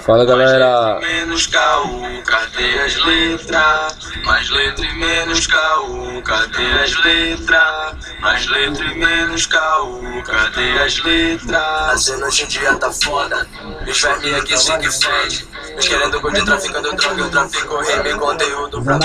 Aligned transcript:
Fala 0.00 0.24
galera. 0.24 0.98
Menos 1.00 1.46
K1, 1.46 2.24
cadê 2.24 2.80
as 2.80 2.96
letras? 3.04 4.12
Mais 4.24 4.50
letra 4.50 4.84
e 4.84 4.94
menos 4.94 5.46
K1, 5.46 6.22
cadê 6.22 6.70
as 6.82 6.96
letras? 7.04 7.96
Mais 8.20 8.46
letra 8.48 8.84
e 8.84 8.94
menos 8.98 9.46
K1, 9.46 10.22
cadê 10.24 10.78
as 10.80 10.98
letras? 11.04 11.54
A 11.54 11.96
cena 11.96 12.26
hoje 12.26 12.42
em 12.42 12.48
dia 12.48 12.74
tá 12.76 12.92
foda, 12.92 13.46
os 13.86 14.00
vermes 14.00 14.34
aqui 14.34 14.56
se 14.56 14.78
que 14.78 14.90
fede. 14.90 15.51
Os 15.78 15.88
querendo 15.88 16.20
curtir, 16.20 16.44
traficando 16.44 16.94
droga, 16.94 17.20
eu 17.22 17.30
trafico 17.30 17.76
rime, 17.80 18.18
conteúdo 18.18 18.82
pra. 18.82 18.98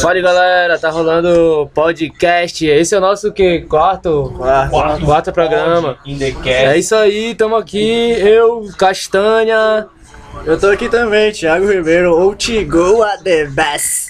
Fala 0.00 0.20
galera, 0.20 0.78
tá 0.78 0.90
rolando 0.90 1.70
podcast. 1.74 2.66
Esse 2.66 2.94
é 2.94 2.98
o 2.98 3.00
nosso 3.00 3.32
que 3.32 3.62
quarto, 3.62 4.32
quarto, 4.36 5.04
quarto 5.04 5.32
programa. 5.32 5.98
É 6.44 6.78
isso 6.78 6.94
aí, 6.94 7.34
tamo 7.34 7.56
aqui, 7.56 8.12
eu, 8.20 8.68
Castanha. 8.78 9.86
Eu 10.44 10.58
tô 10.60 10.68
aqui 10.68 10.88
também, 10.88 11.32
Thiago 11.32 11.66
Ribeiro, 11.70 12.14
ou 12.14 12.34
Tigo 12.34 13.02
a 13.02 13.16
the 13.16 13.46
best. 13.46 14.05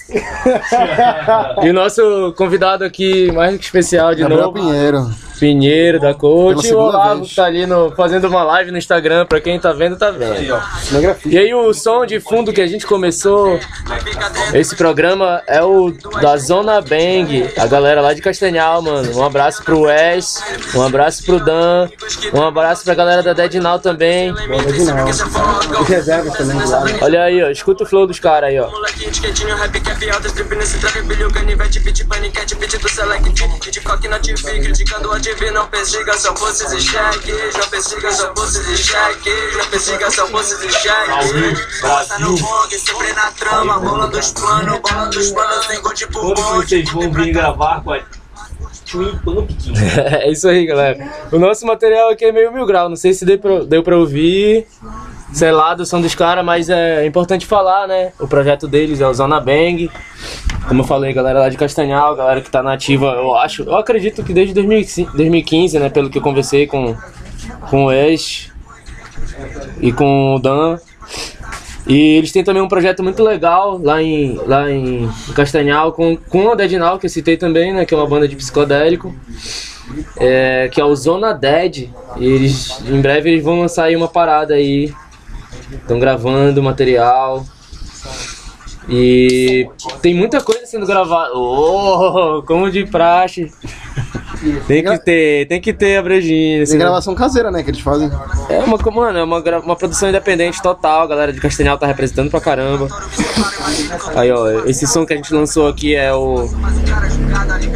E 1.63 1.69
o 1.69 1.73
nosso 1.73 2.33
convidado 2.37 2.83
aqui, 2.83 3.31
mais 3.31 3.53
do 3.53 3.59
que 3.59 3.65
especial 3.65 4.15
de 4.15 4.21
Gabriel 4.21 4.43
novo, 4.43 4.53
Pinheiro. 4.53 5.09
Pinheiro 5.39 5.99
da 5.99 6.13
Coach. 6.13 6.67
E 6.67 6.73
o 6.73 6.79
Olavo 6.79 7.21
vez. 7.21 7.35
tá 7.35 7.45
ali 7.45 7.65
no, 7.65 7.91
fazendo 7.91 8.27
uma 8.27 8.43
live 8.43 8.71
no 8.71 8.77
Instagram, 8.77 9.25
pra 9.25 9.39
quem 9.39 9.59
tá 9.59 9.71
vendo, 9.71 9.95
tá 9.97 10.09
vendo. 10.09 10.59
E 11.25 11.37
aí 11.37 11.53
o 11.53 11.73
som 11.73 12.05
de 12.05 12.19
fundo 12.19 12.51
que 12.51 12.61
a 12.61 12.67
gente 12.67 12.85
começou 12.85 13.59
esse 14.53 14.75
programa 14.75 15.43
é 15.47 15.61
o 15.61 15.91
da 16.21 16.37
Zona 16.37 16.81
Bang, 16.81 17.49
a 17.57 17.67
galera 17.67 18.01
lá 18.01 18.13
de 18.13 18.21
Castanhal, 18.21 18.81
mano. 18.81 19.15
Um 19.15 19.23
abraço 19.23 19.63
pro 19.63 19.81
Wes, 19.81 20.41
um 20.73 20.81
abraço 20.81 21.23
pro 21.23 21.39
Dan, 21.39 21.87
um 22.33 22.41
abraço 22.41 22.83
pra 22.83 22.95
galera 22.95 23.21
da 23.21 23.33
Dead 23.33 23.55
Now 23.55 23.79
também. 23.79 24.33
Reservas 25.87 26.33
também 26.33 26.57
do 26.57 26.69
lado. 26.69 26.97
Olha 27.01 27.23
aí, 27.23 27.43
ó, 27.43 27.49
escuta 27.49 27.83
o 27.83 27.87
flow 27.87 28.07
dos 28.07 28.19
caras 28.19 28.49
aí, 28.49 28.59
ó. 28.59 28.69
Molequinho 29.97 29.97
de 29.97 30.05
quietinho, 30.05 30.05
rap 30.05 30.05
cap 30.05 30.09
alta, 30.11 30.27
strip 30.27 30.55
nesse 30.55 30.77
trap, 30.79 31.01
bilhão, 31.01 31.31
canivete, 31.31 31.79
beat, 31.79 32.05
paniquete, 32.07 32.55
beat 32.55 32.77
do 32.77 32.89
select, 32.89 33.81
coque 33.83 34.07
na 34.07 34.19
TV, 34.19 34.59
criticando 34.59 35.11
a 35.11 35.19
TV, 35.19 35.51
não 35.51 35.67
persiga, 35.67 36.17
só 36.17 36.33
poses 36.33 36.71
e 36.71 36.81
cheque, 36.81 37.31
não 37.57 37.67
persiga, 37.69 38.11
só 38.11 38.27
poses 38.33 38.67
e 38.67 38.77
cheque, 38.77 39.31
não 39.57 39.65
persiga, 39.67 40.11
só 40.11 40.27
poses 40.27 40.61
e 40.63 40.71
cheque. 40.71 41.81
Bota 41.81 42.19
no 42.19 42.37
bong, 42.37 42.79
sempre 42.79 43.13
na 43.13 43.31
trama, 43.31 43.79
bola 43.79 44.07
dos 44.07 44.31
planos, 44.31 44.79
bola 44.79 45.07
dos 45.07 45.31
planos, 45.31 45.65
vem 45.67 45.81
gol 45.81 45.93
tipo 45.93 46.21
bonde. 46.21 46.41
vocês 46.41 46.91
vão 46.91 47.11
vir 47.11 47.33
gravar 47.33 47.81
com 47.83 47.93
a 47.93 47.99
É 50.21 50.31
isso 50.31 50.47
aí, 50.47 50.65
galera. 50.65 51.09
O 51.31 51.37
nosso 51.37 51.65
material 51.65 52.09
aqui 52.09 52.25
é 52.25 52.31
meio 52.31 52.51
mil 52.51 52.65
grau. 52.65 52.89
Não 52.89 52.95
sei 52.95 53.13
se 53.13 53.25
deu 53.25 53.37
pra, 53.37 53.63
deu 53.63 53.83
pra 53.83 53.97
ouvir, 53.97 54.65
sei 55.33 55.51
lá, 55.51 55.73
do 55.73 55.85
som 55.85 56.01
dos 56.01 56.15
caras, 56.15 56.43
mas 56.45 56.69
é 56.69 57.05
importante 57.05 57.45
falar, 57.45 57.87
né? 57.87 58.11
O 58.19 58.27
projeto 58.27 58.67
deles 58.67 59.01
é 59.01 59.07
o 59.07 59.13
Zona 59.13 59.39
Bang. 59.39 59.89
Como 60.67 60.81
eu 60.81 60.85
falei, 60.85 61.13
galera 61.13 61.39
lá 61.39 61.49
de 61.49 61.57
Castanhal, 61.57 62.15
galera 62.15 62.41
que 62.41 62.49
tá 62.49 62.61
nativa, 62.61 63.07
eu 63.13 63.35
acho, 63.35 63.63
eu 63.63 63.77
acredito 63.77 64.21
que 64.21 64.33
desde 64.33 64.53
2005 64.53 65.15
2015, 65.15 65.79
né? 65.79 65.89
Pelo 65.89 66.09
que 66.09 66.17
eu 66.17 66.21
conversei 66.21 66.67
com, 66.67 66.95
com 67.69 67.85
o 67.85 67.91
Ex 67.91 68.51
e 69.79 69.91
com 69.91 70.35
o 70.35 70.39
Dan. 70.39 70.77
E 71.87 72.17
eles 72.17 72.31
têm 72.31 72.43
também 72.43 72.61
um 72.61 72.67
projeto 72.67 73.01
muito 73.01 73.23
legal 73.23 73.79
lá 73.81 74.03
em, 74.03 74.35
lá 74.45 74.69
em 74.69 75.09
Castanhal 75.33 75.93
com, 75.93 76.17
com 76.17 76.51
a 76.51 76.55
Deadnal, 76.55 76.99
que 76.99 77.05
eu 77.05 77.09
citei 77.09 77.37
também, 77.37 77.73
né? 77.73 77.85
Que 77.85 77.93
é 77.93 77.97
uma 77.97 78.07
banda 78.07 78.27
de 78.27 78.35
psicodélico. 78.35 79.15
É, 80.17 80.69
que 80.69 80.81
é 80.81 80.85
o 80.85 80.93
Zona 80.95 81.33
Dead. 81.33 81.89
E 82.17 82.25
eles 82.25 82.81
em 82.85 82.99
breve 83.01 83.29
eles 83.31 83.43
vão 83.43 83.61
lançar 83.61 83.85
aí 83.85 83.95
uma 83.95 84.09
parada 84.09 84.55
aí. 84.55 84.93
Estão 85.71 85.97
gravando 85.97 86.61
material. 86.61 87.45
E 88.89 89.69
tem 90.01 90.13
muita 90.13 90.41
coisa 90.41 90.65
sendo 90.65 90.85
gravada. 90.85 91.31
Oh, 91.33 92.43
como 92.45 92.69
de 92.69 92.85
praxe. 92.85 93.51
Tem 94.67 94.83
que 94.83 94.97
ter, 94.99 95.47
tem 95.47 95.61
que 95.61 95.73
ter 95.73 95.97
a 95.97 96.01
brejinha. 96.03 96.65
Tem 96.65 96.77
gravação 96.77 97.15
caseira, 97.15 97.49
né, 97.51 97.63
que 97.63 97.69
eles 97.69 97.81
fazem. 97.81 98.11
é 98.49 98.59
uma, 98.59 98.77
mano, 98.91 99.19
é 99.19 99.23
uma, 99.23 99.39
uma 99.59 99.75
produção 99.75 100.09
independente 100.09 100.61
total, 100.61 101.03
a 101.03 101.07
galera 101.07 101.33
de 101.33 101.39
Castanhal 101.39 101.77
tá 101.77 101.87
representando 101.87 102.29
pra 102.29 102.41
caramba. 102.41 102.87
Aí, 104.15 104.31
ó, 104.31 104.65
esse 104.65 104.87
som 104.87 105.05
que 105.05 105.13
a 105.13 105.15
gente 105.15 105.33
lançou 105.33 105.67
aqui 105.67 105.95
é 105.95 106.13
o. 106.13 106.49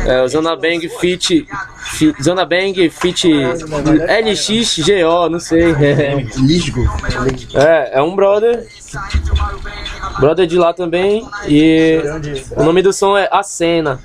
É 0.06 0.22
o 0.22 0.28
Zona 0.28 0.56
Bang 0.56 0.88
Fit. 1.00 1.46
Fi- 1.78 2.16
Zona 2.24 2.46
Bang 2.46 2.90
Fit 2.90 3.28
LXGO, 3.28 5.30
não 5.30 5.40
sei. 5.40 5.74
Lisgo. 6.38 6.82
É, 7.54 8.00
é 8.00 8.02
um 8.02 8.16
brother. 8.16 8.66
Brother 10.20 10.48
de 10.48 10.58
lá 10.58 10.74
também. 10.74 11.28
E 11.48 12.02
o 12.56 12.64
nome 12.64 12.82
do 12.82 12.92
som 12.92 13.18
é 13.18 13.28
A 13.32 13.44
Cena. 13.44 14.00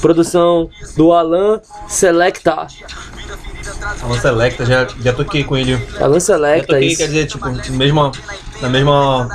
Produção 0.00 0.68
do 0.96 1.12
Alan 1.12 1.60
Selecta. 1.88 2.66
Alan 4.02 4.18
Selecta, 4.18 4.64
já, 4.64 4.86
já 5.00 5.12
toquei 5.12 5.44
com 5.44 5.56
ele. 5.56 5.74
Alan 6.00 6.14
Já 6.14 6.20
Selecta, 6.20 6.74
toquei, 6.74 6.88
isso. 6.88 6.98
quer 6.98 7.06
dizer, 7.06 7.26
tipo, 7.26 7.46
mesma, 7.72 8.12
na 8.60 8.68
mesma 8.68 9.28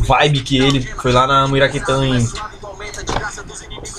vibe 0.00 0.40
que 0.40 0.58
ele. 0.58 0.82
Foi 0.82 1.12
lá 1.12 1.26
na 1.26 1.46
Muiraquitã 1.46 2.04
em. 2.04 2.26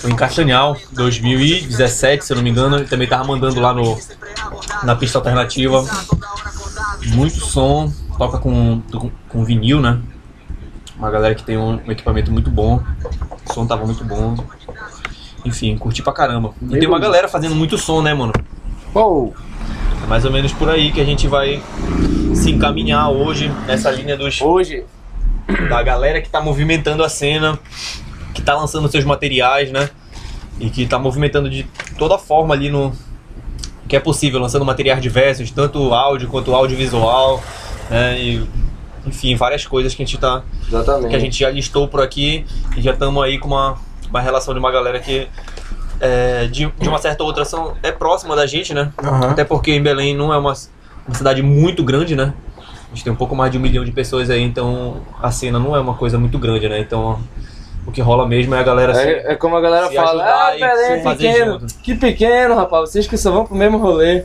Foi 0.01 0.11
em 0.11 0.15
Castanhal, 0.15 0.77
2017, 0.91 2.25
se 2.25 2.33
eu 2.33 2.37
não 2.37 2.43
me 2.43 2.49
engano. 2.49 2.77
Ele 2.77 2.85
também 2.87 3.07
tava 3.07 3.23
mandando 3.23 3.59
lá 3.59 3.73
no, 3.73 3.97
na 4.83 4.95
pista 4.95 5.17
alternativa. 5.17 5.85
Muito 7.07 7.39
som, 7.45 7.91
toca 8.17 8.37
com, 8.37 8.81
com, 8.91 9.11
com 9.29 9.45
vinil, 9.45 9.79
né? 9.79 9.99
Uma 10.97 11.11
galera 11.11 11.35
que 11.35 11.43
tem 11.43 11.57
um, 11.57 11.79
um 11.85 11.91
equipamento 11.91 12.31
muito 12.31 12.49
bom. 12.49 12.81
O 13.47 13.53
som 13.53 13.67
tava 13.67 13.85
muito 13.85 14.03
bom. 14.03 14.35
Enfim, 15.45 15.77
curti 15.77 16.01
pra 16.01 16.11
caramba. 16.11 16.53
E 16.61 16.79
tem 16.79 16.87
uma 16.87 16.99
galera 16.99 17.27
fazendo 17.27 17.55
muito 17.55 17.77
som, 17.77 18.01
né, 18.01 18.13
mano? 18.13 18.33
Uou. 18.93 19.33
É 20.03 20.07
mais 20.07 20.25
ou 20.25 20.31
menos 20.31 20.51
por 20.51 20.69
aí 20.69 20.91
que 20.91 20.99
a 20.99 21.05
gente 21.05 21.27
vai 21.27 21.61
se 22.33 22.51
encaminhar 22.51 23.09
hoje 23.09 23.51
nessa 23.65 23.91
linha 23.91 24.17
dos, 24.17 24.41
Hoje, 24.41 24.83
da 25.69 25.81
galera 25.83 26.21
que 26.21 26.29
tá 26.29 26.41
movimentando 26.41 27.03
a 27.03 27.09
cena, 27.09 27.59
que 28.33 28.41
tá 28.41 28.55
lançando 28.55 28.89
seus 28.89 29.05
materiais, 29.05 29.71
né? 29.71 29.89
E 30.59 30.69
que 30.69 30.87
tá 30.87 30.97
movimentando 30.97 31.49
de 31.49 31.63
toda 31.97 32.17
forma 32.17 32.53
ali 32.53 32.69
no 32.69 32.91
que 33.87 33.95
é 33.95 33.99
possível, 33.99 34.39
lançando 34.39 34.65
materiais 34.65 35.01
diversos, 35.01 35.49
tanto 35.49 35.93
áudio 35.93 36.27
quanto 36.27 36.53
audiovisual, 36.53 37.41
né? 37.89 38.19
E, 38.19 38.47
enfim, 39.07 39.35
várias 39.35 39.65
coisas 39.65 39.95
que 39.95 40.03
a 40.03 40.05
gente 40.05 40.17
tá 40.17 40.43
exatamente. 40.67 41.09
que 41.09 41.15
a 41.15 41.19
gente 41.19 41.39
já 41.39 41.49
listou 41.49 41.87
por 41.87 42.01
aqui 42.01 42.45
e 42.75 42.81
já 42.81 42.91
estamos 42.91 43.23
aí 43.23 43.39
com 43.39 43.47
uma, 43.47 43.77
uma 44.09 44.21
relação 44.21 44.53
de 44.53 44.59
uma 44.59 44.71
galera 44.71 44.99
que 44.99 45.27
é, 45.99 46.45
de, 46.47 46.71
de 46.79 46.87
uma 46.89 46.99
certa 46.99 47.23
outra 47.23 47.43
são, 47.45 47.75
é 47.81 47.91
próxima 47.91 48.35
da 48.35 48.45
gente, 48.45 48.73
né? 48.73 48.91
Aham. 49.03 49.31
Até 49.31 49.43
porque 49.43 49.71
em 49.71 49.81
Belém 49.81 50.15
não 50.15 50.31
é 50.33 50.37
uma, 50.37 50.53
uma 51.07 51.15
cidade 51.15 51.41
muito 51.41 51.83
grande, 51.83 52.15
né? 52.15 52.33
A 52.91 52.95
gente 52.95 53.03
tem 53.03 53.11
um 53.11 53.15
pouco 53.17 53.35
mais 53.35 53.51
de 53.51 53.57
um 53.57 53.61
milhão 53.61 53.83
de 53.83 53.91
pessoas 53.91 54.29
aí, 54.29 54.41
então 54.41 55.01
a 55.21 55.31
cena 55.31 55.57
não 55.59 55.75
é 55.75 55.79
uma 55.79 55.93
coisa 55.95 56.17
muito 56.17 56.37
grande, 56.37 56.69
né? 56.69 56.79
Então 56.79 57.19
o 57.85 57.91
que 57.91 58.01
rola 58.01 58.27
mesmo 58.27 58.53
é 58.53 58.59
a 58.59 58.63
galera 58.63 58.93
se- 58.93 59.01
É, 59.01 59.31
é 59.31 59.35
como 59.35 59.55
a 59.57 59.61
galera 59.61 59.89
fala, 59.91 60.23
ah, 60.23 60.51
Belém 60.51 60.99
é 60.99 61.03
pequeno. 61.15 61.59
junto." 61.59 61.73
Que 61.81 61.95
pequeno, 61.95 62.55
rapaz. 62.55 62.89
Vocês 62.91 63.07
que 63.07 63.17
só 63.17 63.31
vão 63.31 63.45
pro 63.45 63.55
mesmo 63.55 63.77
rolê. 63.77 64.23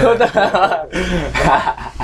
Toda- 0.00 0.30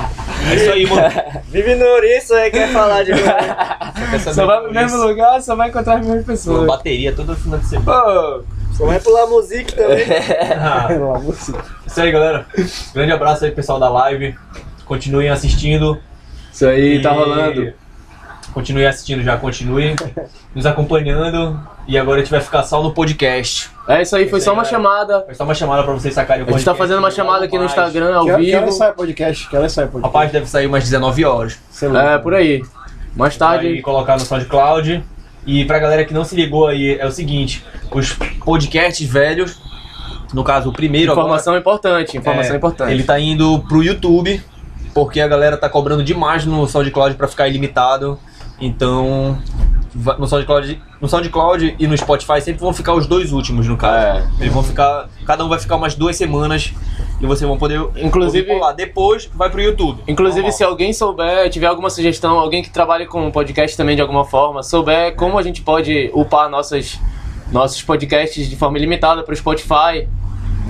É 0.51 0.55
isso 0.55 0.71
aí, 0.71 0.87
mano. 0.87 1.03
Vive 1.51 1.75
no 1.75 1.85
Ouriço 1.87 2.35
aí, 2.35 2.51
quer 2.51 2.73
falar 2.73 3.03
de 3.05 3.13
saber 3.17 4.35
só 4.35 4.47
vai 4.47 4.61
pro 4.63 4.73
mesmo 4.73 4.99
lugar, 4.99 5.43
só 5.43 5.57
vai 5.57 5.69
encontrar 5.69 5.95
as 5.95 6.01
mesmas 6.01 6.19
Uma 6.19 6.25
pessoas. 6.33 6.67
bateria 6.67 7.13
toda 7.13 7.35
final 7.35 7.59
de 7.59 7.67
semana. 7.67 8.03
Pô, 8.03 8.43
Só 8.73 8.87
vai 8.87 9.01
pular 9.01 9.27
música 9.27 9.73
também. 9.77 10.07
Ah, 10.61 10.89
isso 11.87 12.01
aí, 12.01 12.11
galera. 12.13 12.47
Grande 12.95 13.13
abraço 13.13 13.45
aí, 13.45 13.51
pessoal 13.51 13.79
da 13.81 13.89
live. 13.89 14.37
Continuem 14.85 15.29
assistindo. 15.29 15.99
isso 16.53 16.67
aí 16.67 17.01
tá 17.03 17.13
E 17.13 17.17
rolando. 17.17 17.73
Continue 18.53 18.87
assistindo 18.87 19.23
já, 19.23 19.37
continue 19.37 19.95
nos 20.55 20.67
acompanhando. 20.67 21.61
E 21.87 21.99
agora 21.99 22.21
a 22.21 22.25
gente 22.25 22.31
vai 22.31 22.41
ficar 22.41 22.63
só 22.63 22.83
no 22.83 22.93
podcast. 22.93 23.71
É 23.89 24.03
isso 24.03 24.15
aí, 24.15 24.29
foi 24.29 24.39
Isso 24.39 24.45
só 24.45 24.51
aí, 24.51 24.57
uma 24.59 24.65
chamada. 24.65 25.23
Foi 25.23 25.35
só 25.35 25.45
uma 25.45 25.55
chamada 25.55 25.83
pra 25.83 25.93
vocês 25.95 26.13
sacarem 26.13 26.43
o 26.43 26.45
A 26.45 26.53
gente 26.53 26.63
podcast. 26.63 26.65
tá 26.67 26.75
fazendo 26.75 26.99
uma 26.99 27.11
chamada 27.11 27.47
aqui 27.47 27.57
no. 27.57 27.65
Instagram 27.65 28.15
ao 28.15 28.25
Que, 28.27 28.31
que 28.33 28.37
vivo. 28.43 28.57
hora 28.59 28.73
sai 28.73 28.91
o 28.91 28.95
podcast? 28.95 29.49
Que 29.49 29.57
hora 29.57 29.69
sai 29.69 29.85
o 29.87 29.89
podcast? 29.89 30.15
Rapaz, 30.15 30.31
deve 30.33 30.47
sair 30.47 30.67
umas 30.67 30.85
19 30.85 31.25
horas. 31.25 31.59
É, 31.83 32.19
por 32.19 32.35
aí. 32.35 32.63
Mais 33.17 33.35
Vai 33.37 33.59
tarde. 33.59 33.81
colocar 33.81 34.15
no 34.15 34.21
SoundCloud. 34.21 35.03
E 35.47 35.65
pra 35.65 35.79
galera 35.79 36.05
que 36.05 36.13
não 36.13 36.25
se 36.25 36.37
ligou 36.37 36.67
aí, 36.67 36.99
é 36.99 37.07
o 37.07 37.11
seguinte: 37.11 37.65
os 37.91 38.13
podcasts 38.45 39.09
velhos, 39.09 39.59
no 40.35 40.45
caso 40.45 40.69
o 40.69 40.73
primeiro 40.73 41.13
Informação 41.13 41.57
importante, 41.57 42.11
agora, 42.11 42.19
informação 42.19 42.53
é, 42.53 42.57
importante. 42.59 42.93
Ele 42.93 43.03
tá 43.03 43.19
indo 43.19 43.59
pro 43.61 43.83
YouTube, 43.83 44.43
porque 44.93 45.21
a 45.23 45.27
galera 45.27 45.57
tá 45.57 45.69
cobrando 45.71 46.05
demais 46.05 46.45
no 46.45 46.67
SoundCloud 46.69 47.15
pra 47.15 47.27
ficar 47.27 47.49
ilimitado. 47.49 48.19
Então, 48.61 49.39
no 50.19 50.27
SoundCloud, 50.27 50.83
no 51.01 51.09
SoundCloud 51.09 51.77
e 51.79 51.87
no 51.87 51.97
Spotify 51.97 52.41
sempre 52.41 52.61
vão 52.61 52.73
ficar 52.73 52.95
os 52.95 53.07
dois 53.07 53.33
últimos, 53.33 53.67
no 53.67 53.77
caso. 53.77 54.19
É. 54.19 54.29
Eles 54.41 54.53
vão 54.53 54.63
ficar. 54.63 55.09
Cada 55.27 55.45
um 55.45 55.49
vai 55.49 55.59
ficar 55.59 55.77
umas 55.77 55.95
duas 55.95 56.17
semanas 56.17 56.73
e 57.21 57.27
vocês 57.27 57.49
vão 57.49 57.59
poder. 57.59 57.81
Inclusive- 57.97 58.59
lá. 58.59 58.73
Depois 58.73 59.29
vai 59.35 59.51
pro 59.51 59.61
YouTube. 59.61 60.03
Inclusive, 60.07 60.41
Normal. 60.43 60.57
se 60.57 60.65
alguém 60.65 60.93
souber, 60.93 61.51
tiver 61.51 61.67
alguma 61.67 61.91
sugestão, 61.91 62.39
alguém 62.39 62.63
que 62.63 62.71
trabalhe 62.71 63.07
com 63.07 63.31
podcast 63.31 63.77
também 63.77 63.97
de 63.97 64.03
alguma 64.03 64.25
forma, 64.25 64.63
souber 64.63 65.15
como 65.17 65.39
a 65.39 65.43
gente 65.43 65.63
pode 65.63 66.11
upar 66.15 66.49
nossas, 66.49 66.99
nossos 67.51 67.83
podcasts 67.83 68.49
de 68.49 68.57
forma 68.57 68.79
ilimitada 68.79 69.23
pro 69.23 69.35
Spotify, 69.35 70.07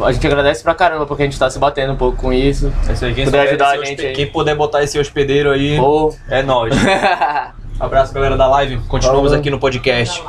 a 0.01 0.13
gente 0.13 0.25
agradece 0.27 0.63
pra 0.63 0.75
caramba 0.75 1.05
porque 1.07 1.25
a 1.25 1.27
gente 1.27 1.39
tá 1.39 1.51
se 1.51 1.59
batendo 1.59 1.93
um 1.93 1.97
pouco 1.97 2.17
com 2.17 2.33
isso. 2.33 2.73
É 2.89 2.93
isso 2.93 3.05
aí, 3.05 3.15
quem, 3.15 3.25
Puder 3.25 3.49
ajudar 3.49 3.71
a 3.71 3.85
gente 3.85 4.07
aí. 4.07 4.13
quem 4.13 4.27
puder 4.29 4.55
botar 4.57 4.83
esse 4.83 4.99
hospedeiro 4.99 5.51
aí, 5.51 5.79
Ou. 5.79 6.17
é 6.31 6.43
nóis. 6.43 6.73
Abraço, 7.81 8.13
galera 8.13 8.37
da 8.37 8.47
live. 8.49 8.79
Continuamos 8.89 9.29
Falou. 9.29 9.39
aqui 9.39 9.51
no 9.51 9.59
podcast. 9.61 10.23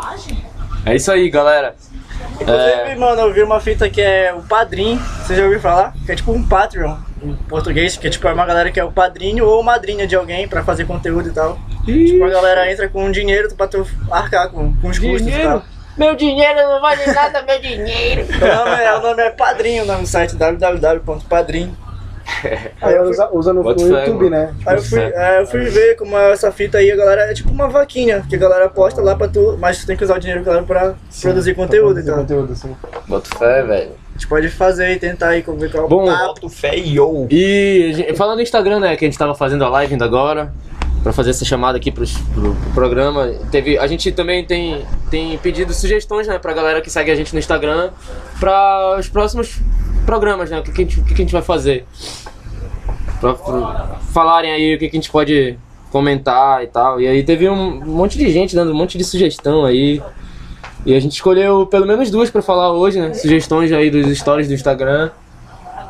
é 0.86 0.96
isso 0.96 1.12
aí, 1.12 1.30
galera. 1.30 1.76
Inclusive, 2.40 2.96
mano, 2.96 3.22
eu 3.22 3.34
vi 3.34 3.42
uma 3.42 3.60
fita 3.60 3.90
que 3.90 4.02
é 4.02 4.34
o 4.34 4.42
padrinho. 4.42 5.00
Você 5.00 5.36
já 5.36 5.44
ouviu 5.44 5.60
falar? 5.60 5.94
Que 6.06 6.12
é 6.12 6.16
tipo 6.16 6.32
um 6.32 6.48
Patreon 6.48 6.96
em 7.24 7.34
português, 7.34 7.98
que 7.98 8.08
é 8.08 8.10
tipo 8.10 8.28
é 8.28 8.34
uma 8.34 8.46
galera 8.46 8.72
que 8.72 8.80
é 8.80 8.84
o 8.84 8.92
padrinho 8.92 9.46
ou 9.46 9.62
madrinha 9.64 10.08
de 10.08 10.16
alguém 10.16 10.48
pra 10.48 10.64
fazer 10.64 10.86
conteúdo 10.86 11.30
e 11.30 11.32
tal. 11.32 11.58
Tipo, 11.86 12.24
a 12.24 12.30
galera 12.30 12.72
entra 12.72 12.88
com 12.88 13.10
dinheiro 13.12 13.54
pra 13.56 13.68
tu 13.68 13.86
arcar 14.12 14.50
com, 14.50 14.74
com 14.76 14.88
os 14.90 15.00
custos 15.00 15.28
e 15.28 15.44
tal. 15.44 15.64
Meu 15.98 16.16
dinheiro 16.16 16.62
não 16.62 16.80
vale 16.80 17.06
nada, 17.08 17.42
meu 17.42 17.60
dinheiro. 17.60 18.26
O 18.26 18.56
nome 18.56 18.84
é, 18.84 18.96
o 18.96 19.02
nome 19.02 19.22
é 19.24 19.30
Padrinho, 19.32 19.84
o 19.84 19.86
nome 19.86 20.04
do 20.04 20.08
site 20.08 20.36
www.padrinho. 20.36 21.76
Aí 22.82 23.00
usa, 23.00 23.30
usa 23.32 23.54
no, 23.54 23.64
no 23.64 23.88
YouTube, 23.88 24.30
né? 24.30 24.54
Aí 24.66 24.78
eu 24.78 24.82
fui, 24.82 25.00
é, 25.00 25.42
eu 25.42 25.48
fui 25.48 25.66
ver 25.66 25.96
como 25.96 26.18
é 26.18 26.32
essa 26.32 26.52
fita 26.52 26.78
aí, 26.78 26.92
a 26.92 26.96
galera 26.96 27.22
é 27.24 27.34
tipo 27.34 27.52
uma 27.52 27.68
vaquinha, 27.68 28.24
que 28.28 28.36
a 28.36 28.40
galera 28.40 28.66
aposta 28.66 29.02
lá 29.02 29.16
pra 29.16 29.28
tu, 29.28 29.58
mas 29.60 29.80
tu 29.80 29.88
tem 29.88 29.96
que 29.98 30.04
usar 30.04 30.16
o 30.18 30.20
dinheiro, 30.20 30.44
claro, 30.44 30.64
pra 30.66 30.96
produzir 31.22 31.54
conteúdo 31.56 31.96
Produzir 31.96 32.10
então. 32.12 32.18
conteúdo, 32.22 32.56
sim. 32.56 32.76
Bota 33.08 33.38
fé, 33.38 33.64
velho. 33.64 33.92
A 34.10 34.14
gente 34.14 34.28
pode 34.28 34.50
fazer 34.50 34.92
e 34.92 35.00
tentar 35.00 35.30
aí 35.30 35.42
ver 35.42 35.72
qual 35.72 35.88
Bom, 35.88 36.06
papo. 36.06 36.24
Alto 36.24 36.50
fé 36.50 36.78
e 36.78 36.96
yo. 36.96 37.28
E 37.30 37.92
gente- 37.94 38.16
falando 38.16 38.38
no 38.38 38.42
Instagram, 38.44 38.80
né, 38.80 38.96
que 38.96 39.06
a 39.06 39.08
gente 39.08 39.18
tava 39.18 39.34
fazendo 39.34 39.64
a 39.64 39.70
live 39.70 39.94
ainda 39.94 40.06
agora, 40.06 40.52
pra 41.02 41.14
fazer 41.14 41.30
essa 41.30 41.46
chamada 41.46 41.78
aqui 41.78 41.90
pros, 41.92 42.18
pro, 42.34 42.54
pro 42.54 42.72
programa, 42.74 43.34
teve, 43.50 43.78
a 43.78 43.88
gente 43.88 44.12
também 44.12 44.44
tem, 44.46 44.86
tem 45.10 45.38
pedido 45.38 45.74
sugestões, 45.74 46.28
né, 46.28 46.38
pra 46.38 46.52
galera 46.54 46.82
que 46.82 46.90
segue 46.90 47.10
a 47.10 47.16
gente 47.16 47.32
no 47.34 47.40
Instagram, 47.40 47.92
pra 48.40 48.98
os 49.00 49.08
próximos 49.08 49.60
programas, 50.06 50.50
né, 50.50 50.60
o 50.60 50.64
que, 50.64 50.72
que, 50.72 50.82
a, 50.82 50.86
gente, 50.86 51.00
o 51.00 51.04
que, 51.04 51.14
que 51.14 51.22
a 51.22 51.26
gente 51.26 51.34
vai 51.34 51.42
fazer. 51.42 51.86
Pra, 53.20 53.34
pra 53.34 54.00
falarem 54.14 54.52
aí 54.52 54.76
o 54.76 54.80
que, 54.80 54.90
que 54.90 54.98
a 54.98 55.00
gente 55.00 55.12
pode 55.12 55.58
comentar 55.92 56.64
e 56.64 56.68
tal. 56.68 57.02
E 57.02 57.08
aí 57.08 57.24
teve 57.24 57.50
um 57.50 57.86
monte 57.86 58.18
de 58.18 58.32
gente 58.32 58.56
dando 58.56 58.72
um 58.72 58.76
monte 58.76 58.98
de 58.98 59.04
sugestão 59.04 59.66
aí. 59.66 60.02
E 60.86 60.96
a 60.96 61.00
gente 61.00 61.14
escolheu 61.14 61.66
pelo 61.66 61.86
menos 61.86 62.10
duas 62.10 62.30
pra 62.30 62.42
falar 62.42 62.72
hoje, 62.72 63.00
né? 63.00 63.14
Sugestões 63.14 63.72
aí 63.72 63.90
dos 63.90 64.18
stories 64.18 64.48
do 64.48 64.54
Instagram. 64.54 65.12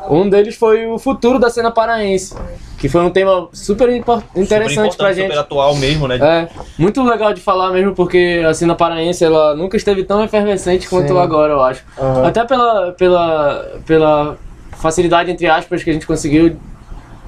Um 0.08 0.28
deles 0.28 0.56
foi 0.56 0.86
o 0.86 0.98
futuro 0.98 1.38
da 1.38 1.50
cena 1.50 1.70
paraense, 1.70 2.34
que 2.78 2.88
foi 2.88 3.02
um 3.02 3.10
tema 3.10 3.48
super 3.52 3.90
interessante 3.90 4.48
Super 4.48 4.64
pra 4.66 4.66
importante, 4.66 5.14
gente. 5.14 5.26
Super 5.28 5.38
atual 5.38 5.76
mesmo, 5.76 6.08
né? 6.08 6.16
É, 6.16 6.48
muito 6.78 7.02
legal 7.02 7.34
de 7.34 7.40
falar 7.40 7.70
mesmo, 7.70 7.94
porque 7.94 8.42
a 8.46 8.54
cena 8.54 8.74
paraense 8.74 9.24
ela 9.24 9.54
nunca 9.54 9.76
esteve 9.76 10.04
tão 10.04 10.22
efervescente 10.24 10.88
quanto 10.88 11.08
Sim. 11.08 11.18
agora, 11.18 11.52
eu 11.52 11.62
acho. 11.62 11.84
Aham. 11.98 12.26
Até 12.26 12.44
pela, 12.44 12.92
pela, 12.92 13.80
pela 13.86 14.38
facilidade, 14.72 15.30
entre 15.30 15.46
aspas, 15.46 15.82
que 15.84 15.90
a 15.90 15.92
gente 15.92 16.06
conseguiu 16.06 16.56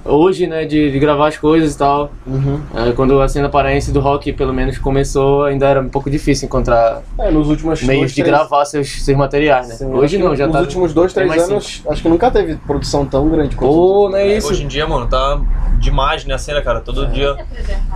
hoje, 0.04 0.46
né, 0.46 0.64
de, 0.64 0.90
de 0.90 0.98
gravar 0.98 1.28
as 1.28 1.36
coisas 1.36 1.74
e 1.74 1.78
tal. 1.78 2.12
Uhum. 2.26 2.60
É, 2.74 2.92
quando 2.92 3.20
a 3.20 3.28
cena 3.28 3.48
paraense 3.48 3.92
do 3.92 4.00
rock, 4.00 4.32
pelo 4.32 4.52
menos, 4.52 4.78
começou, 4.78 5.44
ainda 5.44 5.66
era 5.66 5.80
um 5.80 5.88
pouco 5.88 6.10
difícil 6.10 6.46
encontrar 6.46 7.02
É, 7.18 7.30
nos 7.30 7.48
últimos 7.48 7.82
meios 7.82 8.00
dois, 8.00 8.10
de 8.14 8.22
três- 8.22 8.28
gravar 8.36 8.64
seus, 8.64 9.02
seus 9.04 9.16
materiais, 9.16 9.68
né? 9.68 9.74
Sim, 9.76 9.86
hoje 9.92 10.18
não, 10.18 10.34
já 10.34 10.46
nos 10.46 10.54
tá... 10.54 10.60
últimos 10.60 10.92
dois, 10.92 11.12
três 11.12 11.30
anos, 11.50 11.82
acho 11.88 12.02
que 12.02 12.08
nunca 12.08 12.30
teve 12.30 12.56
produção 12.56 13.04
tão 13.06 13.28
grande 13.28 13.54
quanto. 13.56 13.72
Pô, 13.72 14.08
não 14.08 14.16
é 14.16 14.36
isso? 14.36 14.48
Hoje 14.50 14.64
em 14.64 14.68
dia, 14.68 14.86
mano, 14.86 15.06
tá 15.06 15.40
demais 15.78 16.24
né, 16.24 16.34
a 16.34 16.38
cena, 16.38 16.62
cara. 16.62 16.80
Todo 16.80 17.06
dia, 17.08 17.36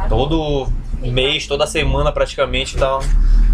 todo 0.08 0.66
mês, 1.02 1.46
toda 1.46 1.66
semana 1.66 2.10
praticamente 2.12 2.76
tá, 2.76 2.98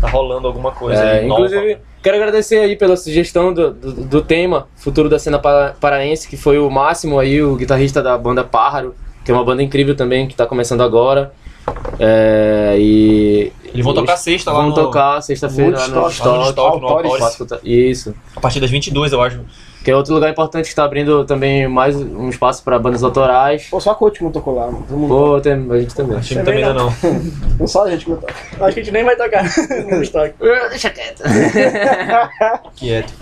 tá 0.00 0.08
rolando 0.08 0.46
alguma 0.46 0.70
coisa 0.72 1.02
É, 1.02 1.24
inclusive, 1.26 1.78
quero 2.02 2.16
agradecer 2.16 2.58
aí 2.58 2.76
pela 2.76 2.96
sugestão 2.96 3.52
do, 3.52 3.70
do, 3.72 3.92
do 3.92 4.22
tema 4.22 4.66
Futuro 4.76 5.08
da 5.08 5.18
Cena 5.18 5.38
Para- 5.38 5.74
Paraense, 5.80 6.28
que 6.28 6.36
foi 6.36 6.58
o 6.58 6.70
Máximo 6.70 7.18
aí, 7.18 7.42
o 7.42 7.56
guitarrista 7.56 8.02
da 8.02 8.16
banda 8.18 8.42
Pájaro, 8.44 8.94
que 9.24 9.30
é 9.30 9.34
uma 9.34 9.44
banda 9.44 9.62
incrível 9.62 9.94
também, 9.94 10.26
que 10.26 10.34
tá 10.34 10.46
começando 10.46 10.82
agora. 10.82 11.32
É, 11.98 12.76
e. 12.78 13.52
Eles 13.72 13.84
vão 13.84 13.94
tocar 13.94 14.16
sexta 14.16 14.50
lá 14.52 14.58
Vão 14.60 14.68
no- 14.68 14.74
tocar 14.74 15.22
sexta-feira 15.22 15.78
lá 15.78 15.88
no 15.88 15.94
lá 15.94 16.00
no. 16.02 16.88
Autores. 16.88 17.22
Isso. 17.62 18.14
A 18.36 18.40
partir 18.40 18.60
das 18.60 18.70
22, 18.70 19.12
eu 19.12 19.22
acho. 19.22 19.40
Que 19.82 19.90
é 19.90 19.96
outro 19.96 20.14
lugar 20.14 20.30
importante 20.30 20.64
que 20.64 20.68
está 20.70 20.84
abrindo 20.84 21.24
também 21.24 21.66
mais 21.66 21.96
um 21.96 22.28
espaço 22.28 22.62
para 22.62 22.78
bandas 22.78 23.02
autorais. 23.02 23.66
Pô, 23.68 23.80
só 23.80 23.90
a 23.90 23.94
Coach 23.96 24.22
não 24.22 24.30
tocou 24.30 24.54
lá. 24.54 24.66
mano. 24.66 24.84
Todo 24.88 24.96
mundo 24.96 25.08
Pô, 25.08 25.40
tem, 25.40 25.52
a 25.54 25.78
gente 25.80 25.94
também. 25.94 26.16
Acho 26.16 26.28
que 26.28 26.34
também 26.36 26.62
ainda 26.62 26.74
não. 26.74 26.94
Não 27.58 27.66
só 27.66 27.84
a 27.84 27.90
gente 27.90 28.04
que 28.04 28.10
não 28.12 28.16
toca. 28.18 28.32
Acho 28.32 28.74
que 28.74 28.80
a 28.80 28.82
gente 28.84 28.92
nem 28.92 29.04
vai 29.04 29.16
tocar 29.16 29.44
no 29.90 30.02
estoque. 30.02 30.34
Deixa 30.70 30.90
quieto. 30.90 31.22
Quieto. 32.76 33.12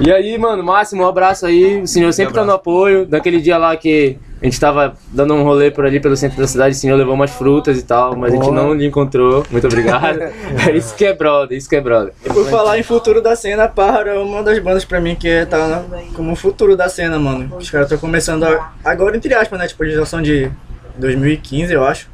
E 0.00 0.10
aí, 0.10 0.38
mano, 0.38 0.62
Máximo, 0.62 1.02
um 1.02 1.06
abraço 1.06 1.44
aí. 1.46 1.82
O 1.82 1.86
senhor 1.86 2.12
sempre 2.12 2.32
tá 2.34 2.44
no 2.44 2.52
apoio. 2.52 3.04
Daquele 3.06 3.40
dia 3.40 3.58
lá 3.58 3.76
que 3.76 4.18
a 4.42 4.44
gente 4.44 4.58
tava 4.58 4.94
dando 5.12 5.34
um 5.34 5.44
rolê 5.44 5.70
por 5.70 5.86
ali 5.86 6.00
pelo 6.00 6.16
centro 6.16 6.36
da 6.40 6.46
cidade, 6.48 6.74
o 6.74 6.78
senhor 6.78 6.96
levou 6.96 7.14
umas 7.14 7.30
frutas 7.30 7.78
e 7.78 7.82
tal, 7.84 8.16
mas 8.16 8.32
a 8.32 8.36
gente 8.36 8.44
Boa. 8.46 8.54
não 8.54 8.74
lhe 8.74 8.84
encontrou. 8.86 9.44
Muito 9.50 9.66
obrigado. 9.68 10.18
é 10.68 10.72
isso 10.76 10.94
que 10.96 11.04
é 11.04 11.14
brother, 11.14 11.56
isso 11.56 11.68
que 11.68 11.76
é 11.76 11.80
brother. 11.80 12.12
E 12.24 12.28
por 12.28 12.44
falar 12.48 12.78
em 12.78 12.82
futuro 12.82 13.22
da 13.22 13.36
cena, 13.36 13.68
Pájaro 13.68 14.08
é 14.10 14.18
uma 14.18 14.42
das 14.42 14.58
bandas 14.58 14.84
pra 14.84 15.00
mim 15.00 15.14
que 15.14 15.46
tá 15.46 15.82
como 16.14 16.34
futuro 16.34 16.76
da 16.76 16.88
cena, 16.88 17.18
mano. 17.18 17.56
Os 17.56 17.70
caras 17.70 17.86
estão 17.86 17.98
começando 17.98 18.42
a- 18.44 18.72
agora, 18.84 19.16
entre 19.16 19.32
aspas, 19.34 19.58
né? 19.58 19.66
Tipo, 19.68 19.84
eles 19.84 19.94
já 19.94 20.04
são 20.04 20.20
de 20.20 20.50
2015, 20.98 21.72
eu 21.72 21.84
acho. 21.84 22.10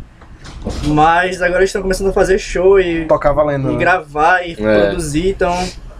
Mas 0.86 1.40
agora 1.42 1.60
eles 1.60 1.70
estão 1.70 1.82
começando 1.82 2.08
a 2.08 2.12
fazer 2.12 2.38
show 2.38 2.78
e, 2.80 3.04
Tocar 3.06 3.32
valendo. 3.32 3.70
e 3.70 3.72
né? 3.72 3.78
gravar 3.78 4.42
e 4.46 4.52
É. 4.52 4.54
produzir, 4.86 5.30
então 5.30 5.52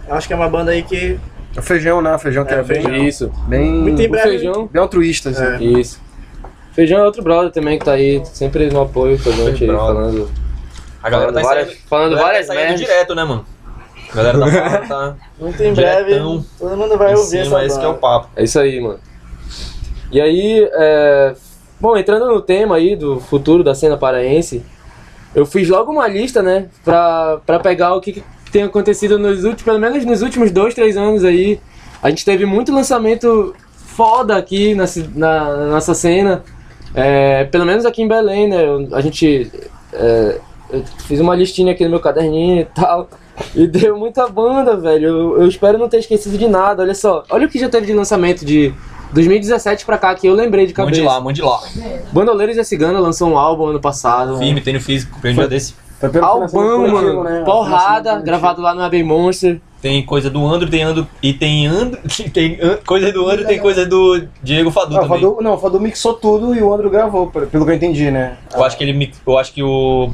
acho 0.09 0.27
que 0.27 0.33
é 0.33 0.35
uma 0.35 0.49
banda 0.49 0.71
aí 0.71 0.81
que 0.83 1.19
O 1.57 1.61
feijão, 1.61 2.01
né? 2.01 2.13
O 2.15 2.19
feijão 2.19 2.45
que 2.45 2.53
É, 2.53 2.59
é, 2.59 2.63
bem, 2.63 2.81
feijão. 2.81 3.07
Isso, 3.07 3.31
bem, 3.47 3.71
Muito 3.73 4.01
em 4.01 4.05
o 4.07 4.09
breve. 4.11 4.29
feijão. 4.29 4.69
bem 4.71 4.81
altruísta, 4.81 5.29
assim. 5.31 5.43
É. 5.43 5.79
Isso. 5.79 5.99
Feijão 6.79 6.99
é 6.99 7.03
outro 7.03 7.21
brother 7.21 7.51
também 7.51 7.77
que 7.77 7.83
tá 7.83 7.91
aí, 7.91 8.21
sempre 8.25 8.69
no 8.69 8.79
apoio 8.79 9.21
com 9.21 9.29
a 9.29 9.33
gente 9.33 9.65
aí, 9.65 9.67
brother. 9.67 9.93
falando. 9.95 10.31
A 11.03 11.09
galera 11.09 11.33
tá 11.33 11.41
Falando 11.41 11.45
várias- 11.49 11.67
saindo, 11.67 11.87
falando 11.89 12.17
várias 12.17 12.47
tá 12.47 12.53
merdas. 12.55 12.79
direto, 12.79 13.15
né, 13.15 13.23
mano? 13.25 13.45
A 14.09 14.15
galera 14.15 14.37
da 14.37 14.45
barra 14.45 14.77
tá 14.87 15.15
muito 15.37 15.59
em 15.63 15.73
breve 15.73 16.19
todo 16.57 16.77
mundo 16.77 16.97
vai 16.97 17.13
ouvir 17.15 17.43
cima, 17.43 17.57
essa 17.57 17.65
esse 17.65 17.79
que 17.79 17.85
é 17.85 17.87
o 17.89 17.95
papo. 17.95 18.29
É 18.33 18.43
isso 18.45 18.57
aí, 18.57 18.79
mano. 18.79 18.97
E 20.09 20.21
aí, 20.21 20.69
é... 20.71 21.35
bom, 21.81 21.97
entrando 21.97 22.27
no 22.27 22.39
tema 22.41 22.77
aí 22.77 22.95
do 22.95 23.19
futuro 23.19 23.61
da 23.61 23.75
cena 23.75 23.97
paraense, 23.97 24.63
eu 25.35 25.45
fiz 25.45 25.67
logo 25.67 25.91
uma 25.91 26.07
lista, 26.07 26.41
né, 26.41 26.67
pra, 26.85 27.41
pra 27.45 27.59
pegar 27.59 27.93
o 27.93 27.99
que, 27.99 28.13
que 28.13 28.23
tem 28.53 28.63
acontecido 28.63 29.19
nos 29.19 29.39
últimos, 29.43 29.63
pelo 29.63 29.79
menos 29.79 30.05
nos 30.05 30.21
últimos 30.21 30.49
dois, 30.49 30.73
três 30.73 30.95
anos 30.95 31.25
aí. 31.25 31.59
A 32.01 32.09
gente 32.09 32.23
teve 32.23 32.45
muito 32.45 32.73
lançamento 32.73 33.53
foda 33.75 34.37
aqui 34.37 34.73
na, 34.75 34.85
na, 35.13 35.57
na 35.57 35.65
nossa 35.67 35.93
cena, 35.93 36.41
é, 36.93 37.45
pelo 37.45 37.65
menos 37.65 37.85
aqui 37.85 38.01
em 38.01 38.07
Belém, 38.07 38.47
né, 38.47 38.57
a 38.91 39.01
gente... 39.01 39.51
é, 39.93 40.39
eu 40.71 40.83
fiz 40.99 41.19
uma 41.19 41.35
listinha 41.35 41.71
aqui 41.71 41.83
no 41.83 41.89
meu 41.89 41.99
caderninho 41.99 42.61
e 42.61 42.65
tal. 42.65 43.09
E 43.55 43.65
deu 43.65 43.97
muita 43.97 44.27
banda, 44.27 44.75
velho. 44.75 45.07
Eu, 45.07 45.41
eu 45.41 45.47
espero 45.47 45.77
não 45.77 45.89
ter 45.89 45.97
esquecido 45.99 46.37
de 46.37 46.47
nada. 46.47 46.83
Olha 46.83 46.93
só. 46.93 47.23
Olha 47.29 47.47
o 47.47 47.49
que 47.49 47.57
já 47.57 47.69
teve 47.69 47.87
de 47.87 47.93
lançamento 47.93 48.45
de 48.45 48.73
2017 49.13 49.85
pra 49.85 49.97
cá, 49.97 50.13
que 50.13 50.27
eu 50.27 50.33
lembrei 50.33 50.67
de 50.67 50.73
cabeça. 50.73 51.01
Mande 51.01 51.07
lá, 51.07 51.21
mande 51.21 51.41
lá. 51.41 51.59
Bandoleiros 52.11 52.57
e 52.57 52.59
a 52.59 52.63
Cigana 52.63 52.99
lançou 52.99 53.29
um 53.29 53.37
álbum 53.37 53.67
ano 53.67 53.79
passado. 53.79 54.37
Firme, 54.37 54.61
tem 54.61 54.73
no 54.73 54.81
físico, 54.81 55.17
dia 55.21 55.47
desse. 55.47 55.73
Coletivo, 55.99 56.93
mano. 56.93 57.23
né? 57.23 57.43
Porrada, 57.43 58.21
gravado 58.21 58.61
lá 58.61 58.73
no 58.73 58.81
Abbey 58.81 59.03
Monster. 59.03 59.59
Tem 59.81 60.05
coisa 60.05 60.29
do 60.29 60.45
Andro, 60.45 60.69
tem 60.69 60.83
Andro. 60.83 61.07
E 61.23 61.31
tem 61.33 61.65
Andro. 61.65 61.99
Tem 62.33 62.57
coisa 62.85 63.11
do 63.13 63.29
Andro, 63.29 63.45
tem 63.47 63.59
coisa 63.59 63.85
do 63.85 64.23
Diego 64.43 64.69
Fadu 64.71 64.93
Não, 64.93 64.99
o 64.99 65.03
também. 65.03 65.19
Fadu, 65.21 65.37
não, 65.41 65.53
o 65.53 65.57
Fadu 65.57 65.79
mixou 65.79 66.13
tudo 66.13 66.53
e 66.53 66.61
o 66.61 66.73
Andro 66.73 66.89
gravou, 66.89 67.27
pelo 67.27 67.47
que 67.47 67.71
eu 67.71 67.73
entendi, 67.73 68.11
né? 68.11 68.37
Eu 68.53 68.63
acho 68.63 68.77
que 68.77 68.83
ele 68.83 68.91
mix- 68.93 69.21
Eu 69.25 69.37
acho 69.37 69.53
que 69.53 69.63
o. 69.63 70.11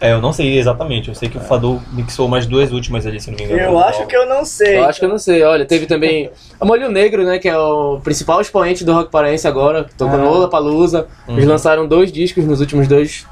É, 0.00 0.12
eu 0.12 0.20
não 0.22 0.32
sei 0.32 0.56
exatamente. 0.58 1.08
Eu 1.08 1.14
sei 1.14 1.28
que 1.28 1.36
o 1.36 1.40
Fadu 1.40 1.82
mixou 1.92 2.26
umas 2.26 2.46
duas 2.46 2.70
últimas 2.72 3.04
ali, 3.06 3.20
se 3.20 3.30
não 3.30 3.36
me 3.36 3.44
engano. 3.44 3.60
Eu 3.60 3.78
acho 3.80 4.06
que 4.06 4.16
eu 4.16 4.26
não 4.26 4.44
sei. 4.44 4.78
Eu 4.78 4.84
acho 4.84 4.98
que 5.00 5.04
eu 5.04 5.08
não 5.10 5.18
sei. 5.18 5.42
Olha, 5.42 5.66
teve 5.66 5.86
também 5.86 6.30
a 6.60 6.64
Molho 6.64 6.88
Negro, 6.90 7.24
né? 7.24 7.38
Que 7.38 7.48
é 7.48 7.58
o 7.58 7.98
principal 8.02 8.40
expoente 8.40 8.84
do 8.84 8.92
rock 8.94 9.10
paraense 9.10 9.46
agora. 9.48 9.84
Tocou 9.98 10.14
Ah. 10.14 10.18
no 10.22 10.30
Lollapalooza. 10.30 11.06
Eles 11.28 11.44
Uhum. 11.44 11.50
lançaram 11.50 11.86
dois 11.86 12.10
discos 12.12 12.44
nos 12.46 12.60
últimos 12.60 12.86
dois, 12.88 13.26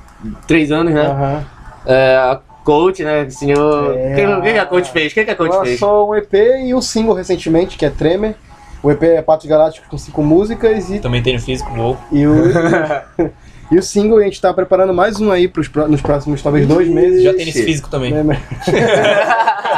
três 0.46 0.70
anos, 0.72 0.92
né? 0.92 1.06
Aham. 1.06 1.44
É, 1.86 2.38
Coach, 2.68 3.02
né? 3.02 3.22
O 3.24 3.30
senhor. 3.30 3.96
É. 3.96 4.12
O 4.12 4.14
que, 4.14 4.26
o 4.26 4.42
que 4.42 4.52
que 4.52 4.58
a 4.58 4.66
Coach 4.66 4.90
fez? 4.92 5.10
O 5.10 5.14
que, 5.14 5.24
que 5.24 5.30
a 5.30 5.34
Coach 5.36 5.56
fez? 5.62 5.80
Lançou 5.80 6.10
um 6.10 6.14
EP 6.14 6.34
e 6.66 6.74
um 6.74 6.82
single 6.82 7.14
recentemente, 7.14 7.78
que 7.78 7.86
é 7.86 7.90
Tremer. 7.90 8.34
O 8.82 8.90
EP 8.90 9.02
é 9.04 9.22
Patos 9.22 9.46
Galácticos 9.46 9.88
com 9.88 9.96
cinco 9.96 10.22
músicas 10.22 10.90
e, 10.90 10.98
Também 11.00 11.22
tem 11.22 11.32
no 11.34 11.40
físico, 11.40 11.72
vou. 11.74 11.96
e, 12.12 12.26
o, 12.26 12.34
E 13.70 13.78
o 13.78 13.82
single, 13.82 14.18
a 14.18 14.22
gente 14.22 14.40
tá 14.40 14.52
preparando 14.54 14.94
mais 14.94 15.20
um 15.20 15.30
aí 15.30 15.46
pros, 15.48 15.68
nos 15.88 16.00
próximos, 16.00 16.40
talvez, 16.42 16.66
dois 16.66 16.88
meses. 16.88 17.22
Já 17.22 17.34
tem 17.34 17.44
nesse 17.46 17.62
físico 17.64 17.90
também. 17.90 18.14
É, 18.16 18.22
mas- 18.22 18.38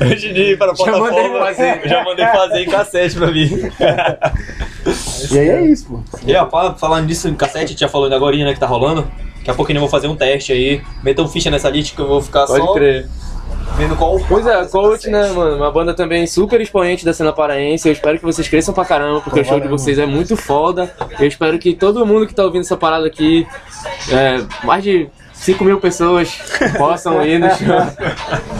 Antes 0.00 0.20
de 0.34 0.42
ir 0.52 0.58
para 0.58 0.72
a 0.72 0.74
Já 0.74 0.86
mandei 0.92 1.10
plataforma, 1.10 1.46
fazer. 1.46 1.88
já 1.88 2.04
mandei 2.04 2.26
fazer 2.26 2.60
em 2.62 2.68
cassete 2.68 3.16
pra 3.16 3.26
mim. 3.28 3.50
E 5.32 5.38
aí 5.38 5.48
é 5.48 5.62
isso, 5.62 5.86
pô. 5.86 6.00
E 6.26 6.34
ó, 6.36 6.48
fa- 6.48 6.74
falando 6.74 7.06
disso 7.06 7.28
em 7.28 7.34
cassete, 7.34 7.64
a 7.64 7.68
gente 7.68 7.80
já 7.80 7.88
falou 7.88 8.04
ainda 8.06 8.16
agora, 8.16 8.36
né, 8.36 8.52
que 8.54 8.60
tá 8.60 8.66
rolando. 8.66 9.10
Daqui 9.42 9.50
a 9.50 9.54
pouquinho 9.54 9.78
eu 9.78 9.80
vou 9.80 9.88
fazer 9.88 10.06
um 10.06 10.14
teste 10.14 10.52
aí. 10.52 10.80
Metam 11.02 11.26
ficha 11.26 11.50
nessa 11.50 11.68
lista 11.68 11.96
que 11.96 12.00
eu 12.00 12.06
vou 12.06 12.22
ficar 12.22 12.46
Pode 12.46 12.64
só 12.64 12.72
crer. 12.74 13.08
vendo 13.76 13.96
qual 13.96 14.20
Pois 14.28 14.46
é, 14.46 14.64
Coach, 14.66 15.10
né, 15.10 15.32
mano? 15.32 15.56
Uma 15.56 15.70
banda 15.72 15.92
também 15.92 16.24
super 16.28 16.60
expoente 16.60 17.04
da 17.04 17.12
cena 17.12 17.32
paraense. 17.32 17.88
Eu 17.88 17.92
espero 17.92 18.18
que 18.18 18.24
vocês 18.24 18.46
cresçam 18.46 18.72
pra 18.72 18.84
caramba, 18.84 19.20
porque 19.20 19.40
o 19.40 19.44
show 19.44 19.58
de 19.58 19.66
vocês 19.66 19.98
é 19.98 20.06
muito 20.06 20.36
foda. 20.36 20.94
Eu 21.18 21.26
espero 21.26 21.58
que 21.58 21.74
todo 21.74 22.06
mundo 22.06 22.24
que 22.26 22.34
tá 22.34 22.44
ouvindo 22.44 22.62
essa 22.62 22.76
parada 22.76 23.04
aqui, 23.04 23.44
é, 24.12 24.44
mais 24.64 24.84
de 24.84 25.08
5 25.42 25.64
mil 25.64 25.80
pessoas, 25.80 26.38
possam 26.78 27.20
ir 27.26 27.40
no 27.40 27.48
show. 27.50 27.66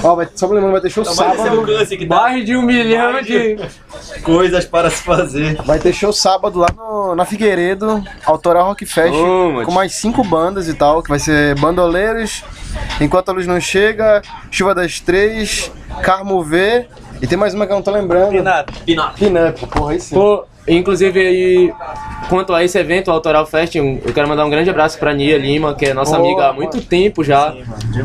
Ó, 0.02 0.16
vai, 0.16 0.28
só 0.34 0.48
pra 0.48 0.56
lembrando, 0.56 0.72
vai 0.72 0.80
ter 0.80 0.90
show 0.90 1.02
Então, 1.02 1.14
mas 1.14 1.34
esse 1.34 1.42
sábado. 1.44 1.96
que 1.96 2.06
dá 2.06 2.16
Mais 2.16 2.44
de 2.44 2.56
um 2.56 2.62
milhão 2.62 3.22
de. 3.22 3.56
coisas 4.24 4.64
para 4.64 4.90
se 4.90 5.00
fazer. 5.02 5.62
Vai 5.62 5.78
ter 5.78 5.92
show 5.92 6.12
sábado 6.12 6.58
lá 6.58 6.66
no, 6.76 7.14
na 7.14 7.24
Figueiredo, 7.24 8.02
Autoral 8.26 8.66
Rock 8.66 8.84
Fest, 8.84 9.14
Ô, 9.14 9.62
com 9.64 9.70
mais 9.70 9.92
cinco 9.94 10.24
bandas 10.24 10.66
e 10.66 10.74
tal, 10.74 11.02
que 11.04 11.08
vai 11.08 11.20
ser 11.20 11.54
Bandoleiros, 11.60 12.42
Enquanto 13.00 13.28
a 13.28 13.32
Luz 13.32 13.46
Não 13.46 13.60
Chega, 13.60 14.20
Chuva 14.50 14.74
das 14.74 14.98
Três, 14.98 15.70
Carmo 16.02 16.42
V, 16.42 16.88
e 17.20 17.26
tem 17.28 17.38
mais 17.38 17.54
uma 17.54 17.64
que 17.64 17.72
eu 17.72 17.76
não 17.76 17.82
tô 17.82 17.92
lembrando. 17.92 18.30
Pinato. 18.30 18.72
Pinar. 18.84 19.14
Pinup, 19.14 19.66
porra, 19.68 19.92
aí 19.92 20.00
sim. 20.00 20.16
Pô, 20.16 20.44
inclusive 20.66 21.18
aí, 21.20 21.72
quanto 22.28 22.52
a 22.54 22.62
esse 22.64 22.78
evento, 22.78 23.08
o 23.08 23.10
Autoral 23.12 23.44
Fest, 23.46 23.74
eu 23.74 24.00
quero 24.14 24.28
mandar 24.28 24.44
um 24.44 24.50
grande 24.50 24.70
abraço 24.70 24.98
pra 24.98 25.12
Nia 25.12 25.36
Lima, 25.38 25.74
que 25.74 25.86
é 25.86 25.94
nossa 25.94 26.16
Boa, 26.16 26.28
amiga 26.28 26.42
há 26.44 26.48
mano. 26.48 26.58
muito 26.58 26.80
tempo 26.82 27.22
já. 27.24 27.54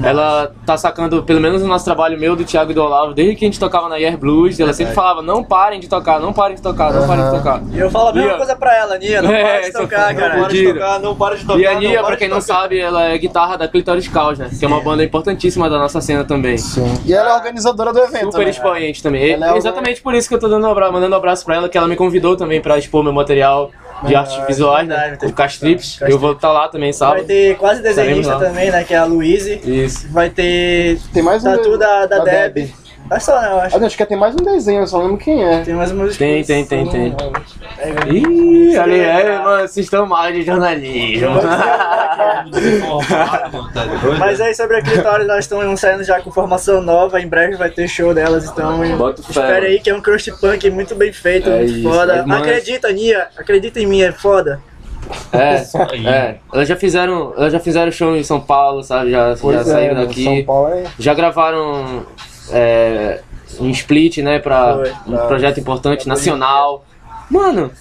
ela 0.04 0.52
tá 0.66 0.78
sacando, 0.78 1.24
pelo 1.24 1.40
menos 1.40 1.62
o 1.62 1.68
nosso 1.68 1.86
trabalho 1.86 2.20
meu, 2.20 2.36
do 2.36 2.44
Thiago 2.44 2.72
e 2.72 2.74
do 2.74 2.82
Olavo, 2.84 3.14
desde 3.14 3.36
que 3.36 3.46
a 3.46 3.48
gente 3.48 3.60
tocava 3.60 3.88
na 3.88 3.96
Air 3.96 4.18
Blues, 4.18 4.60
ela 4.60 4.74
sempre 4.74 4.94
falava, 4.94 5.22
não 5.22 5.44
parem 5.44 5.80
de 5.80 5.88
tocar, 5.88 6.20
não 6.20 6.34
parem 6.34 6.56
de 6.56 6.62
tocar, 6.62 6.92
não 6.92 7.08
parem 7.08 7.26
de 7.26 7.32
tocar. 7.32 7.62
E 7.72 7.80
eu 7.80 7.90
falo 7.92 8.10
a 8.10 8.14
mesma 8.14 8.30
Nia. 8.30 8.38
coisa 8.38 8.56
pra 8.56 8.76
ela, 8.76 8.98
Nia, 8.98 9.22
não 9.22 9.32
É, 9.38 9.44
para 9.44 9.62
de 9.62 9.72
tocar, 9.74 10.16
cara. 10.16 10.34
não 10.36 10.42
para 10.44 10.54
de 10.54 10.74
tocar, 10.74 11.00
não 11.00 11.16
para 11.16 11.36
de 11.38 11.46
tocar. 11.46 11.60
E 11.60 11.66
a 11.66 11.74
não 11.74 11.80
Nia, 11.80 11.98
para 12.00 12.08
pra 12.08 12.18
quem 12.18 12.28
não 12.28 12.40
tocar. 12.40 12.54
sabe, 12.62 12.80
ela 12.80 13.04
é 13.04 13.18
guitarra 13.18 13.58
da 13.58 13.68
Clitoris 13.68 14.08
Caos, 14.08 14.40
né? 14.40 14.50
Que 14.58 14.66
é 14.66 14.68
uma 14.68 14.82
banda 14.82 15.04
importantíssima 15.04 15.70
da 15.70 15.78
nossa 15.78 16.02
cena 16.02 16.24
também. 16.24 16.58
Sim. 16.58 16.92
E 17.06 17.14
ela 17.14 17.30
é 17.32 17.34
organizadora 17.36 17.94
do 17.94 18.00
evento. 18.00 18.32
Super 18.32 18.46
né? 18.46 18.50
expoente 18.50 19.04
também. 19.04 19.34
É 19.34 19.58
Exatamente 19.58 20.02
por 20.02 20.14
isso 20.16 20.28
que 20.28 20.36
eu 20.36 20.40
tô 20.40 20.48
dando 20.48 20.66
um 20.68 20.72
abraço, 20.72 20.92
mandando 20.94 21.14
um 21.14 21.18
abraço 21.18 21.46
pra 21.46 21.56
ela, 21.56 21.70
que 21.70 21.78
ela 21.78 21.88
me 21.88 21.96
convidou 21.96 22.36
também 22.36 22.47
pra 22.62 22.78
expor 22.78 23.04
meu 23.04 23.14
material 23.14 23.72
de 24.04 24.16
Ah, 24.16 24.20
artes 24.20 24.36
visuais, 24.48 24.88
né? 24.88 24.96
verdade, 24.96 25.20
tem- 25.20 25.30
O 25.30 25.34
Castrips. 25.34 25.90
Castrips. 25.92 26.14
Eu 26.14 26.20
vou 26.20 26.32
estar 26.34 26.52
lá 26.52 26.68
também, 26.68 26.92
Vai 26.92 26.94
sábado. 26.94 27.26
ter 27.26 27.58
quase 27.58 27.82
desenhista 27.82 28.38
também, 28.38 28.70
né? 28.72 28.84
Que 28.84 28.94
é 28.94 28.98
a 28.98 29.06
Louise. 29.06 29.60
Isso. 29.64 30.08
Vai 30.12 30.30
ter 30.30 31.00
Tem 31.14 31.24
mais 31.24 31.44
um 31.44 31.52
tatu 31.52 31.78
da, 31.78 32.06
da, 32.06 32.18
da 32.20 32.24
Deb. 32.24 32.54
Deb. 32.54 32.70
É 33.10 33.20
só, 33.20 33.40
né? 33.42 33.48
Eu 33.52 33.60
acho. 33.62 33.76
Ah, 33.76 33.80
não, 33.80 33.88
acho 33.88 33.98
que 33.98 34.06
tem 34.06 34.18
mais 34.18 34.34
um 34.36 34.44
desenho, 34.44 34.82
eu 34.82 34.88
só 34.88 35.02
lembro 35.02 35.18
quem 35.18 35.44
é. 35.44 35.62
Tem 35.62 35.74
mais 35.74 35.92
umas 35.92 36.18
Tem, 36.18 36.44
tem, 36.44 36.66
tem, 36.66 36.88
tem. 36.90 37.16
É, 37.80 37.90
Ih, 38.14 38.78
ali 38.78 39.00
é, 39.00 39.40
mano, 39.40 39.68
vocês 39.68 39.86
estão 39.86 40.06
mal 40.06 40.32
de 40.32 40.44
jornalismo. 40.44 41.30
Mas 44.20 44.42
aí 44.42 44.54
sobre 44.54 44.78
a 44.78 44.82
Clitóris, 44.82 45.28
elas 45.28 45.46
estão 45.46 45.78
saindo 45.78 46.04
já 46.04 46.20
com 46.22 46.32
formação 46.32 46.82
nova, 46.82 47.20
em 47.22 47.28
breve 47.28 47.56
vai 47.56 47.70
ter 47.70 47.88
show 47.88 48.14
delas, 48.14 48.46
então 48.46 48.78
Bota 48.98 49.22
fé. 49.24 49.30
espere 49.30 49.66
aí 49.68 49.80
que 49.80 49.90
é 49.90 49.96
um 49.96 50.02
crust 50.02 50.30
punk 50.40 50.70
muito 50.70 50.96
bem 50.96 51.12
feito, 51.14 51.50
É 51.50 51.60
muito 51.60 51.74
isso, 51.74 51.90
foda. 51.90 52.22
as 52.22 52.26
mães- 52.26 52.42
Acredita, 52.42 52.92
Nia, 52.92 53.28
acredita 53.38 53.80
em 53.80 53.86
mim, 53.86 54.02
é 54.02 54.12
foda. 54.12 54.60
É, 55.32 55.64
é. 56.10 56.36
Elas 56.54 56.68
já 56.68 56.76
fizeram, 56.76 57.34
elas 57.38 57.54
já 57.54 57.60
fizeram 57.60 57.92
show 57.92 58.16
em 58.16 58.24
São 58.24 58.40
Paulo, 58.42 58.84
sabe? 58.84 59.12
Já, 59.12 59.36
já 59.36 59.60
é, 59.60 59.64
saíram 59.64 59.96
mano, 59.96 60.08
daqui. 60.08 60.24
São 60.24 60.44
Paulo 60.44 60.74
é. 60.74 60.84
Já 61.00 61.14
gravaram 61.14 62.06
é, 62.52 63.22
um 63.60 63.70
split, 63.70 64.18
né, 64.20 64.40
pra 64.40 64.74
Foi, 64.76 64.92
um 65.08 65.18
pra- 65.18 65.28
projeto 65.28 65.60
importante, 65.60 66.08
nacional. 66.08 66.86
Mano, 67.30 67.72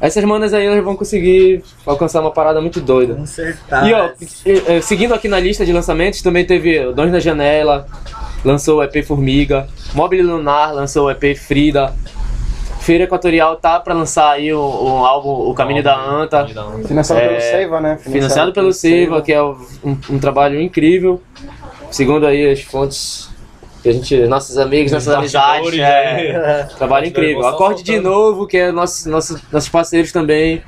essas 0.00 0.24
manas 0.24 0.54
aí 0.54 0.66
elas 0.66 0.82
vão 0.82 0.96
conseguir 0.96 1.62
alcançar 1.86 2.20
uma 2.20 2.30
parada 2.30 2.60
muito 2.60 2.80
doida. 2.80 3.14
Com 3.14 3.26
certeza. 3.26 3.86
E 3.86 3.92
ó, 3.92 4.80
seguindo 4.82 5.14
aqui 5.14 5.28
na 5.28 5.38
lista 5.38 5.64
de 5.66 5.72
lançamentos, 5.72 6.22
também 6.22 6.44
teve 6.44 6.92
Dons 6.92 7.10
da 7.12 7.20
Janela, 7.20 7.86
lançou 8.44 8.78
o 8.78 8.82
EP 8.82 9.02
Formiga, 9.04 9.66
Mobile 9.94 10.22
Lunar 10.22 10.72
lançou 10.74 11.06
o 11.06 11.10
EP 11.10 11.36
Frida, 11.36 11.92
Feira 12.80 13.04
Equatorial 13.04 13.56
tá 13.56 13.78
pra 13.80 13.92
lançar 13.92 14.30
aí 14.30 14.52
o, 14.52 14.58
o 14.60 15.04
álbum 15.04 15.50
O 15.50 15.52
Caminho 15.54 15.82
da 15.82 15.94
Anta, 15.98 16.46
Financiado 16.86 17.20
É, 17.20 17.28
pelo 17.28 17.40
Seiva, 17.40 17.80
né? 17.80 17.98
financiado 17.98 18.52
pelo 18.52 18.72
Seiva, 18.72 19.20
que 19.20 19.32
é 19.32 19.42
um, 19.42 19.56
um 20.08 20.18
trabalho 20.18 20.58
incrível, 20.60 21.20
segundo 21.90 22.26
aí 22.26 22.50
as 22.50 22.62
fontes 22.62 23.28
que 23.82 23.88
a 23.88 23.92
gente, 23.92 24.26
nossos 24.26 24.58
amigos, 24.58 24.92
nossas 24.92 25.14
amizades, 25.14 25.78
é, 25.78 26.30
É. 26.30 26.68
trabalho 26.76 27.06
incrível. 27.06 27.46
Acorde 27.46 27.82
de 27.82 27.98
novo, 27.98 28.46
que 28.46 28.56
é 28.56 28.72
nosso, 28.72 29.08
nosso, 29.08 29.40
nossos 29.52 29.68
parceiros 29.68 30.12
também. 30.12 30.62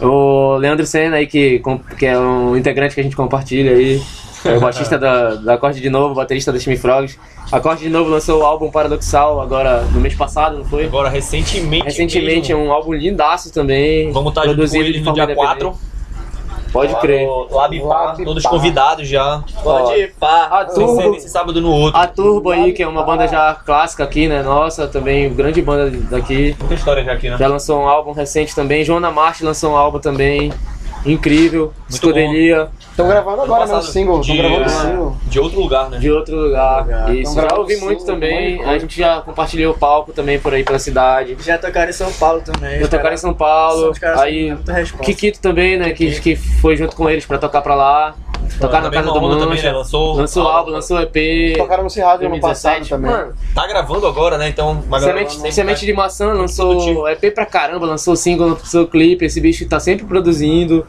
O 0.00 0.56
Leandro 0.56 0.84
Senna 0.86 1.16
aí, 1.16 1.26
que, 1.26 1.62
que 1.98 2.06
é 2.06 2.18
um 2.18 2.56
integrante 2.56 2.94
que 2.94 3.00
a 3.00 3.04
gente 3.04 3.16
compartilha 3.16 3.72
aí. 3.72 4.02
É 4.44 4.56
o 4.56 4.60
baixista 4.60 4.96
da, 4.98 5.34
da 5.34 5.54
Acorde 5.54 5.80
de 5.80 5.90
Novo, 5.90 6.14
baterista 6.14 6.52
da 6.52 6.58
Chimmy 6.58 6.76
Frogs. 6.76 7.18
Acorde 7.50 7.82
de 7.82 7.88
Novo 7.88 8.10
lançou 8.10 8.40
o 8.40 8.44
álbum 8.44 8.70
Paradoxal 8.70 9.40
agora 9.40 9.82
no 9.92 10.00
mês 10.00 10.14
passado, 10.14 10.58
não 10.58 10.64
foi? 10.64 10.84
Agora, 10.84 11.08
recentemente. 11.08 11.84
Recentemente, 11.84 12.52
é 12.52 12.54
mesmo, 12.54 12.68
um 12.68 12.72
álbum 12.72 12.92
lindaço 12.92 13.52
também. 13.52 14.12
Vamos 14.12 14.30
estar 14.30 14.42
junto 14.42 14.52
com 14.52 14.56
produzido 14.56 14.92
de 14.92 15.00
no 15.00 15.14
dia 15.14 15.24
independente. 15.24 15.64
4. 15.64 15.95
Pode 16.76 16.94
crer. 16.96 17.26
Lab 17.50 17.80
Bar, 17.80 18.04
Lab 18.06 18.24
todos 18.24 18.42
convidados 18.44 19.08
já. 19.08 19.42
Pode 19.62 19.98
ir, 19.98 20.14
pá. 20.20 20.44
A 20.50 20.64
Turbo, 20.66 21.10
nesse 21.12 21.28
sábado 21.30 21.58
no 21.58 21.72
outro. 21.72 21.98
a 21.98 22.06
Turbo 22.06 22.50
aí, 22.50 22.72
que 22.72 22.82
é 22.82 22.86
uma 22.86 23.02
banda 23.02 23.26
já 23.26 23.54
clássica 23.54 24.04
aqui, 24.04 24.28
né? 24.28 24.42
Nossa, 24.42 24.86
também 24.86 25.32
grande 25.32 25.62
banda 25.62 25.90
daqui. 26.10 26.54
Muita 26.58 26.74
história 26.74 27.02
já 27.02 27.12
aqui, 27.12 27.30
né? 27.30 27.38
Já 27.38 27.48
lançou 27.48 27.80
um 27.80 27.88
álbum 27.88 28.12
recente 28.12 28.54
também. 28.54 28.84
Joana 28.84 29.10
Marte 29.10 29.42
lançou 29.42 29.72
um 29.72 29.76
álbum 29.76 29.98
também. 29.98 30.52
Incrível. 31.06 31.72
Escudelia 31.88 32.68
Estão 32.90 33.08
gravando 33.08 33.42
agora, 33.42 33.60
né? 33.66 33.66
O 33.66 33.76
Passado 33.76 33.92
single. 33.92 34.20
Estão 34.20 34.36
gravando 34.36 34.60
o 34.62 34.64
Ah. 34.64 34.68
single. 34.68 35.16
De 35.26 35.40
outro 35.40 35.60
lugar, 35.60 35.90
né? 35.90 35.98
de 35.98 36.10
outro 36.10 36.36
lugar. 36.36 36.86
Legal. 36.86 37.14
Isso, 37.14 37.32
Então, 37.32 37.48
já 37.50 37.56
ouvi 37.56 37.76
muito 37.76 38.04
também. 38.06 38.62
A 38.64 38.78
gente 38.78 38.98
já 38.98 39.20
compartilhou 39.20 39.74
o 39.74 39.78
palco 39.78 40.12
também 40.12 40.38
por 40.38 40.54
aí 40.54 40.64
pela 40.64 40.78
cidade. 40.78 41.36
Já 41.40 41.58
tocaram 41.58 41.90
em 41.90 41.92
São 41.92 42.10
Paulo 42.12 42.40
também. 42.40 42.80
Já 42.80 42.88
tocaram 42.88 43.14
em 43.14 43.18
São 43.18 43.34
Paulo. 43.34 43.92
Aí. 44.18 44.56
Kikito 45.02 45.40
também, 45.40 45.76
né? 45.78 45.92
Que, 45.92 46.18
que 46.20 46.36
foi 46.36 46.76
junto 46.76 46.96
com 46.96 47.08
eles 47.10 47.26
pra 47.26 47.36
tocar 47.38 47.60
pra 47.60 47.74
lá. 47.74 48.14
Tocar 48.60 48.80
na 48.80 48.88
casa 48.90 49.10
do 49.10 49.18
onda 49.18 49.34
também, 49.34 49.48
Mancha. 49.56 49.62
né? 49.70 49.72
Lançou, 49.76 50.14
Lançou 50.16 50.44
o 50.44 50.48
álbum, 50.48 50.70
lançou 50.70 50.96
o 50.96 51.00
EP. 51.02 51.54
Tocaram 51.58 51.82
no 51.82 51.90
Cerrado 51.90 52.24
ano 52.24 52.40
passado 52.40 52.78
2017. 52.78 52.88
também. 52.88 53.10
Mano, 53.10 53.34
Tá 53.54 53.66
gravando 53.66 54.06
agora, 54.06 54.38
né? 54.38 54.48
Então, 54.48 54.82
uma 54.86 55.00
Semente, 55.00 55.34
Semente 55.52 55.78
vai- 55.80 55.86
de 55.86 55.92
Maçã 55.92 56.32
lançou. 56.32 57.06
EP 57.08 57.30
pra 57.32 57.44
caramba, 57.44 57.84
lançou 57.86 58.14
single, 58.16 58.50
lançou 58.50 58.86
clipe, 58.86 59.24
esse 59.26 59.40
bicho 59.40 59.68
tá 59.68 59.78
sempre 59.80 60.06
produzindo. 60.06 60.86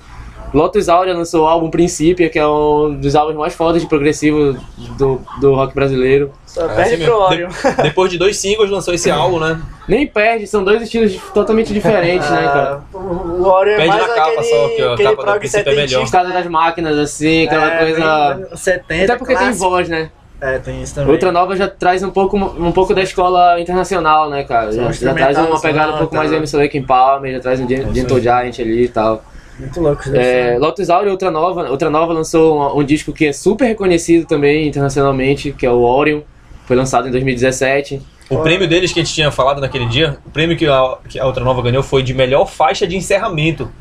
Lotus 0.54 0.88
Áurea 0.90 1.14
lançou 1.14 1.44
o 1.44 1.48
álbum 1.48 1.70
Princípio, 1.70 2.30
que 2.30 2.40
é 2.40 2.48
um 2.48 2.96
dos 3.00 3.16
álbuns 3.16 3.36
mais 3.36 3.54
fodas 3.54 3.82
de 3.82 3.88
progressivo 3.88 4.58
do, 4.98 5.22
do 5.42 5.54
rock 5.54 5.76
brasileiro. 5.76 6.32
Só 6.46 6.66
É, 6.66 6.76
perde 6.76 6.94
assim 6.96 7.04
pro. 7.06 7.16
Orion. 7.20 7.50
De- 7.50 7.84
depois 7.84 8.12
de 8.12 8.18
dois 8.18 8.38
singles 8.38 8.70
lançou 8.70 8.94
esse 8.94 9.10
álbum, 9.12 9.40
né? 9.40 9.62
Nem 9.88 10.08
perde, 10.08 10.48
são 10.48 10.64
dois 10.64 10.82
estilos 10.82 11.16
totalmente 11.34 11.74
diferentes, 11.74 12.30
né, 12.30 12.44
cara? 12.44 12.82
Ah, 12.94 12.98
O 12.98 13.44
Orion 13.44 13.74
é 13.74 13.78
Perde 13.78 13.90
mais 13.90 14.08
na 14.08 14.14
capa 14.16 14.32
aquele, 14.32 14.44
só, 14.46 14.70
que 14.70 14.82
a 14.82 14.94
aquele 14.94 15.10
capa 15.10 15.22
do 15.22 15.26
prog 15.26 15.40
princípio 15.40 15.72
é 15.72 15.76
melhor. 15.76 16.04
Escada 16.04 16.30
das 16.30 16.48
máquinas, 16.48 16.98
assim, 16.98 17.46
aquela 17.46 17.74
é, 17.74 17.78
coisa. 17.80 18.34
bem 18.50 18.58
70, 18.58 19.04
Até 19.04 19.16
porque 19.18 19.34
tem 19.36 19.44
clássico. 19.44 19.70
voz, 19.70 19.90
né? 19.90 20.10
É, 20.40 20.60
tem 20.60 20.82
isso 20.84 20.94
também. 20.96 21.12
Outra 21.12 21.32
Nova 21.32 21.56
já 21.56 21.68
traz 21.68 22.04
um 22.04 22.12
pouco, 22.12 22.38
um 22.38 22.72
pouco 22.72 22.94
da 22.94 23.02
escola 23.02 23.60
internacional, 23.60 24.30
né, 24.30 24.44
cara? 24.44 24.72
Já, 24.72 24.92
já 24.92 25.14
traz 25.14 25.38
uma 25.38 25.60
pegada 25.60 25.94
um 25.96 25.98
pouco 25.98 26.16
mais 26.16 26.30
tá. 26.30 26.36
Emerson 26.38 26.58
Lake 26.58 26.80
Palmer, 26.82 27.34
já 27.34 27.40
traz 27.40 27.60
um 27.60 27.68
Gen- 27.68 27.94
Gentle 27.94 28.22
Giant 28.22 28.60
ali 28.60 28.84
e 28.86 28.88
tal. 28.88 29.24
Muito 29.60 29.82
louco 29.82 30.04
isso 30.04 30.16
É, 30.16 30.58
Lotus 30.60 30.90
Áurea, 30.90 31.12
outra 31.12 31.32
nova, 31.32 31.70
outra 31.70 31.90
nova 31.90 32.14
lançou 32.14 32.60
um, 32.78 32.80
um 32.80 32.84
disco 32.84 33.12
que 33.12 33.26
é 33.28 33.34
super 33.34 33.66
reconhecido 33.66 34.26
também 34.28 34.68
internacionalmente, 34.68 35.52
que 35.52 35.66
é 35.66 35.72
o 35.72 35.82
Orion. 35.82 36.22
Foi 36.66 36.76
lançado 36.76 37.08
em 37.08 37.12
2017. 37.12 38.02
O 38.30 38.40
prêmio 38.40 38.68
deles 38.68 38.92
que 38.92 39.00
a 39.00 39.04
gente 39.04 39.14
tinha 39.16 39.32
falado 39.32 39.62
naquele 39.62 39.86
dia, 39.88 40.18
o 40.26 40.30
prêmio 40.30 40.58
que 40.58 40.68
a, 40.68 40.98
que 41.08 41.18
a 41.18 41.26
Outra 41.26 41.44
Nova 41.44 41.62
ganhou 41.62 41.82
foi 41.82 42.04
de 42.04 42.14
melhor 42.14 42.46
faixa 42.46 42.86
de 42.86 42.96
encerramento. 42.98 43.72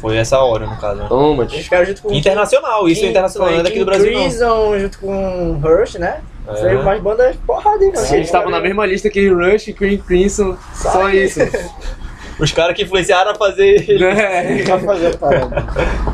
Foi 0.00 0.16
essa 0.16 0.38
hora, 0.40 0.66
no 0.66 0.76
caso. 0.76 1.00
Né? 1.00 1.06
Toma, 1.08 1.44
Eles 1.44 1.64
ficaram 1.64 1.84
junto 1.86 2.02
com 2.02 2.12
Internacional, 2.12 2.88
isso 2.88 2.98
é 2.98 3.02
King- 3.02 3.10
internacional, 3.10 3.50
não 3.50 3.60
é 3.60 3.62
daqui 3.62 3.78
do 3.78 3.84
King 3.84 3.96
Brasil 3.96 4.12
não. 4.12 4.20
Crimson 4.20 4.78
junto 4.78 4.98
com 4.98 5.52
Rush, 5.60 5.94
né? 5.94 6.20
É. 6.48 6.54
Foi 6.56 6.76
umas 6.76 7.00
bandas 7.00 7.36
porrada, 7.46 7.84
hein, 7.84 7.92
mano. 7.94 8.06
Eles 8.14 8.26
estavam 8.26 8.50
na 8.50 8.60
mesma 8.60 8.86
lista 8.86 9.08
que 9.10 9.28
Rush, 9.28 9.72
Cream 9.76 9.98
Crimson, 9.98 10.56
só 10.74 11.08
isso. 11.10 11.40
Os 12.38 12.52
caras 12.52 12.76
que 12.76 12.82
influenciaram 12.82 13.32
a 13.32 13.34
fazer. 13.34 13.84
É. 14.02 14.62
Pra 14.64 14.78
fazer 14.78 15.06
a 15.14 15.16
parada. 15.18 15.66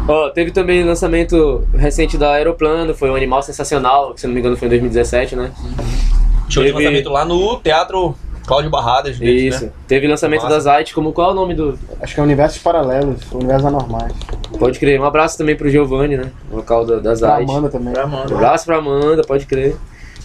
Ó, 0.09 0.31
teve 0.31 0.51
também 0.51 0.83
lançamento 0.85 1.67
recente 1.77 2.17
da 2.17 2.33
Aeroplano, 2.33 2.95
foi 2.95 3.11
um 3.11 3.15
animal 3.15 3.43
sensacional, 3.43 4.15
que 4.15 4.21
se 4.21 4.27
não 4.27 4.35
me 4.35 4.41
engano 4.41 4.57
foi 4.57 4.67
em 4.67 4.71
2017, 4.71 5.37
né? 5.37 5.51
Show 6.49 6.63
de 6.63 6.71
Teve- 6.73 6.85
lançamento 6.85 7.11
lá 7.11 7.25
no 7.25 7.57
Teatro 7.61 8.15
Cláudio 8.47 8.71
Barradas 8.71 9.19
deles, 9.19 9.55
Isso. 9.55 9.65
né? 9.65 9.71
Teve 9.89 10.07
lançamento 10.07 10.43
Massa. 10.43 10.61
da 10.61 10.79
Zite, 10.79 10.95
como 10.95 11.13
qual 11.13 11.31
é 11.31 11.33
o 11.33 11.35
nome 11.35 11.55
do. 11.55 11.79
Acho 12.01 12.15
que 12.15 12.21
é 12.21 12.23
Universos 12.23 12.59
Paralelos, 12.63 13.21
Universos 13.33 13.65
Anormais. 13.67 14.13
Pode 14.59 14.79
crer. 14.79 15.01
Um 15.01 15.05
abraço 15.05 15.39
também 15.39 15.57
pro 15.57 15.69
Giovanni, 15.71 16.17
né? 16.19 16.31
Vocal 16.51 16.85
da, 16.85 16.97
da 16.97 17.03
Pra 17.03 17.15
Zite. 17.39 17.51
Amanda 17.51 17.69
também. 17.71 17.93
Pra 17.95 18.03
Um 18.05 18.07
Amanda. 18.07 18.35
abraço 18.35 18.67
pra 18.67 18.77
Amanda, 18.77 19.23
pode 19.27 19.47
crer. 19.47 19.75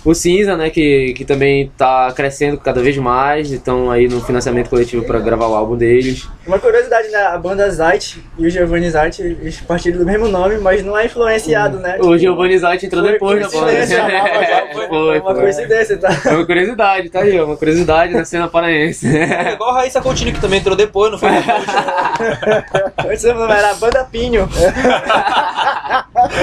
O 0.03 0.13
Cinza, 0.13 0.55
né, 0.55 0.69
que, 0.69 1.13
que 1.13 1.25
também 1.25 1.71
tá 1.77 2.11
crescendo 2.15 2.57
cada 2.57 2.81
vez 2.81 2.97
mais, 2.97 3.51
estão 3.51 3.91
aí 3.91 4.07
no 4.07 4.21
financiamento 4.21 4.69
coletivo 4.69 5.03
pra 5.03 5.19
gravar 5.19 5.47
o 5.47 5.55
álbum 5.55 5.75
deles. 5.75 6.27
Uma 6.47 6.57
curiosidade, 6.57 7.09
né? 7.09 7.17
A 7.17 7.37
banda 7.37 7.69
Zite 7.69 8.23
e 8.37 8.47
o 8.47 8.49
Giovanni 8.49 8.89
Zite, 8.89 9.21
eles 9.21 9.59
partiram 9.61 9.99
do 9.99 10.05
mesmo 10.05 10.27
nome, 10.27 10.57
mas 10.57 10.83
não 10.83 10.97
é 10.97 11.05
influenciado, 11.05 11.79
né? 11.79 11.97
O 12.01 12.17
Giovanni 12.17 12.57
Zite 12.57 12.85
entrou 12.85 13.03
depois 13.03 13.41
da 13.41 13.49
banda. 13.49 13.71
foi, 14.73 14.87
Foi 14.87 15.19
uma 15.19 15.33
foi. 15.33 15.43
coincidência, 15.43 15.97
tá? 15.97 16.09
É 16.25 16.29
uma 16.29 16.45
curiosidade, 16.45 17.09
tá 17.09 17.19
aí, 17.19 17.39
ó, 17.39 17.45
uma 17.45 17.57
curiosidade 17.57 18.13
na 18.13 18.23
cena 18.25 18.47
paraense. 18.47 19.07
É 19.07 19.53
igual 19.53 19.71
a 19.71 19.79
Raíssa 19.79 20.01
Coutinho, 20.01 20.33
que 20.33 20.41
também 20.41 20.59
entrou 20.59 20.75
depois, 20.75 21.11
não 21.11 21.19
foi? 21.19 21.29
Antes 23.09 23.23
o 23.25 23.33
nome 23.33 23.53
era 23.53 23.73
Banda 23.75 24.03
Pinho. 24.05 24.49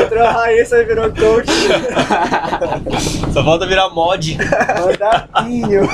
Entrou 0.03 0.23
a 0.23 0.31
Raíssa 0.31 0.79
e 0.79 0.85
virou 0.85 1.11
coach. 1.11 1.53
Só 3.47 3.51
falta 3.53 3.67
virar 3.69 3.89
mod. 3.91 4.37
Banda 4.37 5.29
Pinho. 5.45 5.89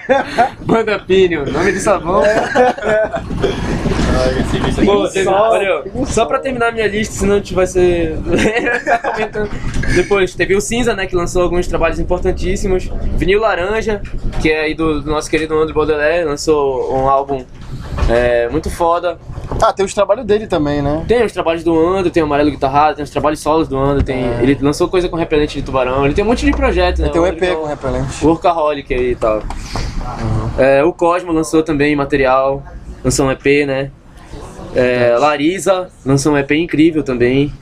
Banda 0.64 0.98
Pinho, 0.98 1.52
nome 1.52 1.72
de 1.72 1.78
sabão. 1.80 2.22
Pô, 4.82 5.06
teve- 5.08 5.28
olha, 5.28 5.84
só 6.06 6.24
pra 6.24 6.38
terminar 6.38 6.72
minha 6.72 6.86
lista, 6.88 7.14
senão 7.16 7.34
a 7.34 7.36
gente 7.36 7.52
vai 7.52 7.66
ser. 7.66 8.16
Depois, 9.94 10.34
teve 10.34 10.56
o 10.56 10.60
Cinza, 10.60 10.94
né, 10.96 11.06
que 11.06 11.14
lançou 11.14 11.42
alguns 11.42 11.66
trabalhos 11.66 11.98
importantíssimos. 11.98 12.90
Vinil 13.18 13.40
Laranja, 13.40 14.00
que 14.40 14.50
é 14.50 14.60
aí 14.62 14.74
do, 14.74 15.02
do 15.02 15.10
nosso 15.10 15.28
querido 15.28 15.54
André 15.54 15.74
Baudelaire, 15.74 16.24
lançou 16.24 16.96
um 16.96 17.10
álbum 17.10 17.44
é, 18.08 18.48
muito 18.48 18.70
foda. 18.70 19.18
Ah, 19.60 19.72
tem 19.72 19.84
os 19.84 19.94
trabalhos 19.94 20.24
dele 20.24 20.46
também, 20.46 20.82
né? 20.82 21.04
Tem 21.08 21.24
os 21.24 21.32
trabalhos 21.32 21.64
do 21.64 21.78
Ando, 21.78 22.10
tem 22.10 22.22
o 22.22 22.26
Amarelo 22.26 22.50
Guitarrado, 22.50 22.96
tem 22.96 23.04
os 23.04 23.10
trabalhos 23.10 23.40
solos 23.40 23.68
do 23.68 23.76
Ando, 23.76 24.02
tem, 24.02 24.24
ele 24.40 24.56
lançou 24.60 24.88
coisa 24.88 25.08
com 25.08 25.16
repelente 25.16 25.58
de 25.58 25.62
tubarão, 25.62 26.04
ele 26.04 26.14
tem 26.14 26.24
um 26.24 26.28
monte 26.28 26.44
de 26.44 26.52
projetos, 26.52 27.00
né? 27.00 27.08
Tem 27.08 27.20
um 27.20 27.26
Ele 27.26 27.36
EP 27.36 27.42
é 27.42 27.54
com 27.54 27.66
repelente. 27.66 28.24
Workaholic 28.24 28.92
aí 28.92 29.12
e 29.12 29.16
tal. 29.16 29.42
É, 30.58 30.84
o 30.84 30.92
Cosmo 30.92 31.32
lançou 31.32 31.62
também 31.62 31.96
material, 31.96 32.62
lançou 33.02 33.26
um 33.26 33.30
EP, 33.30 33.66
né? 33.66 33.90
É, 34.74 35.16
Larisa 35.18 35.88
lançou 36.04 36.32
um 36.32 36.38
EP 36.38 36.50
incrível 36.52 37.02
também. 37.02 37.52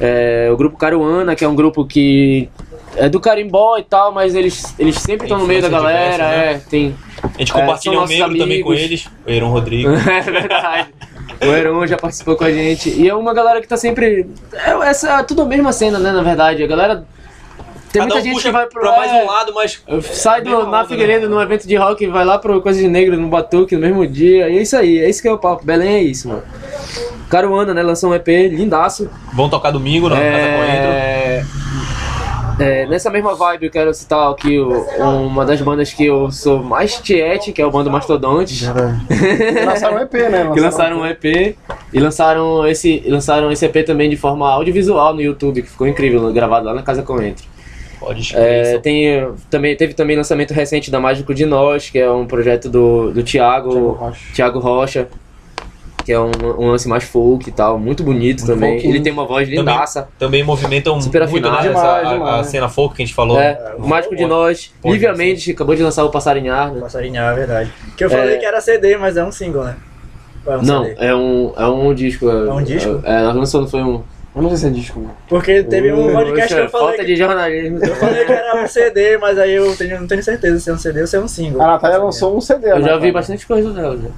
É, 0.00 0.48
o 0.52 0.56
grupo 0.56 0.76
Caruana, 0.76 1.34
que 1.34 1.44
é 1.44 1.48
um 1.48 1.54
grupo 1.54 1.84
que 1.84 2.48
é 2.96 3.08
do 3.08 3.20
carimbó 3.20 3.76
e 3.78 3.82
tal, 3.82 4.12
mas 4.12 4.34
eles, 4.34 4.74
eles 4.78 4.96
sempre 4.96 5.26
estão 5.26 5.38
no 5.38 5.46
meio 5.46 5.62
da 5.62 5.68
galera, 5.68 6.24
diversa, 6.24 6.28
né? 6.28 6.52
é, 6.52 6.58
tem. 6.70 6.94
A 7.22 7.38
gente 7.38 7.50
É, 7.52 7.54
compartilha 7.60 7.94
nossos 7.96 8.16
membro 8.16 8.38
também 8.38 8.62
com 8.62 8.68
amigos. 8.70 8.84
eles, 8.84 9.08
o 9.26 9.30
Eron 9.30 9.50
Rodrigo. 9.50 9.90
é 9.94 10.20
verdade. 10.20 10.88
O 11.40 11.46
Heron 11.46 11.86
já 11.86 11.96
participou 11.96 12.36
com 12.36 12.44
a 12.44 12.50
gente. 12.52 12.90
E 12.90 13.08
é 13.08 13.14
uma 13.14 13.32
galera 13.34 13.60
que 13.60 13.66
tá 13.68 13.76
sempre. 13.76 14.26
É, 14.52 14.70
essa, 14.88 15.20
é 15.20 15.22
tudo 15.22 15.42
a 15.42 15.44
mesma 15.46 15.72
cena, 15.72 15.98
né? 15.98 16.12
Na 16.12 16.22
verdade. 16.22 16.62
A 16.62 16.66
galera. 16.66 17.04
Tem 17.92 18.02
Cada 18.02 18.14
muita 18.14 18.28
um 18.28 18.32
gente 18.32 18.42
que 18.42 18.50
vai 18.50 18.66
pro. 18.66 18.80
pra 18.80 18.96
mais 18.96 19.12
é, 19.12 19.22
um 19.22 19.26
lado, 19.26 19.52
mas 19.54 19.80
Sai 20.02 20.42
do, 20.42 20.50
Mesma 20.50 20.64
na 20.64 20.78
onda, 20.80 20.88
Figueiredo 20.88 21.28
né? 21.28 21.34
num 21.34 21.40
evento 21.40 21.66
de 21.66 21.76
rock, 21.76 22.04
vai 22.08 22.24
lá 22.24 22.38
pro 22.38 22.60
Coisa 22.60 22.80
de 22.80 22.88
Negro 22.88 23.16
no 23.16 23.28
Batuque 23.28 23.76
no 23.76 23.80
mesmo 23.80 24.04
dia. 24.06 24.48
E 24.48 24.58
é 24.58 24.62
isso 24.62 24.76
aí, 24.76 24.98
é 24.98 25.08
isso 25.08 25.22
que 25.22 25.28
é 25.28 25.32
o 25.32 25.38
papo. 25.38 25.64
Belém 25.64 25.94
é 25.94 26.02
isso, 26.02 26.28
mano. 26.28 26.42
Caruana, 27.30 27.72
né? 27.72 27.82
Lançou 27.82 28.10
um 28.10 28.14
EP 28.14 28.26
lindaço. 28.50 29.08
vão 29.32 29.48
tocar 29.48 29.70
domingo 29.70 30.08
na 30.08 30.16
Casa 30.16 30.56
Coentro. 30.56 30.90
É, 32.58 32.82
é, 32.82 32.86
nessa 32.86 33.10
mesma 33.10 33.34
vibe 33.34 33.66
eu 33.66 33.70
quero 33.70 33.92
citar 33.94 34.30
aqui 34.30 34.58
o- 34.58 34.84
uma 35.26 35.44
das 35.44 35.60
bandas 35.60 35.92
que 35.92 36.06
eu 36.06 36.30
sou 36.30 36.62
mais 36.62 36.96
tiete, 36.98 37.52
que 37.52 37.60
é 37.60 37.66
o 37.66 37.70
bando 37.70 37.90
Mastodontes. 37.90 38.62
Lançaram 39.64 39.96
um 39.96 40.00
EP, 40.00 40.14
né? 40.30 40.50
que 40.52 40.60
lançaram 40.60 41.00
um 41.00 41.06
EP 41.06 41.56
e 41.92 41.98
lançaram 42.00 42.66
esse, 42.66 43.02
lançaram 43.06 43.50
esse 43.50 43.64
EP 43.66 43.84
também 43.84 44.08
de 44.10 44.16
forma 44.16 44.48
audiovisual 44.50 45.14
no 45.14 45.20
YouTube, 45.22 45.62
que 45.62 45.70
ficou 45.70 45.86
incrível, 45.86 46.32
gravado 46.32 46.66
lá 46.66 46.74
na 46.74 46.82
Casa 46.82 47.02
Coentro. 47.02 47.44
Pode 47.98 48.20
escrever. 48.20 48.74
É, 48.74 48.78
tem, 48.78 49.28
também, 49.48 49.74
teve 49.76 49.94
também 49.94 50.14
lançamento 50.16 50.52
recente 50.52 50.90
da 50.90 51.00
Mágico 51.00 51.32
de 51.34 51.46
Nós, 51.46 51.88
que 51.88 51.98
é 51.98 52.10
um 52.10 52.26
projeto 52.26 52.68
do, 52.68 53.10
do 53.12 53.22
Thiago, 53.22 53.70
Thiago 53.70 53.90
Rocha. 53.92 54.20
Thiago 54.34 54.58
Rocha, 54.58 55.08
que 56.04 56.12
é 56.12 56.20
um, 56.20 56.30
um 56.58 56.70
lance 56.70 56.86
mais 56.88 57.02
folk 57.04 57.48
e 57.48 57.52
tal, 57.52 57.78
muito 57.78 58.02
bonito 58.02 58.44
também. 58.44 58.72
folkinho. 58.74 58.94
Ele 58.94 59.02
tem 59.02 59.12
uma 59.12 59.24
voz 59.26 59.46
Também- 59.48 59.58
lindaça. 59.60 60.08
Também 60.18 60.44
movimentam 60.44 61.00
Super 61.00 61.26
muito 61.28 61.48
né, 61.50 61.56
afinado. 61.56 61.78
essa- 61.78 61.80
Demais, 61.98 62.06
a, 62.06 62.10
a 62.10 62.14
demais. 62.14 62.46
cena 62.48 62.68
folk 62.68 62.94
que 62.94 63.02
a 63.02 63.06
gente 63.06 63.14
falou. 63.14 63.40
É, 63.40 63.74
o 63.78 63.86
Mágico 63.86 64.14
de 64.14 64.26
Nós. 64.26 64.72
Lívia. 64.84 65.14
Mendes 65.14 65.48
acabou 65.54 65.74
de 65.74 65.82
lançar 65.82 66.04
o 66.04 66.10
Passarinhar, 66.10 66.72
né? 66.72 66.80
Passarinhar, 66.80 67.32
é 67.32 67.36
verdade. 67.36 67.72
Que 67.96 68.04
eu 68.04 68.10
falei 68.10 68.34
É. 68.34 68.38
que 68.38 68.44
era 68.44 68.60
CD, 68.60 68.96
mas 68.96 69.16
é 69.16 69.24
um 69.24 69.32
single, 69.32 69.64
né? 69.64 69.76
É 70.46 70.56
um 70.58 70.62
Não, 70.62 70.84
CD? 70.84 70.96
é 71.06 71.14
um, 71.14 71.52
é 71.56 71.66
um 71.66 71.94
disco. 71.94 72.28
É 72.28 72.52
um 72.52 72.62
disco? 72.62 73.00
É, 73.04 73.22
nós 73.22 73.34
lançamos 73.36 73.70
foi 73.70 73.80
um. 73.82 74.02
Eu 74.36 74.42
não 74.42 74.48
sei 74.50 74.58
se 74.58 74.66
é 74.66 74.70
disco. 74.70 74.98
mano. 75.00 75.14
Porque 75.28 75.62
teve 75.62 75.92
um 75.92 76.12
podcast 76.12 76.52
que 76.54 76.60
eu 76.60 76.68
falei. 76.68 76.86
Falta 76.88 76.96
que- 76.98 77.04
de 77.06 77.16
jornalismo. 77.16 77.78
Eu 77.84 77.94
falei 77.94 78.24
que 78.24 78.32
era 78.32 78.62
um 78.62 78.66
CD, 78.66 79.16
mas 79.16 79.38
aí 79.38 79.54
eu 79.54 79.74
tenho- 79.76 80.00
não 80.00 80.08
tenho 80.08 80.22
certeza 80.24 80.58
se 80.58 80.68
é 80.68 80.72
um 80.72 80.76
CD 80.78 81.00
ou 81.02 81.06
se 81.06 81.16
é 81.16 81.20
um 81.20 81.28
single. 81.28 81.62
A 81.62 81.66
Natália 81.68 81.98
lançou 81.98 82.36
um 82.36 82.40
CD. 82.40 82.66
Eu 82.66 82.70
já 82.72 82.78
Natália. 82.80 83.00
vi 83.00 83.12
bastante 83.12 83.46
coisa 83.46 83.70
dela. 83.72 83.96
Já. 83.96 84.08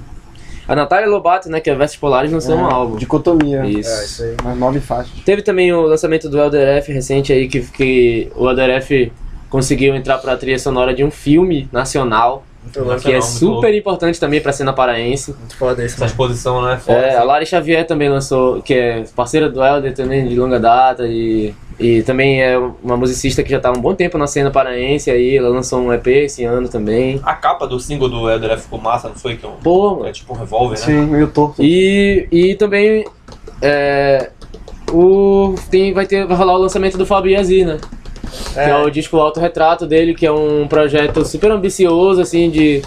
A 0.67 0.75
Natália 0.75 1.07
Lobato, 1.07 1.49
né, 1.49 1.61
que 1.61 1.69
é 1.69 1.75
Vestes 1.75 1.99
Polares, 1.99 2.31
lançou 2.31 2.55
um 2.55 2.65
álbum. 2.65 2.97
Dicotomia. 2.97 3.65
Isso. 3.65 3.89
É, 3.89 4.03
isso 4.03 4.23
aí. 4.23 4.35
Umas 4.41 4.57
nove 4.57 4.79
faixas. 4.79 5.13
Teve 5.23 5.41
também 5.41 5.71
o 5.71 5.81
lançamento 5.83 6.29
do 6.29 6.37
Elder 6.37 6.77
F 6.79 6.91
recente 6.91 7.31
aí, 7.31 7.47
que, 7.47 7.61
que 7.61 8.31
o 8.35 8.49
Elder 8.49 8.69
F 8.71 9.11
conseguiu 9.49 9.95
entrar 9.95 10.17
pra 10.17 10.35
trilha 10.35 10.59
sonora 10.59 10.93
de 10.93 11.03
um 11.03 11.11
filme 11.11 11.69
nacional, 11.71 12.43
Muito 12.75 12.83
louco. 12.83 13.01
que 13.01 13.11
é 13.11 13.21
super 13.21 13.73
importante 13.73 14.19
também 14.19 14.41
pra 14.41 14.51
cena 14.51 14.73
paraense. 14.73 15.33
Muito 15.37 15.55
foda 15.55 15.83
esse, 15.83 15.93
Essa 15.95 16.01
mano. 16.01 16.11
exposição, 16.11 16.61
né? 16.63 16.77
Foda, 16.77 16.97
É, 16.99 17.09
assim. 17.09 17.17
a 17.17 17.23
Lari 17.23 17.45
Xavier 17.45 17.85
também 17.87 18.09
lançou, 18.09 18.61
que 18.61 18.73
é 18.73 19.03
parceira 19.15 19.49
do 19.49 19.63
Elder 19.63 19.93
também 19.93 20.27
de 20.27 20.35
longa 20.35 20.59
data 20.59 21.07
e, 21.07 21.53
e 21.79 22.01
também 22.03 22.41
é 22.41 22.57
uma 22.83 22.97
musicista 22.97 23.43
que 23.43 23.49
já 23.49 23.59
tá 23.59 23.69
há 23.69 23.71
um 23.71 23.81
bom 23.81 23.93
tempo 23.95 24.17
na 24.17 24.27
cena 24.27 24.51
paraense 24.51 25.09
aí, 25.09 25.37
ela 25.37 25.49
lançou 25.49 25.79
um 25.79 25.93
EP 25.93 26.07
esse 26.07 26.43
ano 26.43 26.67
também. 26.67 27.19
A 27.23 27.33
capa 27.33 27.65
do 27.67 27.79
single 27.79 28.09
do 28.09 28.29
Elder 28.29 28.51
F 28.51 28.63
ficou 28.63 28.79
massa, 28.79 29.09
não 29.09 29.15
foi? 29.15 29.35
Que 29.37 29.45
é, 29.45 29.49
um, 29.49 29.53
Pô, 29.53 30.05
é 30.05 30.11
tipo 30.11 30.33
um 30.33 30.37
revólver, 30.37 30.77
né? 30.79 30.85
Sim, 30.85 31.05
meio 31.07 31.27
torto. 31.27 31.61
E, 31.63 32.27
e 32.31 32.55
também 32.55 33.05
é, 33.61 34.29
o, 34.91 35.55
tem, 35.69 35.93
vai, 35.93 36.05
ter, 36.05 36.25
vai 36.25 36.37
rolar 36.37 36.53
o 36.55 36.57
lançamento 36.57 36.97
do 36.97 37.05
Fábio 37.05 37.31
Yazir, 37.31 37.65
né? 37.67 37.77
Que 38.53 38.59
é 38.59 38.75
o 38.77 38.89
disco 38.89 39.17
Autorretrato 39.17 39.85
dele, 39.85 40.13
que 40.13 40.25
é 40.25 40.31
um 40.31 40.67
projeto 40.67 41.25
super 41.25 41.51
ambicioso, 41.51 42.21
assim, 42.21 42.49
de... 42.49 42.81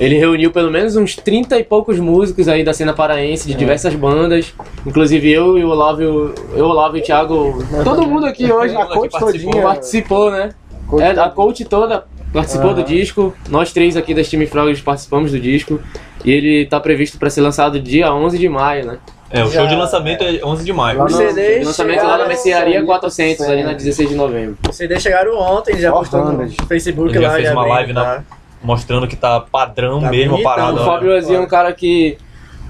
Ele 0.00 0.16
reuniu 0.18 0.50
pelo 0.50 0.72
menos 0.72 0.96
uns 0.96 1.14
30 1.14 1.56
e 1.56 1.62
poucos 1.62 2.00
músicos 2.00 2.48
aí 2.48 2.64
da 2.64 2.72
cena 2.72 2.92
paraense, 2.92 3.46
de 3.46 3.54
diversas 3.54 3.94
bandas. 3.94 4.52
Inclusive 4.84 5.30
eu 5.30 5.56
e 5.56 5.64
o 5.64 5.68
Olavo, 5.68 6.02
eu, 6.02 6.34
o 6.56 6.60
Olavo 6.62 6.96
e 6.96 7.00
o 7.00 7.02
Thiago, 7.04 7.64
todo 7.84 8.04
mundo 8.04 8.26
aqui 8.26 8.50
hoje 8.52 8.74
A 8.74 8.86
coach 8.86 9.12
participou. 9.12 9.32
todinha. 9.52 9.62
participou, 9.62 10.30
né? 10.32 10.50
Coach 10.88 11.02
É, 11.02 11.10
a 11.10 11.28
coach 11.28 11.64
toda 11.64 12.04
participou 12.32 12.70
Aham. 12.70 12.80
do 12.80 12.84
disco. 12.84 13.32
Nós 13.48 13.72
três 13.72 13.96
aqui 13.96 14.12
das 14.12 14.28
Time 14.28 14.46
Frogs 14.46 14.80
participamos 14.80 15.30
do 15.30 15.38
disco. 15.38 15.78
E 16.24 16.32
ele 16.32 16.66
tá 16.66 16.80
previsto 16.80 17.16
para 17.16 17.30
ser 17.30 17.42
lançado 17.42 17.78
dia 17.78 18.12
11 18.12 18.36
de 18.36 18.48
maio, 18.48 18.86
né? 18.86 18.98
É, 19.34 19.42
o 19.44 19.48
Já- 19.50 19.60
show 19.60 19.66
de 19.68 19.74
lançamento 19.74 20.22
é 20.22 20.40
11 20.44 20.64
de 20.64 20.72
maio. 20.72 21.02
Os 21.04 21.12
CDs 21.14 21.62
O 21.64 21.66
lançamento 21.66 22.04
lá 22.06 22.18
na 22.18 22.26
Mercearia 22.28 22.84
400, 22.84 23.46
ali 23.48 23.62
na 23.64 23.72
16 23.72 24.08
de 24.08 24.14
novembro. 24.14 24.56
os 24.68 24.76
CDs 24.76 25.02
chegaram 25.02 25.36
ontem, 25.38 25.76
já 25.78 25.90
postou 25.90 26.24
no. 26.24 26.48
Facebook 26.68 27.10
Ele 27.10 27.20
já 27.22 27.28
lá. 27.28 27.34
fez 27.34 27.50
uma 27.50 27.66
live 27.66 27.92
na- 27.92 28.04
tá? 28.04 28.24
Mostrando 28.62 29.06
que 29.08 29.16
tá 29.16 29.40
padrão 29.40 30.00
Tá 30.00 30.08
mesmo 30.10 30.34
a 30.34 30.38
bonitão, 30.38 30.54
parada. 30.54 30.80
o. 30.80 30.84
Fábio 30.84 31.16
Azia 31.16 31.36
é 31.36 31.40
um 31.40 31.46
cara 31.46 31.72
que. 31.72 32.16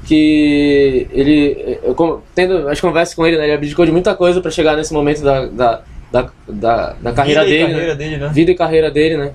que 0.06 1.06
ele. 1.12 1.78
eu 1.82 2.22
tendo 2.34 2.68
as 2.68 2.80
conversas 2.80 3.14
com 3.14 3.26
ele, 3.26 3.36
né? 3.38 3.44
Ele 3.44 3.52
abdicou 3.54 3.84
de 3.86 3.92
muita 3.92 4.14
coisa 4.14 4.40
pra 4.40 4.50
chegar 4.50 4.76
nesse 4.76 4.92
momento 4.92 5.22
da, 5.22 5.46
da, 5.46 5.80
da, 6.12 6.26
da, 6.48 6.96
da 7.00 7.12
carreira 7.12 7.44
Vida 7.44 7.56
dele. 7.56 7.72
carreira 7.72 7.92
né? 7.92 7.94
dele, 7.94 8.16
né? 8.18 8.30
Vida 8.32 8.50
e 8.50 8.54
carreira 8.54 8.90
dele, 8.90 9.16
né? 9.16 9.32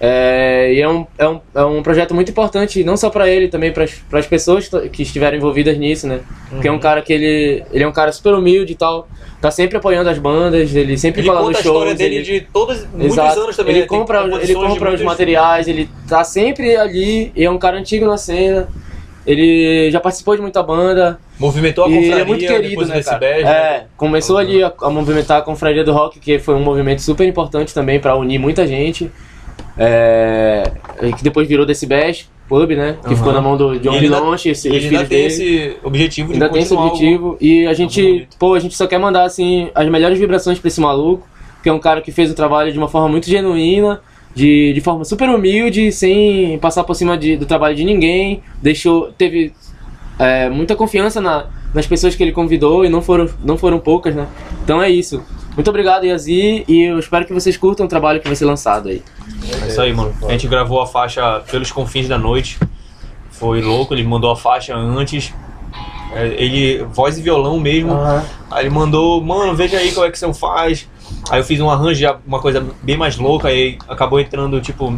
É, 0.00 0.72
e 0.74 0.80
é 0.80 0.88
um, 0.88 1.06
é, 1.18 1.28
um, 1.28 1.40
é 1.54 1.64
um 1.64 1.82
projeto 1.82 2.14
muito 2.14 2.30
importante, 2.30 2.84
não 2.84 2.96
só 2.96 3.10
pra 3.10 3.28
ele, 3.28 3.48
também 3.48 3.72
para 3.72 3.84
as 3.84 4.26
pessoas 4.26 4.68
que 4.92 5.02
estiveram 5.02 5.36
envolvidas 5.36 5.76
nisso, 5.76 6.06
né? 6.06 6.20
Porque 6.50 6.68
é 6.68 6.70
Uhum. 6.70 6.76
um 6.76 6.80
cara 6.80 7.02
que 7.02 7.12
ele, 7.12 7.64
ele 7.72 7.82
é 7.82 7.88
um 7.88 7.92
cara 7.92 8.12
super 8.12 8.32
humilde 8.34 8.72
e 8.72 8.76
tal, 8.76 9.08
tá 9.40 9.50
sempre 9.50 9.76
apoiando 9.76 10.08
as 10.08 10.18
bandas, 10.18 10.72
ele 10.74 10.96
sempre 10.96 11.20
Ele 11.22 11.26
fala 11.28 11.40
conta 11.40 11.50
nos 11.50 11.58
a 11.58 11.62
shows. 11.62 11.74
história 11.76 11.94
dele 11.96 12.14
ele- 12.16 12.24
de 12.24 12.40
todos, 12.52 12.86
muitos 12.92 13.06
Exato. 13.18 13.40
anos 13.40 13.56
também. 13.56 13.72
Ele 13.72 13.80
né? 13.82 13.86
Compra, 13.88 14.24
ele 14.40 14.54
compra 14.54 14.94
os 14.94 15.02
materiais, 15.02 15.66
ele 15.66 15.88
tá 16.08 16.22
sempre 16.22 16.76
ali, 16.76 17.32
e 17.34 17.44
é 17.44 17.50
um 17.50 17.58
cara 17.58 17.76
antigo 17.76 18.06
na 18.06 18.16
cena. 18.16 18.68
Ele 19.26 19.90
já 19.90 20.00
participou 20.00 20.34
de 20.36 20.40
muita 20.40 20.62
banda. 20.62 21.18
Movimentou 21.38 21.84
a 21.84 21.88
e 21.88 21.92
confraria 21.92 22.12
ele 22.14 22.20
é 22.20 22.24
muito 22.24 22.46
querido, 22.46 22.86
né, 22.86 23.02
cara? 23.02 23.18
beijo. 23.18 23.46
É, 23.46 23.84
começou 23.96 24.38
ali 24.38 24.62
a, 24.62 24.72
a 24.80 24.88
movimentar 24.90 25.38
a 25.38 25.42
confraria 25.42 25.84
do 25.84 25.92
rock, 25.92 26.18
que 26.18 26.38
foi 26.38 26.54
um 26.54 26.62
movimento 26.62 27.02
super 27.02 27.26
importante 27.28 27.74
também 27.74 28.00
pra 28.00 28.16
unir 28.16 28.38
muita 28.38 28.66
gente. 28.66 29.10
É, 29.78 30.72
que 31.16 31.22
depois 31.22 31.46
virou 31.48 31.64
desse 31.64 31.86
Bash 31.86 32.28
Pub, 32.48 32.70
né? 32.70 32.96
Que 33.02 33.08
Aham. 33.08 33.16
ficou 33.16 33.32
na 33.32 33.40
mão 33.40 33.56
do 33.56 33.78
John 33.78 33.94
E 33.96 34.00
Bilonche, 34.00 34.48
esse- 34.50 34.68
ele 34.68 34.86
ainda 34.86 34.98
tem 35.00 35.08
dele. 35.08 35.24
esse 35.26 35.76
objetivo 35.84 36.28
de 36.28 36.34
Ainda 36.34 36.48
tem 36.48 36.62
esse 36.62 36.74
objetivo. 36.74 37.36
E 37.40 37.66
a 37.66 37.72
gente, 37.74 38.26
pô, 38.38 38.54
a 38.54 38.58
gente 38.58 38.76
só 38.76 38.86
quer 38.86 38.98
mandar, 38.98 39.24
assim, 39.24 39.70
as 39.74 39.88
melhores 39.88 40.18
vibrações 40.18 40.58
pra 40.58 40.68
esse 40.68 40.80
maluco, 40.80 41.26
que 41.62 41.68
é 41.68 41.72
um 41.72 41.78
cara 41.78 42.00
que 42.00 42.10
fez 42.10 42.30
o 42.30 42.34
trabalho 42.34 42.72
de 42.72 42.78
uma 42.78 42.88
forma 42.88 43.08
muito 43.08 43.28
genuína, 43.28 44.00
de, 44.34 44.72
de 44.72 44.80
forma 44.80 45.04
super 45.04 45.28
humilde, 45.28 45.92
sem 45.92 46.58
passar 46.58 46.84
por 46.84 46.94
cima 46.94 47.16
de- 47.18 47.36
do 47.36 47.44
trabalho 47.46 47.74
de 47.76 47.84
ninguém. 47.84 48.42
Deixou, 48.62 49.12
teve 49.12 49.52
é, 50.18 50.48
muita 50.48 50.74
confiança 50.74 51.20
na- 51.20 51.46
nas 51.72 51.86
pessoas 51.86 52.14
que 52.16 52.22
ele 52.24 52.32
convidou 52.32 52.84
e 52.84 52.88
não 52.88 53.00
foram, 53.02 53.28
não 53.44 53.56
foram 53.56 53.78
poucas, 53.78 54.14
né? 54.14 54.26
Então 54.64 54.82
é 54.82 54.90
isso. 54.90 55.22
Muito 55.58 55.70
obrigado, 55.70 56.04
Yazi, 56.04 56.64
e 56.68 56.82
eu 56.84 57.00
espero 57.00 57.26
que 57.26 57.32
vocês 57.32 57.56
curtam 57.56 57.84
o 57.84 57.88
trabalho 57.88 58.20
que 58.20 58.28
vai 58.28 58.36
ser 58.36 58.44
lançado 58.44 58.90
aí. 58.90 59.02
É 59.64 59.66
isso 59.66 59.80
aí, 59.80 59.92
mano. 59.92 60.14
A 60.22 60.30
gente 60.30 60.46
gravou 60.46 60.80
a 60.80 60.86
faixa 60.86 61.40
Pelos 61.50 61.72
Confins 61.72 62.06
da 62.06 62.16
Noite. 62.16 62.60
Foi 63.32 63.60
louco, 63.60 63.92
ele 63.92 64.04
mandou 64.04 64.30
a 64.30 64.36
faixa 64.36 64.76
antes. 64.76 65.34
É, 66.14 66.26
Ele, 66.40 66.84
voz 66.84 67.18
e 67.18 67.22
violão 67.22 67.58
mesmo. 67.58 67.92
Aí 68.48 68.66
ele 68.66 68.70
mandou, 68.70 69.20
mano, 69.20 69.52
veja 69.56 69.78
aí 69.78 69.90
qual 69.90 70.06
é 70.06 70.12
que 70.12 70.18
você 70.20 70.32
faz. 70.32 70.88
Aí 71.28 71.40
eu 71.40 71.44
fiz 71.44 71.58
um 71.58 71.68
arranjo, 71.68 72.06
uma 72.24 72.38
coisa 72.38 72.64
bem 72.80 72.96
mais 72.96 73.16
louca, 73.16 73.48
aí 73.48 73.78
acabou 73.88 74.20
entrando, 74.20 74.60
tipo, 74.60 74.96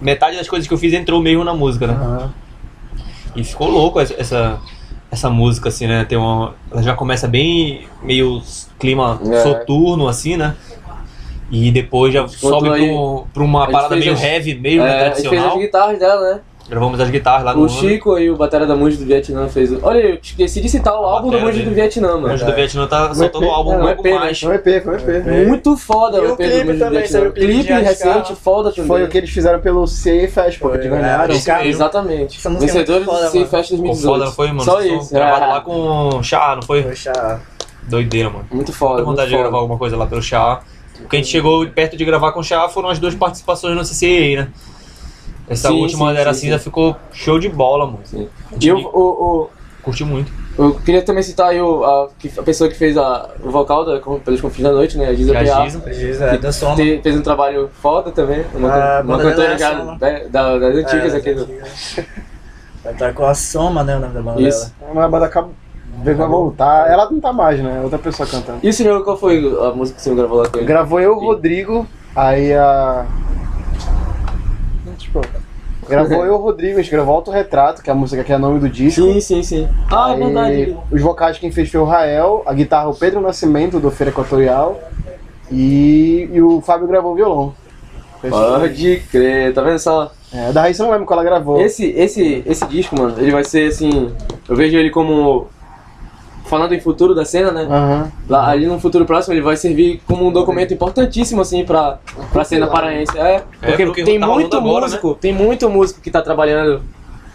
metade 0.00 0.36
das 0.36 0.48
coisas 0.48 0.66
que 0.66 0.74
eu 0.74 0.78
fiz 0.78 0.92
entrou 0.94 1.22
mesmo 1.22 1.44
na 1.44 1.54
música, 1.54 1.86
né? 1.86 2.28
E 3.36 3.44
ficou 3.44 3.70
louco 3.70 4.00
essa, 4.00 4.58
essa, 5.10 5.30
música, 5.30 5.68
assim, 5.68 5.86
né? 5.86 6.04
Tem 6.04 6.16
uma, 6.18 6.54
ela 6.70 6.82
já 6.82 6.94
começa 6.94 7.26
bem 7.28 7.86
meio 8.02 8.42
clima 8.78 9.20
É. 9.30 9.42
soturno, 9.42 10.08
assim, 10.08 10.36
né? 10.36 10.54
E 11.50 11.70
depois 11.70 12.12
já 12.12 12.26
sobe 12.26 12.68
aí- 12.70 12.88
pro- 12.88 13.26
pra 13.32 13.42
uma 13.44 13.70
parada 13.70 13.94
meio 13.96 14.12
as- 14.12 14.22
heavy, 14.22 14.54
meio 14.56 14.82
É, 14.82 14.84
a 14.84 14.88
gente 14.88 14.98
fez 15.14 15.28
tradicional. 15.28 15.54
as 15.56 15.62
guitarras 15.62 15.98
dela, 15.98 16.34
né? 16.34 16.40
Gravamos 16.68 16.98
as 16.98 17.08
guitarras 17.10 17.44
lá 17.44 17.52
no 17.54 17.60
O 17.60 17.62
ano. 17.62 17.68
Chico 17.70 18.18
e 18.18 18.28
o 18.28 18.36
Batera 18.36 18.66
da 18.66 18.74
Monge 18.74 18.96
do 18.96 19.04
Vietnã 19.04 19.46
fez. 19.48 19.70
o- 19.70 19.78
Olha, 19.84 19.98
eu 20.00 20.18
esqueci 20.20 20.60
de 20.60 20.68
citar 20.68 20.94
o 21.00 21.04
A 21.06 21.12
álbum 21.12 21.30
do 21.30 21.38
Monge 21.38 21.62
do 21.62 21.70
Vietnã, 21.70 22.16
O 22.16 22.20
mano. 22.22 22.34
Anjo 22.34 22.44
do 22.44 22.52
Vietnã 22.54 22.86
tá 22.88 23.14
soltando 23.14 23.46
um 23.46 23.50
álbum 23.52 23.72
não, 23.72 23.78
logo 23.86 23.90
EP, 24.00 24.04
né? 24.04 24.18
mais. 24.18 24.40
Foi 24.40 24.48
um 24.50 24.54
EP, 24.54 24.80
foi 24.82 24.94
um 24.94 24.96
EP. 24.96 25.46
Muito 25.46 25.76
foda 25.76 26.18
E 26.18 26.20
o 26.22 26.24
o 26.24 26.26
EP 26.26 26.30
do 26.30 26.36
clipe 26.36 26.64
Monge 26.64 26.72
do 26.72 26.78
também, 26.84 26.98
Vietnã. 26.98 27.20
o 27.20 27.32
clipe 27.32 27.52
Clipe 27.52 27.72
recente, 27.72 28.34
foda 28.34 28.70
também. 28.72 28.86
Foi 28.88 29.04
o 29.04 29.08
que 29.08 29.16
eles 29.18 29.30
fizeram 29.30 29.60
pelo 29.60 29.84
CA 29.86 30.28
Fest, 30.28 30.58
pô, 30.58 30.70
que 30.70 30.78
Foi, 30.78 30.88
ganharam. 30.88 31.32
é, 31.34 31.66
Exatamente. 31.68 32.44
É 32.44 32.48
muito 32.50 32.60
Vencedores 32.62 33.06
do 33.06 33.12
mano. 33.12 33.30
Fest 33.30 33.68
Ficou 33.70 33.78
2018. 33.78 34.02
foda, 34.18 34.30
foi, 34.32 34.46
mano? 34.48 34.62
Só 34.64 34.82
isso. 34.82 35.12
Gravado 35.14 35.44
é. 35.44 35.46
lá 35.46 35.60
com 35.60 36.08
o 36.18 36.22
Chá, 36.24 36.54
não 36.56 36.62
foi? 36.62 36.82
Poxa, 36.82 37.40
Doideira, 37.88 38.28
mano. 38.30 38.44
Muito 38.50 38.72
foda. 38.72 38.94
Muito 38.96 39.06
vontade 39.10 39.28
de 39.28 39.34
foda. 39.36 39.42
gravar 39.48 39.58
alguma 39.58 39.78
coisa 39.78 39.96
lá 39.96 40.06
pelo 40.06 40.20
Chá. 40.20 40.60
O 41.04 41.08
que 41.08 41.14
a 41.14 41.18
gente 41.20 41.28
chegou 41.30 41.64
perto 41.68 41.96
de 41.96 42.04
gravar 42.04 42.32
com 42.32 42.40
o 42.40 42.42
Chá 42.42 42.68
foram 42.68 42.88
as 42.88 42.98
duas 42.98 43.14
participações 43.14 43.76
no 43.76 43.82
CCA, 43.84 44.42
né? 44.42 44.48
Essa 45.48 45.68
Sim, 45.68 45.80
última 45.80 46.12
sim, 46.12 46.18
era 46.18 46.34
sim, 46.34 46.40
cinza 46.40 46.58
sim. 46.58 46.64
ficou 46.64 46.96
show 47.12 47.38
de 47.38 47.48
bola, 47.48 47.86
mano. 47.86 48.00
Sim. 48.04 48.28
E 48.60 48.66
eu, 48.68 48.78
o, 48.78 48.82
o, 49.44 49.50
Curti 49.82 50.04
muito. 50.04 50.32
eu 50.58 50.74
queria 50.74 51.02
também 51.02 51.22
citar 51.22 51.50
aí 51.50 51.60
o, 51.60 51.84
a, 51.84 52.08
a 52.38 52.42
pessoa 52.42 52.68
que 52.68 52.74
fez 52.76 52.96
a, 52.98 53.30
o 53.44 53.50
vocal 53.50 53.84
da, 53.84 54.00
com- 54.00 54.18
pelos 54.18 54.40
Confins 54.40 54.64
da 54.64 54.72
Noite, 54.72 54.98
né? 54.98 55.06
A 55.08 55.14
Giza 55.14 55.36
é 55.36 55.44
P.A. 55.44 55.64
Giza. 55.64 55.92
Giz, 55.94 56.20
é, 56.20 56.36
da 56.38 56.50
Soma. 56.52 56.74
Te- 56.74 57.00
fez 57.00 57.16
um 57.16 57.22
trabalho 57.22 57.70
foda 57.80 58.10
também. 58.10 58.44
Uma, 58.52 58.72
Ah, 58.72 59.02
uma 59.04 59.18
cantora 59.18 59.52
é 59.52 59.58
Soma. 59.58 59.98
da- 59.98 60.18
da- 60.28 60.58
das 60.58 60.74
antigas 60.76 61.14
É, 61.14 61.16
aqui. 61.18 61.30
antigas. 61.30 62.00
Vai 62.82 62.92
estar 62.92 63.12
com 63.14 63.24
a 63.24 63.34
Soma, 63.34 63.84
né? 63.84 63.96
O 63.96 64.00
nome 64.00 64.14
da 64.14 64.22
banda 64.22 64.40
Isso. 64.42 64.72
dela. 64.80 64.92
Mas 64.94 65.04
a 65.04 65.08
banda 65.08 65.26
acaba 65.26 65.48
veio 66.02 66.16
pra 66.16 66.26
voltar. 66.26 66.90
Ela 66.90 67.08
não 67.10 67.20
tá 67.20 67.32
mais, 67.32 67.60
né? 67.60 67.80
Outra 67.82 67.98
pessoa 67.98 68.28
cantando. 68.28 68.58
E 68.62 68.68
o 68.68 68.72
senhor, 68.72 69.04
qual 69.04 69.16
foi 69.16 69.38
a 69.60 69.70
música 69.70 69.96
que 69.98 70.02
você 70.02 70.14
gravou 70.14 70.38
lá 70.38 70.48
com 70.48 70.56
ele? 70.58 70.66
Gravou 70.66 71.00
eu, 71.00 71.12
o 71.16 71.20
Rodrigo, 71.20 71.86
aí 72.16 72.52
a. 72.52 73.06
Gravou 75.88 76.24
eu, 76.24 76.34
o 76.34 76.38
Rodrigo, 76.38 76.78
a 76.78 76.82
gente 76.82 76.90
gravou 76.90 77.14
Autorretrato, 77.14 77.82
que 77.82 77.90
é 77.90 77.92
a 77.92 77.96
música 77.96 78.24
que 78.24 78.32
é 78.32 78.36
o 78.36 78.38
nome 78.38 78.58
do 78.58 78.68
disco. 78.68 79.02
Sim, 79.02 79.20
sim, 79.20 79.42
sim. 79.42 79.68
Ah, 79.90 80.10
é 80.10 80.14
Aí, 80.14 80.18
verdade. 80.20 80.76
Os 80.90 81.00
vocais 81.00 81.38
quem 81.38 81.50
fez 81.50 81.70
foi 81.70 81.80
o 81.80 81.84
Rael, 81.84 82.42
a 82.44 82.52
guitarra 82.52 82.88
o 82.88 82.94
Pedro 82.94 83.20
Nascimento, 83.20 83.78
do 83.78 83.90
Feira 83.90 84.10
Equatorial, 84.10 84.80
e, 85.50 86.28
e 86.32 86.42
o 86.42 86.60
Fábio 86.60 86.88
gravou 86.88 87.12
o 87.12 87.14
violão. 87.14 87.54
Pode 88.20 89.02
crer, 89.10 89.54
tá 89.54 89.62
vendo 89.62 89.78
só? 89.78 90.10
É, 90.32 90.52
da 90.52 90.62
Raíssa 90.62 90.82
não 90.82 90.90
lembro 90.90 91.06
qual 91.06 91.20
ela 91.20 91.28
gravou. 91.28 91.60
Esse, 91.60 91.86
esse, 91.90 92.42
esse 92.44 92.66
disco, 92.66 92.98
mano, 92.98 93.14
ele 93.18 93.30
vai 93.30 93.44
ser 93.44 93.68
assim. 93.68 94.12
Eu 94.48 94.56
vejo 94.56 94.76
ele 94.76 94.90
como. 94.90 95.46
Falando 96.48 96.72
em 96.74 96.80
futuro 96.80 97.14
da 97.14 97.24
cena, 97.24 97.50
né? 97.50 97.62
Aham. 97.62 98.12
Lá, 98.28 98.48
ali 98.48 98.66
no 98.66 98.78
futuro 98.78 99.04
próximo 99.04 99.34
ele 99.34 99.42
vai 99.42 99.56
servir 99.56 100.00
como 100.06 100.26
um 100.26 100.32
documento 100.32 100.72
importantíssimo, 100.72 101.40
assim, 101.40 101.64
pra, 101.64 101.98
pra 102.32 102.44
cena 102.44 102.66
paraense. 102.66 103.18
É, 103.18 103.42
porque 103.60 103.86
porque 103.86 104.04
tem 104.04 104.20
tá 104.20 104.26
muito 104.26 104.56
agora, 104.56 104.86
músico, 104.86 105.14
tem 105.14 105.32
muito 105.32 105.68
músico 105.68 106.00
que 106.00 106.10
tá 106.10 106.22
trabalhando 106.22 106.82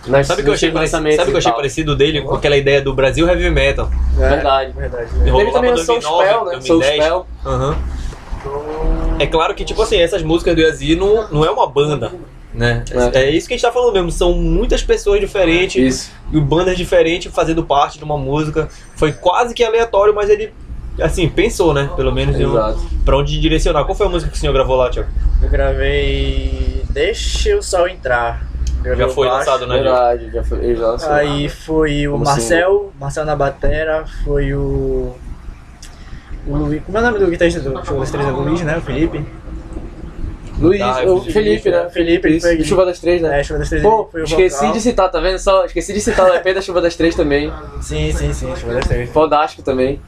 nas 0.08 0.28
Sabe 0.28 0.41
o 0.41 0.43
que 0.45 0.50
eu 0.50 0.54
achei 0.54 0.71
parecido, 0.71 1.02
sabe 1.15 1.21
o 1.21 1.26
que 1.26 1.32
eu 1.32 1.38
achei 1.38 1.52
parecido 1.52 1.95
dele 1.95 2.21
com 2.21 2.34
aquela 2.34 2.58
ideia 2.58 2.82
do 2.82 2.93
Brasil 2.93 3.28
Heavy 3.28 3.50
Metal? 3.50 3.89
É, 4.17 4.30
Verdade. 4.30 4.71
Verdade. 4.71 5.10
Lá 5.30 5.52
também 5.52 5.71
o 5.71 5.74
pra 5.76 5.84
Soul 5.84 6.00
2009, 6.00 6.26
Spell, 6.26 6.45
né? 6.45 6.52
Soul 6.62 6.80
2010. 6.80 7.04
Spell. 7.04 7.26
Aham. 7.45 7.78
É 9.19 9.28
claro 9.28 9.54
que, 9.54 9.63
tipo 9.63 9.82
assim, 9.82 9.97
essas 10.00 10.24
músicas 10.24 10.56
do 10.56 10.62
Yazi 10.62 10.95
não, 10.95 11.28
não 11.30 11.45
é 11.45 11.52
uma 11.52 11.67
banda, 11.67 12.12
né? 12.54 12.84
É. 13.14 13.20
É. 13.20 13.30
isso 13.30 13.48
que 13.48 13.54
a 13.54 13.58
gente 13.58 13.66
tá 13.66 13.72
falando 13.72 13.94
mesmo, 13.94 14.12
são 14.12 14.34
muitas 14.34 14.84
pessoas 14.84 15.20
diferentes 15.20 15.96
Isso. 15.96 16.12
e 16.32 16.40
bandas 16.40 16.78
diferentes 16.78 17.34
fazendo 17.34 17.64
parte 17.64 17.98
de 17.98 18.04
uma 18.04 18.18
música. 18.18 18.68
Foi 18.96 19.12
quase 19.12 19.54
que 19.54 19.64
aleatório, 19.64 20.14
mas 20.14 20.30
ele, 20.30 20.54
assim, 21.00 21.30
pensou, 21.30 21.74
né? 21.74 21.90
Pelo 21.96 22.12
menos 22.12 22.40
em 22.40 22.46
um, 22.46 22.52
Exato. 22.52 22.80
pra 23.06 23.18
onde 23.18 23.40
direcionar. 23.40 23.86
Qual 23.86 23.96
foi 23.96 24.08
a 24.08 24.10
música 24.10 24.32
que 24.32 24.38
o 24.38 24.40
senhor 24.40 24.54
gravou 24.54 24.76
lá, 24.76 24.90
Tiago? 24.90 25.10
Eu 25.42 25.50
gravei 25.50 26.84
Deixa 26.90 27.56
o 27.56 27.64
Sol 27.64 27.88
Entrar. 27.88 28.46
Gravei 28.82 29.08
Já 29.08 29.14
foi 29.14 29.28
baixo. 29.28 29.40
lançado, 29.50 29.68
né? 29.68 29.76
Verdade, 29.76 30.32
já 30.32 30.44
foi. 30.44 30.76
já 30.76 30.88
lançou. 30.88 31.12
Aí 31.12 31.50
foi 31.50 32.08
o 32.08 32.14
Como 32.14 32.26
Marcel, 32.26 32.92
Marcel 33.00 33.26
na 33.26 33.36
batera, 33.36 34.06
foi 34.24 34.54
o. 34.54 35.16
O 36.48 36.56
Luiz. 36.56 36.84
Como 36.84 36.98
é 36.98 37.02
o 37.02 37.04
nome 37.04 37.20
do 37.20 37.28
guitarrista 37.28 37.60
do 37.62 37.86
Show 37.86 38.00
das 38.00 38.10
Três? 38.12 38.28
É 38.28 38.32
Luiz, 38.32 38.62
né? 38.62 38.78
O 38.78 38.82
Felipe. 38.82 39.24
Luiz, 40.62 40.80
Tá, 40.80 41.04
o 41.04 41.19
Felipe, 41.21 41.32
Felipe, 41.34 41.69
né? 41.71 41.89
Felipe, 41.89 42.28
ele 42.28 42.38
Isso, 42.38 42.47
foi- 42.47 42.58
do 42.58 42.63
Chuva 42.63 42.86
das 42.86 43.00
Três, 43.00 43.21
né? 43.21 43.39
É, 43.39 43.43
Show 43.43 43.58
das 43.58 43.69
Três 43.69 43.82
Pô, 43.84 44.10
esqueci 44.24 44.56
vocal. 44.58 44.71
de 44.74 44.82
citar, 44.82 45.12
tá 45.12 45.19
vendo 45.19 45.39
só? 45.39 45.65
Esqueci 45.65 45.93
de 45.93 46.00
citar 46.02 46.30
o 46.30 46.36
EP 46.36 46.54
da 46.54 46.62
Chuva 46.62 46.80
das 46.82 46.95
Três 46.95 47.15
também. 47.15 47.52
Sim, 47.82 48.12
sim, 48.12 48.32
sim, 48.34 48.56
Show 48.56 48.74
das 48.74 48.88
Três. 48.88 49.10
Fodástico 49.10 49.63
também. 49.63 50.00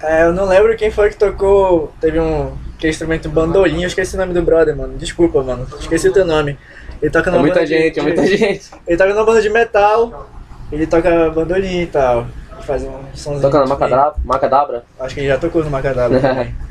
É, 0.00 0.24
eu 0.26 0.32
não 0.32 0.44
lembro 0.46 0.76
quem 0.76 0.90
foi 0.90 1.10
que 1.10 1.16
tocou. 1.16 1.92
Teve 2.00 2.20
um. 2.20 2.52
Que 2.78 2.88
instrumento 2.88 3.28
bandolim, 3.28 3.82
eu 3.82 3.88
esqueci 3.88 4.14
o 4.14 4.18
nome 4.18 4.32
do 4.32 4.40
brother, 4.40 4.76
mano. 4.76 4.96
Desculpa, 4.96 5.42
mano. 5.42 5.66
Esqueci 5.80 6.08
o 6.08 6.12
teu 6.12 6.24
nome. 6.24 6.56
Ele 7.02 7.10
toca 7.10 7.28
É 7.28 7.32
numa 7.32 7.40
muita 7.42 7.56
banda 7.56 7.66
de- 7.66 7.76
gente, 7.76 7.98
é 7.98 8.02
muita 8.02 8.22
gente. 8.26 8.70
Ele 8.86 8.96
toca 8.96 9.10
numa 9.12 9.24
banda 9.24 9.42
de 9.42 9.50
metal. 9.50 10.28
Ele 10.70 10.86
toca 10.86 11.30
bandolim 11.30 11.80
e 11.82 11.86
tal. 11.86 12.26
Faz 12.62 12.84
um 12.84 12.92
somzinho. 13.14 13.42
Toca 13.42 13.58
na. 13.60 13.66
Macadabra. 13.66 14.14
Macadabra. 14.24 14.84
Acho 15.00 15.14
que 15.14 15.20
ele 15.22 15.28
já 15.28 15.38
tocou 15.38 15.64
no 15.64 15.70
Macadabra 15.70 16.20
também. 16.20 16.54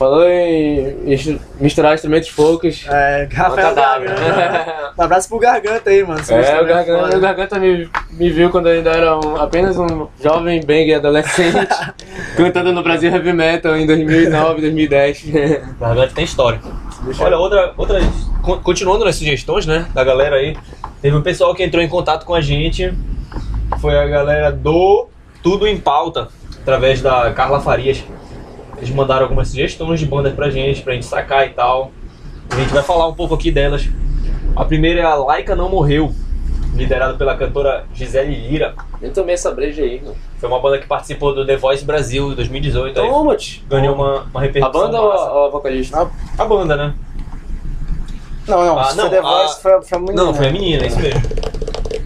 Falou 0.00 0.26
em 0.26 0.96
misturar 1.60 1.92
instrumentos 1.94 2.30
folks. 2.30 2.86
É, 2.88 3.28
Rafael. 3.30 3.74
Garganta. 3.74 4.80
Um 4.98 5.02
abraço 5.02 5.28
pro 5.28 5.38
Garganta 5.38 5.88
aí, 5.90 6.02
mano. 6.02 6.20
É, 6.28 6.34
o 6.36 6.40
instrumento 6.40 6.66
Garganta, 6.68 7.16
o 7.16 7.20
Garganta 7.20 7.58
me, 7.58 7.88
me 8.12 8.30
viu 8.30 8.50
quando 8.50 8.68
eu 8.68 8.76
ainda 8.78 8.90
era 8.90 9.18
um- 9.18 9.36
apenas 9.36 9.78
um 9.78 10.08
jovem 10.22 10.60
bang 10.64 10.92
adolescente, 10.94 11.56
cantando 12.36 12.72
no 12.72 12.82
Brasil 12.82 13.10
Heavy 13.10 13.32
Metal 13.32 13.74
em 13.76 13.86
2009, 13.86 14.60
2010. 14.62 15.24
Na 15.78 15.88
verdade 15.88 16.14
tem 16.14 16.24
história. 16.24 16.60
Deixa 17.02 17.22
Olha, 17.24 17.36
outra, 17.38 17.72
outra. 17.78 18.00
con- 18.42 18.58
Continuando 18.60 19.04
nas 19.04 19.16
sugestões, 19.16 19.64
né? 19.66 19.86
Da 19.94 20.02
galera 20.04 20.36
aí. 20.36 20.56
Teve 21.00 21.16
um 21.16 21.22
pessoal 21.22 21.54
que 21.54 21.62
entrou 21.62 21.82
em 21.82 21.88
contato 21.88 22.24
com 22.26 22.34
a 22.34 22.40
gente. 22.40 22.92
Foi 23.80 23.98
a 23.98 24.06
galera 24.06 24.50
do 24.50 25.08
Tudo 25.42 25.66
em 25.66 25.78
Pauta, 25.78 26.28
através 26.62 27.00
da 27.02 27.30
Carla 27.32 27.60
Farias. 27.60 28.02
Eles 28.80 28.90
mandaram 28.94 29.22
algumas 29.24 29.48
sugestões 29.48 30.00
de 30.00 30.06
bandas 30.06 30.32
pra 30.34 30.50
gente, 30.50 30.82
pra 30.82 30.94
gente 30.94 31.04
sacar 31.06 31.46
e 31.46 31.50
tal. 31.50 31.92
A 32.50 32.56
gente 32.56 32.72
vai 32.72 32.82
falar 32.82 33.06
um 33.06 33.14
pouco 33.14 33.34
aqui 33.34 33.50
delas. 33.50 33.86
A 34.56 34.64
primeira 34.64 35.00
é 35.00 35.04
a 35.04 35.14
Laika 35.14 35.54
Não 35.54 35.68
Morreu, 35.68 36.12
liderada 36.74 37.14
pela 37.14 37.36
cantora 37.36 37.84
Gisele 37.94 38.34
Lira. 38.48 38.74
Eu 39.00 39.12
tomei 39.12 39.34
essa 39.34 39.50
breja 39.52 39.82
aí, 39.82 40.00
mano. 40.02 40.16
Foi 40.38 40.48
uma 40.48 40.58
banda 40.58 40.78
que 40.78 40.86
participou 40.86 41.34
do 41.34 41.46
The 41.46 41.56
Voice 41.56 41.84
Brasil 41.84 42.34
2018. 42.34 43.00
aí 43.00 43.08
Toma, 43.08 43.36
ganhou 43.68 43.94
uma, 43.94 44.22
uma 44.22 44.40
A 44.40 44.42
repercussão. 44.42 44.80
banda 44.86 45.00
ou 45.00 45.08
massa. 45.10 45.24
a, 45.24 45.32
ou 45.32 45.46
a 45.46 45.50
vocalista? 45.50 46.10
A 46.38 46.44
banda, 46.44 46.76
né? 46.76 46.94
Não, 48.48 48.64
não, 48.64 48.78
Ah, 48.78 48.94
não, 48.94 49.08
foi 49.08 49.10
The 49.10 49.18
a- 49.18 49.22
Voice, 49.22 49.62
foi, 49.62 49.82
foi 49.82 49.98
a 49.98 50.00
menina. 50.00 50.24
Não, 50.24 50.34
foi 50.34 50.48
a 50.48 50.52
menina, 50.52 50.82
é 50.84 50.86
isso 50.88 50.98
mesmo. 50.98 51.20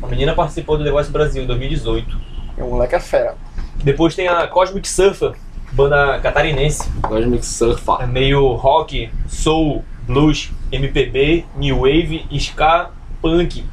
A 0.03 0.07
menina 0.09 0.35
participou 0.35 0.77
do 0.77 0.85
The 0.85 0.91
Voice 0.91 1.11
Brasil 1.11 1.43
em 1.43 1.47
2018. 1.47 2.17
O 2.59 2.65
moleque 2.67 2.95
é 2.97 3.01
fera. 3.01 3.37
Depois 3.83 4.15
tem 4.15 4.29
a 4.29 4.47
Cosmic 4.47 4.89
Surfer, 4.89 5.33
banda 5.75 6.19
catarinense. 6.21 6.89
Cosmic 7.03 7.45
Surfer. 7.45 7.97
É 8.01 8.07
meio 8.07 8.55
rock, 8.55 9.11
soul, 9.29 9.85
blues, 10.07 10.51
MPB, 10.73 11.45
new 11.57 11.81
wave, 11.81 12.27
ska, 12.39 12.91
punk. 13.21 13.65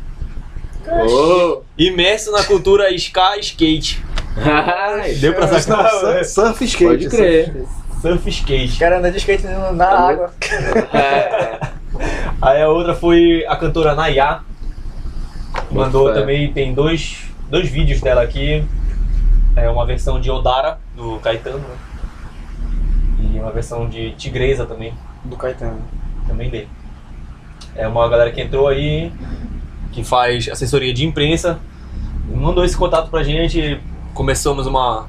Oh. 0.88 1.62
Imerso 1.78 2.32
na 2.32 2.44
cultura 2.44 2.90
ska 2.98 3.38
skate. 3.38 4.04
Ai, 4.36 5.14
Deu 5.16 5.34
pra 5.34 5.48
sacar? 5.48 5.90
Surf, 5.90 6.26
surf 6.26 6.66
skate. 6.66 6.86
Pode 6.86 7.10
crer. 7.10 7.66
Surf 8.02 8.30
skate. 8.30 8.72
Os 8.74 8.78
caras 8.78 9.00
andam 9.00 9.12
de 9.12 9.18
skate 9.18 9.46
na 9.46 9.74
Tá 9.74 10.10
água. 10.10 10.34
É. 10.94 11.60
Aí 12.42 12.62
a 12.62 12.70
outra 12.70 12.96
foi 12.96 13.46
a 13.48 13.56
cantora 13.56 13.94
Nayá. 13.94 14.42
Mandou 15.70 16.12
também, 16.14 16.52
tem 16.52 16.74
dois, 16.74 17.18
dois 17.50 17.70
vídeos 17.70 18.02
dela 18.02 18.24
aqui. 18.24 18.64
É 19.56 19.70
uma 19.70 19.86
versão 19.86 20.20
de 20.20 20.32
Odara, 20.32 20.80
do 20.96 21.20
Caetano, 21.20 21.60
né? 21.60 21.91
E 23.22 23.40
uma 23.40 23.52
versão 23.52 23.88
de 23.88 24.12
Tigresa 24.12 24.66
também, 24.66 24.94
Do 25.24 25.36
Caetano. 25.38 25.82
também 26.28 26.50
dele. 26.50 26.68
é 27.76 27.88
uma 27.88 28.08
galera 28.10 28.32
que 28.32 28.42
entrou 28.42 28.68
aí, 28.68 29.12
que 29.92 30.04
faz 30.04 30.48
assessoria 30.50 30.94
de 30.94 31.06
imprensa. 31.06 31.60
Mandou 32.34 32.64
esse 32.64 32.76
contato 32.78 33.10
pra 33.10 33.24
gente, 33.24 33.80
começamos 34.14 34.66
uma. 34.68 35.06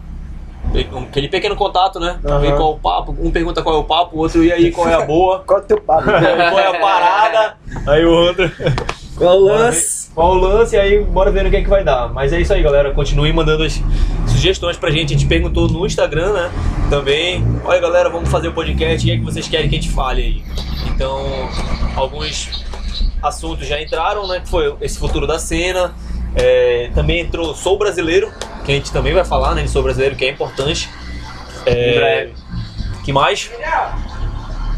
um- 0.93 1.03
Aquele 1.05 1.29
pequeno 1.29 1.57
contato, 1.57 1.99
né? 2.01 2.19
Pra 2.21 2.39
ver 2.39 2.55
qual 2.57 2.73
é 2.73 2.75
o 2.75 2.79
papo. 2.79 3.17
Um 3.21 3.31
pergunta 3.31 3.63
qual 3.63 3.77
é 3.77 3.79
o 3.79 3.85
papo, 3.85 4.17
o 4.17 4.19
outro 4.21 4.43
e 4.45 4.53
aí 4.53 4.71
qual 4.73 4.89
é 4.89 4.95
a 4.95 5.01
boa, 5.07 5.43
Qual 5.47 5.59
é 5.61 5.63
o 5.63 5.65
teu 5.65 5.81
papo? 5.81 6.05
qual 6.11 6.15
é 6.61 6.77
a 6.77 6.81
parada, 6.81 7.57
aí 7.87 8.05
o 8.05 8.11
outro. 8.11 8.51
Qual 9.17 9.37
o 9.37 9.45
lance? 9.45 10.11
Qual 10.15 10.33
o 10.33 10.35
lance, 10.35 10.75
e 10.75 10.79
aí 10.79 11.05
bora 11.05 11.31
ver 11.31 11.45
no 11.45 11.51
que 11.51 11.57
é 11.57 11.63
que 11.63 11.69
vai 11.69 11.85
dar. 11.85 12.09
Mas 12.13 12.33
é 12.33 12.41
isso 12.41 12.53
aí, 12.53 12.63
galera. 12.63 12.93
Continue 12.93 13.33
mandando 13.33 13.63
as 13.63 13.81
sugestões 14.43 14.77
pra 14.77 14.91
gente. 14.91 15.15
A 15.15 15.17
gente 15.17 15.29
perguntou 15.29 15.69
no 15.69 15.87
Instagram, 15.87 16.33
né? 16.33 16.53
Também. 16.91 17.45
Olha, 17.65 17.81
galera, 17.81 18.11
vamos 18.11 18.29
fazer 18.29 18.49
o 18.49 18.53
podcast. 18.53 18.99
O 18.99 19.09
que 19.09 19.13
é 19.13 19.17
que 19.17 19.25
vocês 19.25 19.47
querem 19.47 19.69
que 19.69 19.77
a 19.77 19.81
gente 19.81 19.91
fale 19.93 20.23
aí? 20.23 20.45
Então, 20.89 21.49
alguns 21.95 22.65
assuntos 23.23 23.69
já 23.69 23.81
entraram, 23.81 24.27
né? 24.27 24.41
Que 24.41 24.49
foi 24.49 24.75
esse 24.81 24.99
futuro 24.99 25.29
da 25.29 25.39
cena. 25.39 25.95
É, 26.35 26.91
também 26.93 27.21
entrou 27.21 27.55
Sou 27.55 27.79
Brasileiro, 27.79 28.33
que 28.65 28.73
a 28.73 28.75
gente 28.75 28.91
também 28.91 29.15
vai 29.15 29.25
falar, 29.25 29.55
né? 29.55 29.63
De 29.63 29.71
Sou 29.71 29.83
Brasileiro, 29.83 30.17
que 30.17 30.25
é 30.25 30.31
importante. 30.31 30.91
É, 31.65 32.31
que 33.05 33.13
mais? 33.13 33.49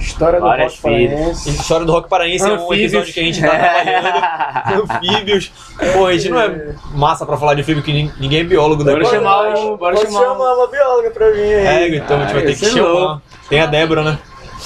História 0.04 0.38
do 0.40 0.46
Várias 0.46 0.72
rock 0.72 0.82
paraense. 0.82 1.50
História 1.50 1.86
do 1.86 1.92
Rock 1.92 2.08
Paraense 2.08 2.44
é 2.44 2.48
um 2.52 2.54
Anfíbios. 2.54 2.78
episódio 2.92 3.14
que 3.14 3.20
a 3.20 3.22
gente 3.22 3.40
tá 3.40 3.48
trabalhando. 3.50 4.82
Anfíbios. 4.92 5.52
Pô, 5.92 6.06
a 6.06 6.12
gente 6.16 6.28
não 6.28 6.40
é 6.40 6.74
massa 6.94 7.24
pra 7.26 7.36
falar 7.36 7.54
de 7.54 7.62
anfíbio, 7.62 7.82
que 7.82 7.92
nin- 7.92 8.12
ninguém 8.20 8.40
é 8.40 8.44
biólogo, 8.44 8.84
né? 8.84 8.92
Bora 8.92 9.04
chamar 9.06 9.54
o. 9.56 9.76
Bora 9.76 9.96
Pode 9.96 10.12
chamar 10.12 10.24
chamar 10.24 10.54
uma 10.54 10.66
bióloga 10.68 11.10
pra 11.10 11.30
mim 11.30 11.40
aí. 11.40 11.66
É, 11.66 11.96
então 11.96 12.16
a 12.18 12.20
gente 12.20 12.32
vai 12.34 12.42
Ah, 12.42 12.46
ter 12.46 12.56
que 12.56 12.64
é 12.66 12.68
chamar. 12.70 12.88
louco. 12.88 13.22
Tem 13.48 13.60
a 13.60 13.66
Débora, 13.66 14.02
né? 14.02 14.18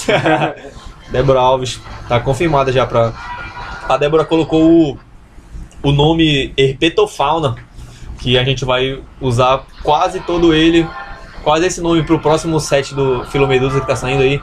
Débora 1.11 1.40
Alves. 1.40 1.81
Tá 2.09 2.20
confirmada 2.20 2.72
já 2.72 2.87
pra. 2.87 3.12
A 3.88 3.96
Débora 3.96 4.24
colocou 4.24 4.62
o, 4.92 4.98
o 5.83 5.92
nome 5.92 6.53
Herpetofauna, 6.57 7.57
que 8.20 8.37
a 8.38 8.44
gente 8.44 8.64
vai 8.64 9.01
usar 9.20 9.62
quase 9.83 10.20
todo 10.20 10.53
ele, 10.53 10.87
quase 11.42 11.66
esse 11.66 11.81
nome 11.81 12.03
pro 12.03 12.18
próximo 12.18 12.61
set 12.61 12.94
do 12.94 13.24
Filomedusa 13.27 13.81
que 13.81 13.87
tá 13.87 13.96
saindo 13.96 14.22
aí. 14.22 14.40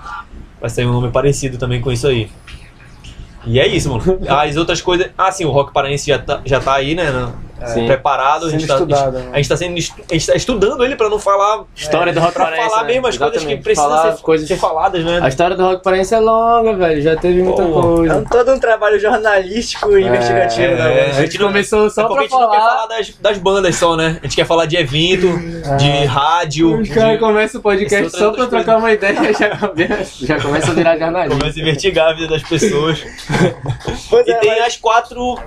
Vai 0.66 0.70
sair 0.72 0.88
um 0.88 0.94
nome 0.94 1.12
parecido 1.12 1.60
também 1.60 1.80
com 1.80 1.92
isso 1.92 2.08
aí. 2.08 2.28
E 3.46 3.60
é 3.60 3.68
isso, 3.68 3.88
mano. 3.88 4.18
As 4.28 4.58
outras 4.58 4.82
coisas. 4.82 5.12
Ah, 5.16 5.32
sim, 5.32 5.46
o 5.46 5.52
Rock 5.52 5.72
Paraense 5.72 6.08
já 6.08 6.18
tá, 6.18 6.42
já 6.44 6.60
tá 6.60 6.74
aí, 6.74 6.96
né? 6.96 7.12
Sim. 7.68 7.88
Preparado. 7.88 8.48
A 8.48 8.50
gente, 8.50 8.68
tá, 8.68 8.74
estudado, 8.76 9.20
né? 9.20 9.30
a 9.34 9.38
gente 9.38 9.48
tá 9.50 9.56
sendo 9.58 9.78
a 9.78 10.14
gente 10.14 10.28
tá 10.28 10.36
estudando 10.36 10.84
ele 10.84 10.96
pra 10.96 11.10
não 11.10 11.18
falar 11.18 11.64
História 11.76 12.12
do 12.12 12.20
Rock 12.20 12.34
pra 12.34 12.46
Paraense. 12.46 12.70
falar 12.70 12.82
né? 12.84 12.88
mesmo 12.94 13.08
as 13.08 13.18
coisas 13.18 13.44
que 13.46 13.58
precisam 13.58 13.90
Falar 13.90 14.12
ser, 14.16 14.22
coisas... 14.22 14.48
ser 14.48 14.58
faladas, 14.58 15.04
né? 15.06 15.20
A 15.22 15.28
história 15.30 15.56
do 15.56 15.64
Rock 15.64 15.82
Paraense 15.84 16.14
é 16.14 16.20
longa, 16.20 16.74
velho. 16.76 17.02
Já 17.02 17.16
teve 17.16 17.42
muita 17.42 17.64
Pô, 17.64 17.70
É 17.70 17.82
coisa. 17.98 18.16
um- 18.18 18.24
todo 18.26 18.52
um 18.54 18.60
trabalho 18.60 19.00
jornalístico 19.00 19.98
e 19.98 20.04
investigativo, 20.04 20.74
é, 20.74 20.76
né? 20.76 21.02
a 21.06 21.10
A 21.10 21.22
gente 21.22 21.40
começou 21.40 21.88
É 21.88 21.90
só 21.90 22.08
porque 22.08 22.26
a 22.26 22.28
pra 22.28 22.38
gente 22.38 22.42
não 22.46 22.52
quer 22.52 22.60
falar 22.60 22.76
falar. 22.82 22.88
das, 22.98 23.10
das 23.22 23.38
bandas 23.38 23.76
só, 23.78 23.96
né? 23.96 24.18
A 24.22 24.26
gente 24.26 24.36
quer 24.36 24.46
falar 24.46 24.66
de 24.66 24.76
evento, 24.76 25.28
de 25.78 26.06
rádio. 26.06 26.80
Os 26.82 26.88
de- 26.90 26.94
caras 26.94 27.20
começam 27.20 27.60
o 27.60 27.64
podcast 27.64 28.18
só 28.18 28.32
pra 28.32 28.48
trocar 28.48 28.78
uma 28.78 28.92
ideia 28.92 29.18
e 29.32 29.34
já 29.34 29.58
começa, 29.58 30.26
já 30.26 30.42
começa 30.42 30.72
a 30.72 30.74
virar 30.74 30.98
jornalista. 30.98 31.36
Começa 31.40 31.60
a 31.60 31.62
investigar 31.62 32.10
a 32.10 32.14
vida 32.14 32.28
das 32.28 32.44
pessoas. 32.44 33.04
E 34.26 34.32
é, 34.32 34.36
tem 34.40 34.60
as 34.62 34.76
quatro. 34.78 35.40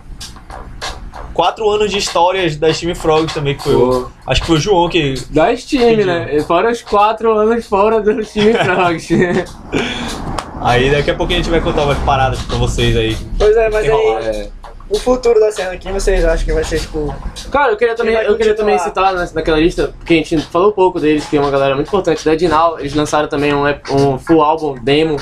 Quatro 1.39 1.71
anos 1.71 1.93
de 1.93 1.99
histórias 1.99 2.57
da 2.57 2.75
Steam 2.75 2.97
Frogs 2.97 3.33
também, 3.33 3.57
que 3.57 3.63
foi 3.63 3.77
o. 3.77 3.91
Pô. 3.91 4.11
Acho 4.27 4.41
que 4.41 4.47
foi 4.49 4.57
o 4.57 4.61
João 4.61 4.89
que. 4.89 5.15
Das 5.31 5.65
times, 5.65 6.05
né? 6.05 6.41
Fora 6.41 6.69
os 6.69 6.83
quatro 6.83 7.33
anos 7.33 7.65
fora 7.65 8.01
do 8.01 8.25
time 8.25 8.53
Frogs. 8.55 9.09
Aí 10.61 10.91
daqui 10.91 11.13
a 11.13 11.15
pouquinho 11.15 11.39
a 11.39 11.43
gente 11.45 11.53
vai 11.53 11.61
contar 11.61 11.85
umas 11.85 11.99
paradas 11.99 12.41
pra 12.43 12.57
vocês 12.57 12.97
aí. 12.97 13.17
Pois 13.39 13.57
é, 13.57 13.71
mas 13.71 13.87
Enrolar. 13.87 14.23
aí, 14.23 14.27
É. 14.27 14.49
o 14.91 14.99
futuro 14.99 15.39
da 15.39 15.53
cena 15.53 15.71
aqui, 15.71 15.93
vocês 15.93 16.25
acham 16.25 16.45
que 16.45 16.53
vai 16.53 16.65
ser, 16.65 16.81
tipo... 16.81 17.15
Cara, 17.53 17.71
eu 17.71 17.77
queria 17.77 17.95
também, 17.95 18.15
eu 18.17 18.37
queria 18.37 18.57
também 18.57 18.77
citar 18.77 19.15
naquela 19.33 19.61
lista, 19.61 19.95
porque 19.97 20.15
a 20.15 20.17
gente 20.17 20.39
falou 20.41 20.73
pouco 20.73 20.99
deles, 20.99 21.25
que 21.27 21.37
é 21.37 21.41
uma 21.41 21.53
galera 21.53 21.77
muito 21.77 21.87
importante. 21.87 22.25
Da 22.25 22.35
Dinal, 22.35 22.81
eles 22.81 22.93
lançaram 22.95 23.29
também 23.29 23.55
um, 23.55 23.63
um 23.93 24.19
full 24.19 24.43
álbum 24.43 24.75
demo, 24.83 25.19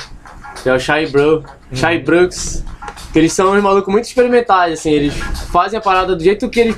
que 0.62 0.70
é 0.70 0.72
o 0.72 0.80
Shy 0.80 1.04
Bro, 1.12 1.44
Shy 1.74 1.98
Brooks. 1.98 2.64
Que 2.64 2.75
eles 3.18 3.32
são 3.32 3.52
uns 3.52 3.62
malucos 3.62 3.92
muito 3.92 4.04
experimentais, 4.04 4.80
assim, 4.80 4.90
eles 4.90 5.14
fazem 5.50 5.78
a 5.78 5.82
parada 5.82 6.14
do 6.14 6.22
jeito 6.22 6.48
que 6.48 6.60
eles 6.60 6.76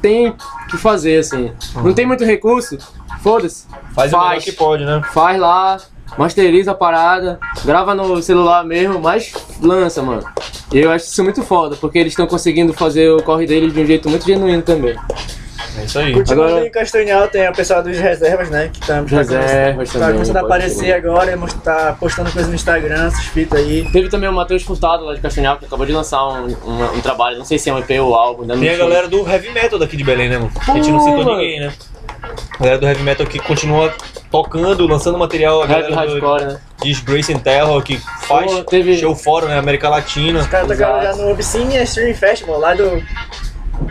têm 0.00 0.34
que 0.70 0.76
fazer, 0.76 1.18
assim. 1.18 1.52
Não 1.76 1.92
tem 1.92 2.06
muito 2.06 2.24
recurso, 2.24 2.78
foda-se. 3.22 3.66
Faz, 3.94 4.12
o 4.12 4.18
melhor 4.18 4.40
que 4.40 4.52
pode, 4.52 4.84
né? 4.84 5.02
Faz 5.12 5.38
lá, 5.38 5.78
masteriza 6.16 6.72
a 6.72 6.74
parada, 6.74 7.38
grava 7.64 7.94
no 7.94 8.22
celular 8.22 8.64
mesmo, 8.64 9.00
mas 9.00 9.32
lança, 9.60 10.02
mano. 10.02 10.24
E 10.72 10.78
eu 10.78 10.90
acho 10.90 11.06
isso 11.06 11.22
muito 11.22 11.42
foda, 11.42 11.76
porque 11.76 11.98
eles 11.98 12.12
estão 12.12 12.26
conseguindo 12.26 12.72
fazer 12.72 13.10
o 13.10 13.22
corre 13.22 13.46
deles 13.46 13.72
de 13.72 13.80
um 13.80 13.86
jeito 13.86 14.08
muito 14.08 14.26
genuíno 14.26 14.62
também. 14.62 14.96
É 15.78 15.84
isso 15.84 15.98
aí. 15.98 16.12
Continuando 16.12 16.50
Agora- 16.50 16.66
em 16.66 16.70
Castanhal, 16.70 17.28
tem 17.28 17.48
o 17.48 17.52
pessoal 17.52 17.82
dos 17.82 17.96
reservas, 17.98 18.50
né? 18.50 18.70
Que 18.72 18.80
tá, 18.80 18.86
tá 18.86 19.00
Reservas 19.16 19.90
tá 19.92 19.98
também, 19.98 20.12
começando 20.14 20.36
a 20.36 20.40
aparecer 20.40 20.78
crer. 20.80 20.94
agora, 20.94 21.36
mos- 21.36 21.52
tá 21.54 21.96
postando 21.98 22.30
coisa 22.30 22.48
no 22.48 22.54
Instagram, 22.54 23.06
essas 23.06 23.24
fitas 23.26 23.58
aí. 23.58 23.88
Teve 23.90 24.08
também 24.10 24.28
o 24.28 24.32
Matheus 24.32 24.62
Furtado 24.62 25.04
lá 25.04 25.14
de 25.14 25.20
Castanhal, 25.20 25.56
que 25.56 25.64
acabou 25.64 25.86
de 25.86 25.92
lançar 25.92 26.22
um, 26.28 26.46
um- 26.48 26.96
um 26.96 27.00
trabalho, 27.00 27.38
não 27.38 27.44
sei 27.44 27.58
se 27.58 27.70
é 27.70 27.74
um 27.74 27.78
EP 27.78 27.90
ou 28.00 28.14
álbum, 28.14 28.46
Tem 28.46 28.68
a 28.70 28.76
galera 28.76 29.08
do 29.08 29.26
heavy 29.28 29.50
metal 29.50 29.78
daqui 29.78 29.96
de 29.96 30.04
Belém, 30.04 30.28
né, 30.28 30.36
mano? 30.38 30.52
A 30.68 30.72
gente 30.74 30.90
não 30.90 31.00
citou 31.00 31.24
mano. 31.24 31.30
ninguém, 31.38 31.60
né? 31.60 31.72
A 32.58 32.62
galera 32.62 32.78
do 32.78 32.86
heavy 32.86 33.02
metal 33.02 33.26
que 33.26 33.38
continua 33.38 33.92
tocando, 34.30 34.86
lançando 34.86 35.18
material. 35.18 35.62
A 35.62 35.66
Heavy 35.70 35.92
Hardcore, 35.92 36.44
né? 36.44 36.60
Disgrace 36.82 37.32
and 37.32 37.38
Terror, 37.38 37.82
que 37.82 37.96
faz 38.26 38.50
Pô, 38.52 38.64
teve- 38.64 38.96
show 38.98 39.14
fora, 39.14 39.46
né? 39.46 39.58
América 39.58 39.88
Latina. 39.88 40.40
Os 40.40 40.46
caras 40.46 40.68
tocaram 40.68 41.02
já 41.02 41.14
no 41.16 41.30
Obscene 41.30 41.82
Stream 41.82 42.14
Festival, 42.14 42.58
lá 42.60 42.74
do, 42.74 43.02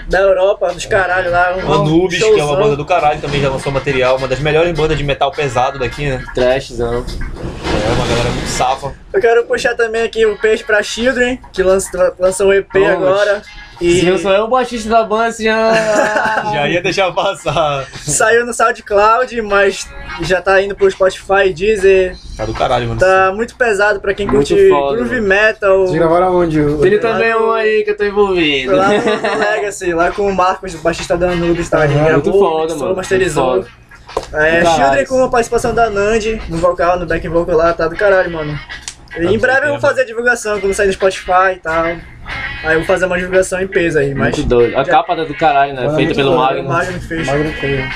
da 0.08 0.20
Europa, 0.20 0.72
dos 0.74 0.86
caralho 0.86 1.32
lá. 1.32 1.56
Um 1.56 1.74
Anubis, 1.74 2.20
que 2.20 2.24
é 2.24 2.28
uma 2.28 2.38
showzão. 2.38 2.58
banda 2.58 2.76
do 2.76 2.86
caralho, 2.86 3.22
também 3.22 3.42
já 3.42 3.50
lançou 3.50 3.72
material. 3.72 4.18
Uma 4.18 4.28
das 4.28 4.40
melhores 4.40 4.72
bandas 4.78 4.98
de 4.98 5.04
metal 5.04 5.32
pesado 5.32 5.80
daqui, 5.80 6.10
né? 6.10 6.24
Trashzão. 6.34 7.06
É 7.06 7.94
uma 7.94 8.08
galera 8.08 8.30
muito 8.30 8.50
safa. 8.50 8.94
Eu 9.14 9.22
quero 9.22 9.44
puxar 9.46 9.76
também 9.76 10.04
aqui 10.04 10.26
o 10.26 10.38
peixe 10.38 10.64
pra 10.64 10.84
Children, 10.84 11.40
que 11.52 11.64
lança, 11.64 12.14
lançou 12.20 12.48
um 12.48 12.54
EP 12.54 12.76
agora. 12.76 13.42
E 13.82 14.00
Se 14.00 14.06
eu 14.08 14.18
sou 14.20 14.32
eu 14.32 14.44
o 14.44 14.48
baixista 14.48 14.88
da 14.90 15.04
banda, 15.04 15.32
você 15.32 15.44
já... 15.46 15.74
Já 16.54 16.68
ia 16.70 16.82
deixar 16.82 17.12
passar. 17.12 17.88
saiu 17.98 18.46
no 18.46 18.54
SoundCloud, 18.54 19.42
mas 19.42 19.88
já 20.22 20.42
tá 20.42 20.62
indo 20.62 20.76
pro 20.76 20.90
Spotify, 20.92 21.52
Deezer. 21.54 22.16
Tá 22.38 22.46
do 22.46 22.54
caralho, 22.54 22.88
mano. 22.90 23.00
Tá 23.00 23.32
muito 23.34 23.56
pesado 23.56 24.00
pra 24.00 24.14
quem 24.14 24.28
Muito 24.28 24.48
curte 24.50 24.70
foda, 24.70 24.98
groove 24.98 25.16
mano. 25.16 25.28
metal. 25.28 25.80
Vocês 25.80 25.98
gravaram 25.98 26.28
aonde? 26.28 26.60
Tem 26.82 27.00
também 27.00 27.36
um 27.36 27.52
aí 27.52 27.84
que 27.84 27.92
eu 27.92 27.98
tô 27.98 28.04
envolvido. 28.04 28.76
Lá 28.76 28.90
no 28.90 29.40
Legacy, 29.40 29.94
lá 29.94 30.12
com 30.12 30.28
o 30.28 30.36
Marcos, 30.36 30.76
o 30.76 30.80
baixista 30.80 31.18
da 31.18 31.32
Anubis, 31.32 31.70
tá? 31.70 31.80
Aham, 31.80 31.88
gravou, 31.88 32.12
muito 32.14 32.32
foda, 32.32 32.76
mano, 32.76 32.96
masterizou. 32.96 33.66
É. 34.34 34.64
Children 34.66 35.06
com 35.06 35.24
a 35.24 35.30
participação 35.30 35.74
da 35.74 35.90
Nandi 35.90 36.42
no 36.50 36.58
vocal, 36.58 37.00
no 37.00 37.06
back 37.06 37.26
vocal 37.28 37.56
lá, 37.56 37.74
tá 37.74 37.88
do 37.88 37.96
caralho, 37.96 38.32
mano. 38.32 38.60
E 39.20 39.26
em 39.26 39.38
breve 39.40 39.68
eu 39.68 39.72
vou 39.72 39.80
fazer 39.80 40.02
a 40.02 40.06
divulgação, 40.06 40.60
quando 40.60 40.74
sair 40.74 40.88
no 40.88 40.94
Spotify 40.94 41.54
e 41.56 41.60
tal. 41.60 41.86
Aí 41.86 42.74
eu 42.74 42.78
vou 42.80 42.86
fazer 42.86 43.06
uma 43.06 43.18
divulgação 43.18 43.62
em 43.62 43.68
peso 43.68 44.00
aí, 44.00 44.14
mas. 44.14 44.38
Muito 44.38 44.50
doido. 44.50 44.78
A 44.78 44.86
capa 44.86 45.16
da 45.16 45.24
do 45.26 45.34
caralho, 45.34 45.74
né? 45.74 45.84
Mano, 45.84 45.96
Feita 45.96 46.14
muito 46.14 46.18
pelo 46.18 46.34
O 46.34 46.38
Magno. 46.38 46.64
Magno 46.70 47.02
fez. 47.02 47.28
Magno 47.28 47.52
feio. 47.54 47.90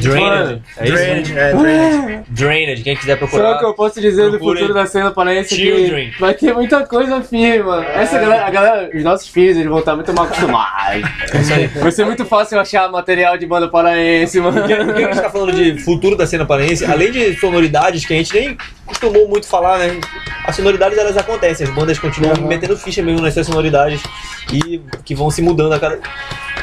Drained. 0.00 0.62
É 0.76 0.84
isso? 0.84 0.92
Drained, 0.92 1.38
é, 1.38 1.52
Drained. 1.54 2.24
Drained, 2.30 2.82
quem 2.82 2.96
quiser 2.96 3.12
Só 3.12 3.18
procurar. 3.18 3.58
que 3.58 3.64
eu 3.64 3.74
posso 3.74 4.00
dizer 4.00 4.28
do 4.30 4.38
futuro 4.38 4.74
da 4.74 4.86
cena 4.86 5.12
paraense 5.12 5.54
Children. 5.54 6.10
que 6.10 6.20
vai 6.20 6.34
ter 6.34 6.52
muita 6.52 6.84
coisa 6.84 7.20
firme, 7.22 7.62
mano. 7.62 7.84
Essa 7.84 8.18
galera, 8.18 8.44
a 8.44 8.50
galera, 8.50 8.90
os 8.92 9.04
nossos 9.04 9.28
filhos, 9.28 9.56
eles 9.56 9.68
vão 9.68 9.78
estar 9.78 9.94
muito 9.94 10.12
mal 10.12 10.24
acostumados. 10.24 11.08
É 11.32 11.38
isso 11.40 11.52
aí. 11.54 11.66
Vai 11.68 11.92
ser 11.92 12.04
muito 12.04 12.24
fácil 12.24 12.58
achar 12.58 12.90
material 12.90 13.38
de 13.38 13.46
banda 13.46 13.68
paraense, 13.68 14.40
mano. 14.40 14.60
Por 14.60 14.66
que 14.66 14.74
por 14.74 14.94
que 14.94 15.04
a 15.04 15.12
gente 15.12 15.22
tá 15.22 15.30
falando 15.30 15.52
de 15.52 15.78
futuro 15.78 16.16
da 16.16 16.26
cena 16.26 16.44
paraense? 16.44 16.84
Além 16.84 17.12
de 17.12 17.38
sonoridades 17.38 18.04
que 18.04 18.14
a 18.14 18.16
gente 18.16 18.34
nem 18.34 18.56
costumou 18.84 19.28
muito 19.28 19.46
falar, 19.46 19.78
né? 19.78 20.00
As 20.48 20.56
sonoridades 20.56 20.96
elas 20.96 21.14
acontecem, 21.14 21.66
as 21.66 21.74
bandas 21.74 21.98
continuam 21.98 22.34
Uhum. 22.38 22.46
metendo 22.46 22.74
ficha 22.74 23.02
mesmo 23.02 23.20
nas 23.20 23.34
suas 23.34 23.46
sonoridades 23.46 24.02
e 24.50 24.80
que 25.04 25.14
vão 25.14 25.30
se 25.30 25.42
mudando 25.42 25.74
a 25.74 25.78
cada, 25.78 25.98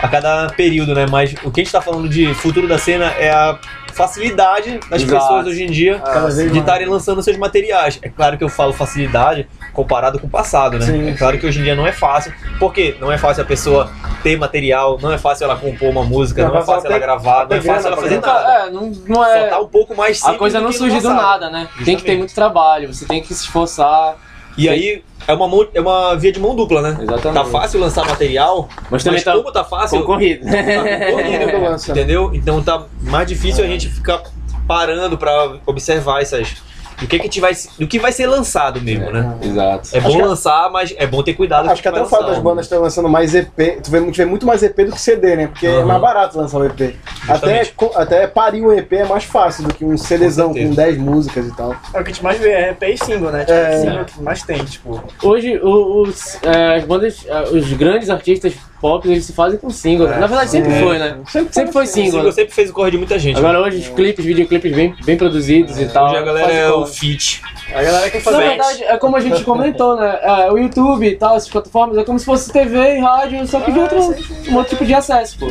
a 0.02 0.08
cada 0.08 0.48
período, 0.50 0.96
né? 0.96 1.06
Mas 1.08 1.36
o 1.44 1.52
que 1.52 1.62
a 1.62 1.64
gente 1.64 1.72
tá 1.72 1.80
falando 1.82 2.10
de 2.10 2.34
futuro 2.34 2.68
da 2.68 2.80
cena 2.80 3.06
é 3.12 3.30
a 3.30 3.60
facilidade 3.94 4.80
das 4.90 5.04
Exato. 5.04 5.22
pessoas 5.22 5.48
hoje 5.48 5.64
em 5.64 5.72
dia 5.72 6.02
de 6.52 6.58
estarem 6.60 6.88
lançando 6.88 7.22
seus 7.22 7.38
materiais. 7.38 8.00
É 8.02 8.10
claro 8.10 8.38
que 8.40 8.44
eu 8.44 8.50
falo 8.50 8.74
facilidade 8.74 9.48
comparado 9.76 10.18
com 10.18 10.26
o 10.26 10.30
passado, 10.30 10.80
né? 10.80 10.86
Sim. 10.86 11.10
É 11.10 11.14
claro 11.14 11.38
que 11.38 11.46
hoje 11.46 11.60
em 11.60 11.64
dia 11.64 11.76
não 11.76 11.86
é 11.86 11.92
fácil, 11.92 12.34
porque 12.58 12.96
não 13.00 13.12
é 13.12 13.18
fácil 13.18 13.44
a 13.44 13.46
pessoa 13.46 13.92
ter 14.24 14.38
material, 14.38 14.98
não 15.02 15.12
é 15.12 15.18
fácil 15.18 15.44
ela 15.44 15.56
compor 15.58 15.90
uma 15.90 16.04
música, 16.04 16.42
Não, 16.42 16.50
não 16.50 16.56
é 16.56 16.60
mas 16.60 16.66
fácil 16.68 16.90
ela 16.90 16.98
gravar, 17.00 17.48
não 17.48 17.58
é 17.58 17.62
fácil 17.62 17.88
ela 17.88 17.98
fazer 17.98 18.22
nada. 18.22 18.50
é, 18.68 18.70
não, 18.72 18.92
não 19.08 19.16
Só 19.18 19.26
é. 19.26 19.48
tá 19.48 19.60
um 19.60 19.68
pouco 19.68 19.96
mais 19.96 20.18
A 20.18 20.22
simples 20.22 20.40
coisa 20.40 20.58
do 20.60 20.64
não 20.66 20.72
surge 20.72 21.00
do 21.02 21.14
nada, 21.14 21.50
né? 21.50 21.68
Tem 21.68 21.70
que 21.78 21.84
ter 21.86 21.92
Justamente. 21.92 22.18
muito 22.20 22.34
trabalho, 22.34 22.92
você 22.94 23.06
tem 23.06 23.22
que 23.22 23.28
se 23.28 23.44
esforçar. 23.44 24.16
E 24.58 24.70
aí 24.70 25.04
é 25.28 25.34
uma, 25.34 25.48
mão- 25.50 25.68
é 25.74 25.82
uma 25.82 26.16
via 26.16 26.32
de 26.32 26.40
mão 26.40 26.56
dupla, 26.56 26.82
né? 26.82 26.98
Exatamente. 27.02 27.34
Tá 27.34 27.46
fácil 27.46 27.80
lançar 27.82 28.06
material, 28.08 28.70
Mas 28.84 28.90
mas, 28.92 29.04
também 29.04 29.22
tá 29.22 29.34
como 29.34 29.52
tá 29.52 29.64
fácil, 29.66 30.00
concorrido. 30.00 30.46
tá 30.46 30.52
concorrido, 31.52 31.92
entendeu? 31.92 32.32
Então 32.34 32.64
tá 32.64 32.84
mais 33.02 33.28
difícil 33.28 33.64
a 33.66 33.68
gente 33.68 33.90
ficar 33.90 34.22
parando 34.66 35.18
pra 35.18 35.56
observar 35.66 36.22
essas, 36.22 36.56
do 37.00 37.08
que, 37.08 37.20
que, 37.20 37.30
te 37.30 37.40
vai, 37.42 37.54
do 37.80 37.88
que 37.88 38.00
vai 38.00 38.12
ser 38.12 38.28
lançado 38.28 38.82
mesmo, 38.82 39.12
né? 39.12 39.38
Exato. 39.42 39.90
É 39.94 40.00
bom 40.00 40.18
lançar, 40.22 40.70
mas 40.72 40.94
é 40.98 41.06
bom 41.06 41.22
ter 41.24 41.34
cuidado 41.34 41.70
Acho 41.70 41.82
que 41.82 41.88
até 41.88 42.02
o 42.02 42.06
fato 42.06 42.28
das 42.28 42.40
bandas 42.40 42.66
estarem 42.66 42.84
lançando 42.84 43.10
mais 43.10 43.36
EP, 43.36 43.82
tu 43.84 43.92
vê, 43.92 44.02
tu 44.02 44.14
vê 44.18 44.26
muito 44.26 44.46
mais 44.46 44.64
EP 44.64 44.76
do 44.86 44.92
que 44.94 45.02
CD, 45.02 45.36
né? 45.36 45.48
Porque 45.48 45.68
é 45.68 45.78
Aham. 45.78 45.86
mais 45.86 46.02
barato 46.02 46.38
lançar 46.38 46.58
um 46.60 46.66
EP. 46.66 46.96
Até, 47.28 47.64
Justamente. 47.64 47.76
até 47.96 48.28
parir 48.28 48.62
um 48.62 48.72
EP 48.72 48.94
é 48.94 49.06
mais 49.06 49.24
fácil 49.24 49.64
do 49.66 49.74
que 49.74 49.84
um 49.84 49.98
CDzão 49.98 50.50
com, 50.50 50.54
certeza. 50.56 50.76
10 50.76 50.98
músicas 50.98 51.48
e 51.48 51.56
tal. 51.56 51.76
É 51.94 52.00
o 52.00 52.04
que 52.04 52.12
a 52.12 52.14
gente 52.14 52.24
mais 52.24 52.40
vê, 52.40 52.50
é 52.52 52.70
EP 52.72 52.84
e 52.84 52.98
single, 52.98 53.32
né? 53.32 53.40
Tipo, 53.42 53.52
É. 53.52 53.78
single 53.82 54.06
que 54.06 54.22
mais 54.22 54.44
tem, 54.44 54.64
tipo. 54.64 55.04
Hoje, 55.24 55.58
o- 55.62 56.02
os, 56.04 56.38
é, 56.44 56.76
as 56.78 56.84
bandas, 56.86 57.26
é, 57.28 57.42
os 57.44 57.74
grandes 57.74 58.10
artistas 58.10 58.54
pop, 58.80 59.08
eles 59.08 59.26
se 59.26 59.34
fazem 59.34 59.58
com 59.60 59.70
single. 59.70 60.08
né? 60.08 60.18
Na 60.20 60.28
verdade, 60.28 60.52
sempre 60.52 60.72
É. 60.72 60.80
foi, 60.82 60.98
né? 61.00 61.18
Sempre, 61.52 61.72
foi 61.74 61.86
single. 61.88 62.12
Single 62.20 62.32
sempre 62.32 62.54
fez 62.54 62.70
o 62.70 62.74
corre 62.74 62.92
de 62.92 62.98
muita 62.98 63.18
gente. 63.18 63.38
Agora 63.38 63.60
hoje 63.62 63.78
os 63.78 63.88
clipes, 63.90 64.24
videoclipes 64.26 64.76
bem, 64.76 64.96
bem 65.06 65.18
produzidos 65.18 65.80
e 65.80 65.86
tal. 65.88 66.08
Hoje 66.08 66.18
a 66.18 66.22
galera 66.22 66.52
é 66.52 66.70
o 66.72 66.86
feat. 66.86 67.42
A 67.74 67.82
galera 67.84 68.10
quer 68.10 68.18
Na 68.20 68.24
fazer. 68.24 68.38
verdade, 68.38 68.84
é 68.84 68.98
como 68.98 69.16
a 69.16 69.20
gente 69.20 69.44
comentou, 69.44 69.96
né? 69.96 70.20
É, 70.22 70.52
o 70.52 70.58
YouTube 70.58 71.08
e 71.08 71.16
tal, 71.16 71.36
essas 71.36 71.50
plataformas, 71.50 71.98
é 71.98 72.04
como 72.04 72.20
se 72.20 72.26
fosse 72.26 72.52
TV 72.52 72.98
e 72.98 73.00
rádio, 73.00 73.46
só 73.48 73.60
que 73.60 73.72
de 73.72 73.80
outro, 73.80 73.98
um 74.50 74.56
outro 74.56 74.70
tipo 74.70 74.86
de 74.86 74.94
acesso, 74.94 75.40
pô. 75.40 75.48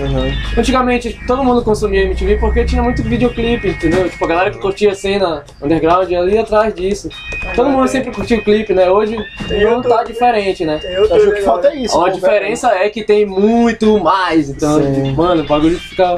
Antigamente, 0.57 1.18
todo 1.27 1.42
mundo 1.42 1.62
consumia 1.62 2.03
MTV 2.05 2.37
porque 2.37 2.64
tinha 2.64 2.83
muito 2.83 3.03
videoclipe, 3.03 3.68
entendeu? 3.68 4.09
Tipo, 4.09 4.24
a 4.24 4.29
galera 4.29 4.50
que 4.50 4.59
curtia 4.59 4.92
a 4.92 4.94
cena 4.94 5.44
underground 5.61 6.12
ali 6.12 6.38
atrás 6.38 6.74
disso. 6.74 7.09
Todo 7.55 7.70
mundo 7.70 7.88
sempre 7.88 8.12
curtiu 8.12 8.38
o 8.38 8.44
clipe, 8.44 8.72
né? 8.72 8.88
Hoje 8.90 9.16
Tem 9.48 9.64
não 9.64 9.83
tá 9.83 10.05
diferente, 10.05 10.64
né? 10.64 10.79
Tem 10.79 10.96
outro 10.98 11.16
acho 11.16 11.33
que 11.33 11.42
falta 11.42 11.68
é 11.68 11.77
isso. 11.77 12.00
A 12.00 12.07
né? 12.07 12.12
diferença 12.12 12.68
é 12.72 12.88
que 12.88 13.03
tem 13.03 13.27
muito 13.27 13.98
mais, 13.98 14.48
então, 14.48 14.81
Sim. 14.81 15.12
mano, 15.12 15.42
o 15.42 15.46
bagulho 15.46 15.79
fica. 15.79 16.16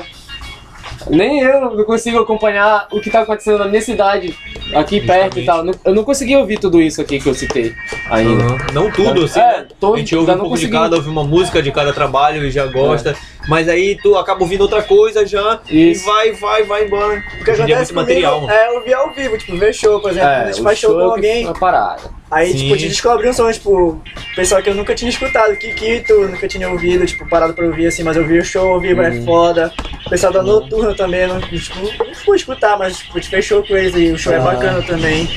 Nem 1.09 1.41
eu 1.41 1.61
não 1.77 1.85
consigo 1.85 2.19
acompanhar 2.19 2.89
o 2.91 3.01
que 3.01 3.11
tá 3.11 3.21
acontecendo 3.21 3.59
na 3.59 3.67
minha 3.67 3.81
cidade, 3.81 4.37
aqui 4.75 5.01
perto 5.01 5.39
e 5.39 5.45
tal. 5.45 5.65
Eu 5.85 5.95
não 5.95 6.03
consegui 6.05 6.37
ouvir 6.37 6.59
tudo 6.59 6.81
isso 6.81 7.01
aqui 7.01 7.21
que 7.21 7.29
eu 7.29 7.35
citei 7.35 7.73
ainda. 8.11 8.43
Aham. 8.45 8.57
Não 8.73 8.91
tudo, 8.91 9.25
assim. 9.25 9.39
É, 9.41 9.59
né? 9.59 9.67
todo- 9.79 9.95
a 9.95 9.99
gente 9.99 10.17
ouve 10.17 10.31
um 10.31 10.35
pouco 10.35 10.51
consegui. 10.51 10.67
de 10.73 10.73
cada, 10.79 10.97
ouve 10.97 11.09
uma 11.09 11.25
música 11.25 11.63
de 11.63 11.71
cada 11.71 11.93
trabalho 11.93 12.45
e 12.45 12.51
já 12.51 12.67
gosta. 12.67 13.17
Mas 13.49 13.69
aí 13.69 13.97
tu 14.03 14.17
acaba 14.17 14.41
ouvindo 14.43 14.63
outra 14.63 14.83
coisa 14.83 15.25
já 15.25 15.61
Isso. 15.71 16.03
e 16.03 16.05
vai, 16.05 16.33
vai, 16.33 16.63
vai 16.65 16.85
embora. 16.87 17.23
O 17.41 17.45
que 17.45 17.51
Hoje 17.53 17.63
em 17.63 17.67
dia 17.67 17.75
é 17.75 17.79
acontece 17.79 17.95
muito 17.95 18.07
material, 18.09 18.35
comigo 18.41 18.53
mano. 18.53 18.61
é 18.61 18.71
ouvir 18.73 18.95
ao 18.95 19.13
vivo, 19.13 19.39
tipo, 19.39 19.57
ver 19.57 19.73
show, 19.73 20.01
por 20.01 20.11
exemplo. 20.11 20.29
quando 20.29 20.43
a 20.43 20.53
gente 20.53 20.63
faz 20.63 20.79
show 20.79 20.95
com 20.95 21.01
é 21.01 21.05
alguém, 21.05 21.43
foi 21.45 21.53
uma 21.53 21.61
parada. 21.61 22.16
Aí, 22.31 22.53
Sim. 22.53 22.59
tipo, 22.59 22.75
a 22.75 22.79
gente 22.79 22.89
descobre 22.91 23.29
um 23.29 23.33
som, 23.33 23.51
tipo, 23.53 24.01
pessoal 24.35 24.63
que 24.63 24.71
eu 24.71 24.75
nunca 24.75 24.95
tinha 24.95 25.09
escutado, 25.09 25.57
Kikito, 25.57 26.15
nunca 26.29 26.49
tinha 26.49 26.69
ouvido, 26.69 27.07
tipo, 27.07 27.29
parado 27.29 27.55
pra 27.55 27.67
ouvir 27.67 27.87
assim, 27.87 28.03
mas 28.03 28.17
eu 28.17 28.27
vi 28.27 28.39
o 28.39 28.45
show, 28.45 28.75
ouvi, 28.75 28.93
Uhum. 28.95 29.03
é 29.03 29.13
foda. 29.23 29.73
O 30.07 30.11
pessoal 30.11 30.33
da 30.33 30.43
Noturna 30.43 30.95
também, 30.95 31.27
não, 31.27 31.41
tipo, 31.41 31.79
não 32.05 32.15
fui 32.15 32.37
escutar, 32.37 32.79
mas, 32.79 32.99
tipo, 32.99 33.13
com 33.69 33.77
eles 33.77 33.95
e 33.97 34.13
o 34.13 34.19
show 34.19 34.33
é 34.33 34.37
Ah. 34.37 34.41
bacana 34.41 34.83
também. 34.83 35.29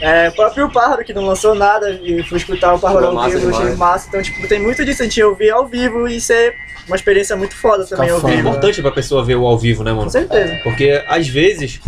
É, 0.00 0.28
o 0.30 0.32
próprio 0.32 0.68
Pássaro, 0.68 1.04
que 1.04 1.12
não 1.14 1.24
lançou 1.24 1.54
nada, 1.54 1.88
e 2.02 2.22
fui 2.24 2.36
escutar 2.38 2.74
o 2.74 2.78
Pássaro 2.78 3.06
ao 3.06 3.24
vivo, 3.30 3.48
achei 3.50 3.60
demais. 3.60 3.78
massa. 3.78 4.08
Então, 4.08 4.20
tipo, 4.20 4.48
tem 4.48 4.60
muito 4.60 4.84
disso, 4.84 5.02
a 5.02 5.04
gente 5.04 5.22
ouvir 5.22 5.50
ao 5.50 5.66
vivo 5.68 6.08
e 6.08 6.20
ser 6.20 6.54
uma 6.88 6.96
experiência 6.96 7.36
muito 7.36 7.54
foda 7.54 7.86
também 7.86 8.10
ao 8.10 8.18
fã. 8.20 8.28
É 8.28 8.36
vivo. 8.36 8.48
importante 8.48 8.82
pra 8.82 8.90
pessoa 8.90 9.24
ver 9.24 9.36
o 9.36 9.46
ao 9.46 9.56
vivo, 9.56 9.84
né, 9.84 9.92
mano? 9.92 10.04
Com 10.04 10.10
certeza. 10.10 10.58
Porque 10.64 11.00
às 11.06 11.28
vezes 11.28 11.80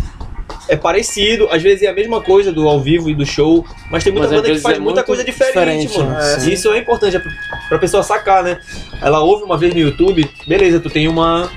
é 0.67 0.75
parecido, 0.75 1.47
às 1.51 1.61
vezes 1.61 1.83
é 1.83 1.87
a 1.87 1.93
mesma 1.93 2.21
coisa 2.21 2.51
do 2.51 2.67
ao 2.67 2.79
vivo 2.79 3.09
e 3.09 3.15
do 3.15 3.25
show, 3.25 3.65
mas 3.89 4.03
tem 4.03 4.11
muita 4.11 4.27
Mas 4.29 4.37
banda 4.41 4.53
que 4.53 4.59
faz 4.59 4.77
é 4.77 4.79
muita 4.79 5.03
coisa 5.03 5.23
diferente, 5.23 5.87
diferente, 5.87 5.97
mano. 5.97 6.09
né? 6.11 6.37
E 6.47 6.53
Isso 6.53 6.71
é 6.71 6.79
importante 6.79 7.15
é 7.15 7.19
pra, 7.19 7.31
pra 7.69 7.77
pessoa 7.79 8.01
sacar, 8.03 8.43
né? 8.43 8.59
Ela 9.01 9.19
ouve 9.19 9.43
uma 9.43 9.57
vez 9.57 9.73
no 9.73 9.79
YouTube, 9.79 10.29
beleza, 10.47 10.79
tu 10.79 10.89
tem 10.89 11.07
uma, 11.07 11.49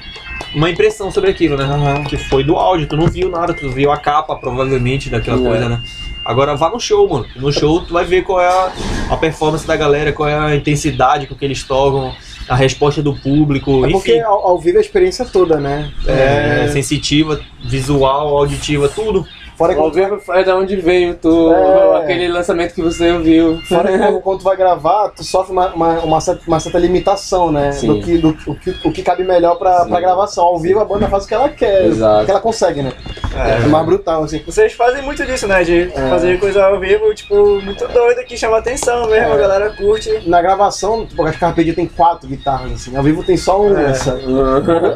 uma 0.54 0.68
impressão 0.70 1.10
sobre 1.10 1.30
aquilo, 1.30 1.56
né? 1.56 2.04
Que 2.08 2.16
foi 2.16 2.44
do 2.44 2.56
áudio, 2.56 2.86
tu 2.86 2.96
não 2.96 3.06
viu 3.06 3.30
nada, 3.30 3.54
tu 3.54 3.70
viu 3.70 3.90
a 3.90 3.96
capa 3.96 4.36
provavelmente 4.36 5.08
daquela 5.08 5.38
É. 5.38 5.48
coisa, 5.48 5.68
né? 5.68 5.80
Agora 6.24 6.54
vá 6.54 6.68
no 6.68 6.78
show, 6.78 7.08
mano. 7.08 7.26
No 7.36 7.50
show 7.50 7.80
tu 7.80 7.94
vai 7.94 8.04
ver 8.04 8.22
qual 8.22 8.38
é 8.40 8.46
a, 8.46 8.72
a 9.10 9.16
performance 9.16 9.66
da 9.66 9.74
galera, 9.76 10.12
qual 10.12 10.28
é 10.28 10.38
a 10.38 10.54
intensidade 10.54 11.26
com 11.26 11.34
que 11.34 11.42
eles 11.44 11.62
tocam, 11.62 12.14
a 12.48 12.54
resposta 12.56 13.02
do 13.02 13.14
público, 13.14 13.84
É 13.84 13.90
porque 13.90 14.12
enfim. 14.12 14.20
ao, 14.22 14.46
ao 14.48 14.58
vivo 14.58 14.76
é 14.76 14.78
a 14.78 14.82
experiência 14.82 15.24
toda, 15.24 15.58
né? 15.60 15.90
É, 16.06 16.68
sensitiva, 16.68 17.40
visual, 17.64 18.36
auditiva, 18.36 18.88
tudo. 18.88 19.26
Fora 19.58 19.74
que 19.74 19.80
Ao 19.80 19.90
vivo 19.90 20.20
é 20.30 20.44
da 20.44 20.56
onde 20.56 20.76
veio 20.76 21.14
tu, 21.16 21.52
É. 21.52 21.96
aquele 22.04 22.28
lançamento 22.28 22.72
que 22.74 22.80
você 22.80 23.10
ouviu. 23.10 23.58
Fora 23.68 23.90
que 23.90 23.98
quando, 23.98 24.20
quando 24.20 24.38
tu 24.38 24.44
vai 24.44 24.56
gravar, 24.56 25.08
tu 25.08 25.24
sofre 25.24 25.52
uma, 25.52 25.74
uma, 25.74 25.98
uma 26.00 26.20
certa, 26.20 26.42
uma 26.46 26.60
certa 26.60 26.78
limitação, 26.78 27.50
né? 27.50 27.72
Sim. 27.72 27.88
Do 27.88 28.00
que, 28.00 28.18
do, 28.18 28.28
o, 28.46 28.54
que, 28.54 28.70
o 28.84 28.92
que 28.92 29.02
cabe 29.02 29.24
melhor 29.24 29.56
pra, 29.56 29.80
Sim. 29.82 29.88
pra 29.90 30.00
gravação. 30.00 30.44
Ao 30.44 30.58
vivo 30.60 30.78
a 30.78 30.84
banda 30.84 31.08
faz 31.08 31.24
o 31.24 31.28
que 31.28 31.34
ela 31.34 31.48
quer, 31.48 31.86
Exato. 31.86 32.22
o 32.22 32.24
que 32.24 32.30
ela 32.30 32.40
consegue, 32.40 32.82
né? 32.82 32.92
É, 33.36 33.66
mais 33.66 33.84
brutal, 33.84 34.22
assim. 34.24 34.40
Vocês 34.46 34.72
fazem 34.74 35.02
muito 35.02 35.26
disso, 35.26 35.48
né? 35.48 35.64
De 35.64 35.92
É. 35.94 36.08
fazer 36.08 36.38
coisa 36.38 36.64
ao 36.64 36.78
vivo, 36.78 37.12
tipo, 37.14 37.60
muito 37.60 37.86
doida 37.88 38.22
que 38.24 38.36
chama 38.36 38.58
atenção 38.58 39.08
mesmo, 39.08 39.28
É. 39.30 39.32
a 39.32 39.36
galera 39.36 39.70
curte. 39.70 40.22
Na 40.28 40.40
gravação, 40.40 41.04
tipo, 41.04 41.22
as 41.24 41.36
Carpedia 41.36 41.74
tem 41.74 41.86
quatro 41.86 42.28
guitarras, 42.28 42.72
assim. 42.72 42.96
Ao 42.96 43.02
vivo 43.02 43.24
tem 43.24 43.36
só 43.36 43.60
uma. 43.60 43.80
É. 43.80 43.90
Essa. 43.90 44.14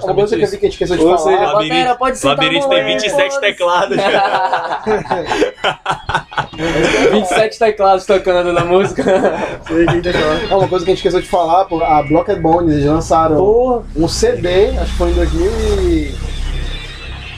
Uma 0.03 0.14
coisa 0.14 0.37
que 0.37 0.42
eu 0.44 0.48
vi 0.48 0.59
que 0.59 0.66
a 0.66 0.68
gente 0.68 0.72
esqueceu 0.83 0.96
de 0.96 1.03
Ou 1.05 1.16
falar. 1.18 1.31
seja, 1.37 1.53
Labirinto- 1.53 1.98
pode 1.98 2.18
sentar 2.18 2.37
Labirinto 2.38 2.66
a 2.66 2.68
tem 2.68 2.79
mão, 2.83 2.92
27 2.92 3.16
foda-se. 3.35 3.40
teclados. 3.40 3.96
27 7.12 7.58
teclados 7.58 8.06
tocando 8.06 8.52
na 8.52 8.64
música. 8.64 9.02
É 10.50 10.54
uma 10.54 10.68
coisa 10.68 10.84
que 10.84 10.90
a 10.90 10.94
gente 10.94 10.98
esqueceu 10.98 11.20
de 11.20 11.28
falar, 11.28 11.64
pô, 11.64 11.82
a 11.82 12.02
Blocked 12.02 12.40
Bones, 12.40 12.72
eles 12.74 12.86
lançaram 12.86 13.84
um 13.96 14.08
CD, 14.08 14.68
acho 14.78 14.90
que 14.92 14.98
foi 14.98 15.10
em 15.10 15.14
2000 15.14 15.50
e... 15.80 16.14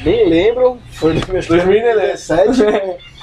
Nem 0.04 0.28
lembro, 0.28 0.78
foi 0.90 1.16
em 1.16 1.20
2017. 1.20 2.62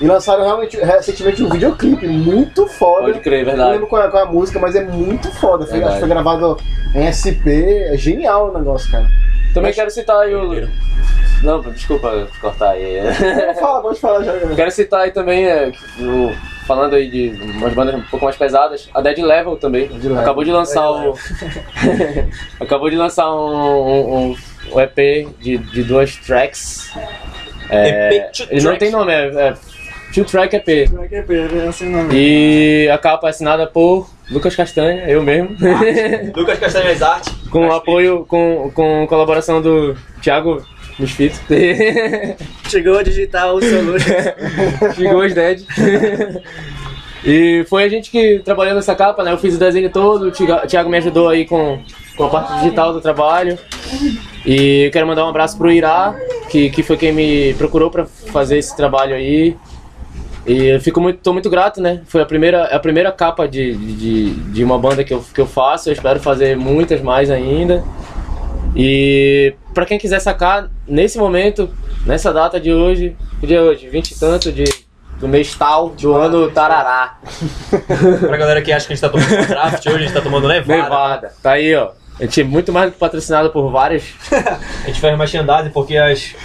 e 0.02 0.08
lançaram 0.08 0.44
realmente 0.44 0.78
recentemente 0.78 1.44
um 1.44 1.50
videoclipe 1.50 2.08
muito 2.08 2.66
foda. 2.66 3.04
pode 3.04 3.20
crer, 3.20 3.46
Não 3.46 3.52
verdade. 3.52 3.72
lembro 3.74 3.88
qual 3.88 4.02
é, 4.02 4.10
qual 4.10 4.24
é 4.24 4.28
a 4.28 4.32
música, 4.32 4.60
mas 4.60 4.76
é 4.76 4.84
muito 4.84 5.32
foda. 5.36 5.68
Foi, 5.68 5.84
acho 5.84 5.94
que 5.94 6.00
foi 6.00 6.10
gravado 6.10 6.58
em 6.96 7.06
SP. 7.14 7.46
É 7.94 7.98
genial 7.98 8.50
o 8.50 8.58
negócio, 8.58 8.90
cara. 8.90 9.08
Também 9.54 9.72
quero 9.72 9.92
citar 9.92 10.22
aí 10.22 10.34
o. 10.34 10.68
Não, 11.44 11.62
desculpa 11.62 12.28
cortar 12.40 12.72
aí. 12.72 13.00
Fala, 13.60 13.82
pode 13.82 14.00
falar 14.00 14.24
já. 14.24 14.34
Quero 14.56 14.72
citar 14.72 15.02
aí 15.02 15.12
também, 15.12 15.46
é, 15.46 15.72
o- 16.00 16.32
falando 16.68 16.96
aí 16.96 17.10
de 17.10 17.30
umas 17.58 17.74
bandas 17.74 17.96
um 17.96 18.02
pouco 18.04 18.26
mais 18.26 18.38
pesadas, 18.38 18.90
a 18.94 19.02
Dead 19.02 19.18
Level 19.20 19.58
também. 19.58 19.88
Level. 19.88 20.20
Acabou 20.20 20.44
de 20.44 20.52
lançar 20.52 20.90
o. 20.92 21.16
Acabou 22.60 22.90
de 22.90 22.96
lançar 22.96 23.34
um, 23.34 24.32
um- 24.32 24.36
um 24.74 24.80
EP 24.80 25.28
de, 25.40 25.58
de 25.58 25.84
duas 25.84 26.16
tracks. 26.18 26.92
É, 27.70 28.16
EP, 28.18 28.32
two 28.34 28.48
ele 28.52 28.64
não 28.66 28.78
tem 28.78 28.92
nome, 28.92 29.12
é, 29.12 29.28
é 29.28 29.54
Two 30.14 30.26
Track 30.26 30.56
EP. 30.58 30.90
Como 30.90 31.04
é 31.04 31.08
que 31.08 31.16
é? 31.16 31.68
Assim 31.70 31.88
o 31.88 31.92
nome. 31.92 32.10
E 32.14 32.90
a 32.90 32.98
capa 32.98 33.28
é 33.28 33.30
assinada 33.30 33.66
por 33.66 34.10
Lucas 34.30 34.54
Castanha, 34.56 35.06
eu 35.08 35.22
mesmo. 35.24 35.56
Lucas 36.36 36.60
Castanhas 36.60 37.02
Arte. 37.02 37.32
com 37.50 37.72
apoio, 37.72 38.26
com, 38.26 38.70
com 38.76 39.08
colaboração 39.08 39.62
do 39.62 39.96
Thiago 40.22 40.62
Misfito. 41.02 41.40
Chegou 42.70 42.98
a 42.98 43.04
digitar 43.04 43.54
o 43.54 43.62
Solution. 43.62 44.14
Chegou 44.96 45.26
os 45.26 45.34
Dead. 45.34 45.62
E 47.24 47.64
foi 47.70 47.84
a 47.84 47.90
gente 47.90 48.10
que 48.10 48.40
trabalhou 48.44 48.74
nessa 48.74 48.96
capa, 48.96 49.24
né? 49.24 49.32
Eu 49.32 49.38
fiz 49.38 49.56
o 49.56 49.60
desenho 49.60 49.90
todo, 49.92 50.28
o 50.28 50.32
Thiago- 50.32 50.66
o 50.66 50.68
Thiago 50.68 50.90
me 50.90 50.98
ajudou 50.98 51.30
aí 51.30 51.46
com, 51.46 51.80
com 52.18 52.24
a 52.26 52.30
parte 52.30 52.54
digital 52.60 52.94
do 52.94 53.02
trabalho. 53.02 53.58
E 54.46 54.86
eu 54.86 54.92
quero 54.92 55.06
mandar 55.06 55.26
um 55.26 55.30
abraço 55.30 55.56
pro 55.58 55.72
Irá, 55.72 56.16
que, 56.50 56.70
que 56.72 56.82
foi 56.82 56.98
quem 56.98 57.12
me 57.14 57.54
procurou 57.56 57.92
pra 57.92 58.06
fazer 58.06 58.58
esse 58.58 58.76
trabalho 58.76 59.14
aí. 59.14 59.56
E 60.48 60.66
eu 60.70 60.82
fico 60.82 61.00
muito, 61.00 61.20
tô 61.20 61.32
muito 61.32 61.48
grato, 61.52 61.80
né? 61.80 62.02
Foi 62.08 62.22
a 62.22 62.26
primeira, 62.26 62.64
a 62.64 62.80
primeira 62.80 63.12
capa 63.12 63.48
de, 63.48 63.76
de, 63.76 64.30
de 64.32 64.64
uma 64.64 64.80
banda 64.80 65.04
que 65.04 65.14
eu, 65.14 65.24
que 65.32 65.40
eu 65.40 65.46
faço. 65.46 65.90
Eu 65.90 65.94
espero 65.94 66.20
fazer 66.20 66.58
muitas 66.58 67.00
mais 67.02 67.30
ainda. 67.30 67.84
E 68.76 69.54
pra 69.74 69.86
quem 69.86 69.98
quiser 69.98 70.20
sacar, 70.20 70.70
nesse 70.88 71.18
momento, 71.18 71.70
nessa 72.06 72.32
data 72.34 72.60
de 72.60 72.72
hoje, 72.72 73.16
que 73.40 73.48
dia 73.48 73.60
é 73.60 73.62
hoje? 73.62 73.88
20 73.90 74.12
e 74.12 74.20
tanto 74.20 74.52
de, 74.52 74.64
do 75.20 75.28
mês 75.28 75.54
tal, 75.56 75.90
do 75.90 76.14
ano 76.16 76.50
Tarará. 76.52 77.20
Pra 78.20 78.38
galera 78.38 78.62
que 78.62 78.72
acha 78.72 78.88
que 78.88 78.94
a 78.94 78.96
gente 78.96 79.02
tá 79.02 79.10
tomando 79.10 79.48
draft 79.48 79.86
hoje, 79.86 79.96
a 79.96 80.00
gente 80.00 80.14
tá 80.14 80.22
tomando 80.22 80.48
Nevada. 80.48 80.84
Nevada. 80.84 81.34
Tá 81.42 81.52
aí, 81.52 81.76
ó. 81.76 81.92
A 82.20 82.24
gente 82.24 82.42
é 82.42 82.44
muito 82.44 82.72
mais 82.72 82.88
do 82.90 82.94
que 82.94 83.00
patrocinado 83.00 83.50
por 83.50 83.72
várias. 83.72 84.04
A 84.84 84.88
gente 84.88 85.00
faz 85.02 85.18
merchandising 85.18 85.70
porque 85.72 85.98
as, 85.98 86.36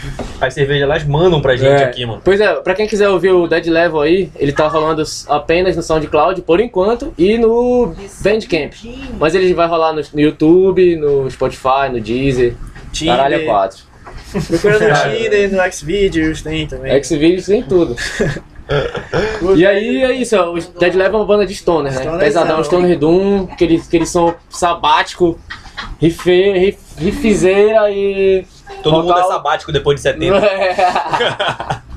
as 0.40 0.54
cervejas 0.54 0.82
elas 0.84 1.04
mandam 1.04 1.40
pra 1.42 1.54
gente 1.54 1.68
É. 1.82 1.84
aqui, 1.84 2.06
mano. 2.06 2.22
Pois 2.24 2.40
é, 2.40 2.54
pra 2.54 2.74
quem 2.74 2.86
quiser 2.86 3.08
ouvir 3.10 3.30
o 3.30 3.46
Dead 3.46 3.66
Level 3.66 4.00
aí, 4.00 4.30
ele 4.36 4.52
tá 4.52 4.68
rolando 4.68 5.02
apenas 5.28 5.76
no 5.76 5.82
SoundCloud 5.82 6.40
por 6.42 6.60
enquanto 6.60 7.12
e 7.18 7.36
no 7.36 7.94
Bandcamp. 8.22 8.72
Mas 9.18 9.34
ele 9.34 9.52
vai 9.52 9.66
rolar 9.68 9.92
no, 9.92 10.00
no 10.14 10.20
YouTube, 10.20 10.96
no 10.96 11.30
Spotify, 11.30 11.90
no 11.92 12.00
Deezer. 12.00 12.54
Tinder. 12.92 13.16
Caralho, 13.16 13.34
é 13.34 13.44
4. 13.44 13.78
Procura 14.48 14.78
no 14.78 14.94
Tinder, 15.18 15.52
no 15.52 15.72
Xvideos, 15.72 16.40
tem 16.42 16.66
também. 16.66 17.02
Xvideos 17.04 17.44
tem 17.46 17.62
tudo. 17.62 17.94
E 19.56 19.64
aí 19.64 20.02
é 20.02 20.12
isso, 20.12 20.36
ó, 20.36 20.52
o 20.52 20.60
Dead 20.60 20.94
Level 20.94 21.18
é 21.18 21.22
uma 21.22 21.26
banda 21.26 21.46
de 21.46 21.54
stoner, 21.54 21.92
né? 21.92 22.00
Stoner, 22.00 22.20
Pesadão, 22.20 22.56
não. 22.56 22.64
stoner 22.64 22.98
doom, 22.98 23.48
aquele, 23.50 23.76
aquele 23.76 24.06
som 24.06 24.34
sabático, 24.48 25.38
rife, 26.00 26.52
rif, 26.52 26.78
rifezeira 26.98 27.90
e... 27.90 28.44
Todo 28.82 29.02
mundo 29.02 29.18
é 29.18 29.22
sabático 29.24 29.72
depois 29.72 29.96
de 29.96 30.02
70. 30.02 31.82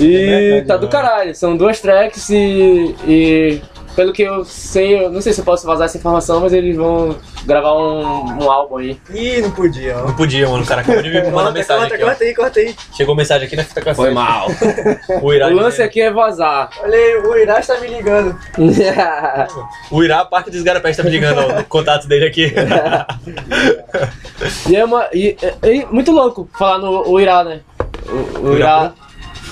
E 0.00 0.62
tá 0.66 0.76
do 0.76 0.88
caralho. 0.88 1.34
São 1.34 1.56
duas 1.56 1.80
tracks 1.80 2.30
e, 2.30 2.94
e 3.06 3.62
pelo 3.98 4.12
que 4.12 4.22
eu 4.22 4.44
sei, 4.44 4.96
eu 4.96 5.10
não 5.10 5.20
sei 5.20 5.32
se 5.32 5.40
eu 5.40 5.44
posso 5.44 5.66
vazar 5.66 5.86
essa 5.86 5.98
informação, 5.98 6.38
mas 6.38 6.52
eles 6.52 6.76
vão 6.76 7.16
gravar 7.44 7.74
um, 7.74 8.44
um 8.44 8.48
álbum 8.48 8.76
aí. 8.76 8.96
Ih, 9.12 9.42
não 9.42 9.50
podia, 9.50 9.98
ó. 9.98 10.06
Não 10.06 10.14
podia, 10.14 10.48
mano. 10.48 10.62
O 10.62 10.66
cara 10.66 10.82
acabou 10.82 11.02
de 11.02 11.10
me 11.10 11.16
mandar 11.22 11.32
Corta, 11.32 11.50
mensagem 11.52 11.80
corta, 11.80 11.94
aqui, 11.96 12.04
corta 12.04 12.24
aí, 12.24 12.34
corta 12.34 12.60
aí. 12.60 12.76
Chegou 12.96 13.16
mensagem 13.16 13.46
aqui 13.48 13.56
na 13.56 13.64
fita 13.64 13.80
cassete. 13.80 13.96
Foi 13.96 14.14
mal. 14.14 14.46
O 15.20 15.34
Irá, 15.34 15.48
O 15.48 15.52
lance 15.52 15.82
aqui 15.82 16.00
é 16.00 16.12
vazar. 16.12 16.70
Olha 16.80 16.96
aí, 16.96 17.16
o 17.16 17.36
Irá 17.38 17.58
está 17.58 17.80
me 17.80 17.88
ligando. 17.88 18.38
O 19.90 20.04
Irá, 20.04 20.24
Parque 20.24 20.52
dos 20.52 20.62
Garapés, 20.62 20.96
tá 20.96 21.02
me 21.02 21.10
ligando, 21.10 21.40
ó, 21.40 21.58
o 21.60 21.64
contato 21.64 22.06
dele 22.06 22.26
aqui. 22.26 22.52
e 24.70 24.76
é 24.76 24.84
uma. 24.84 25.08
E, 25.12 25.36
é- 25.42 25.54
é 25.80 25.86
muito 25.86 26.12
louco 26.12 26.48
falar 26.56 26.78
no 26.78 27.02
o 27.10 27.18
Irá, 27.18 27.42
né? 27.42 27.62
O, 28.06 28.46
o 28.50 28.56
Irá. 28.56 28.92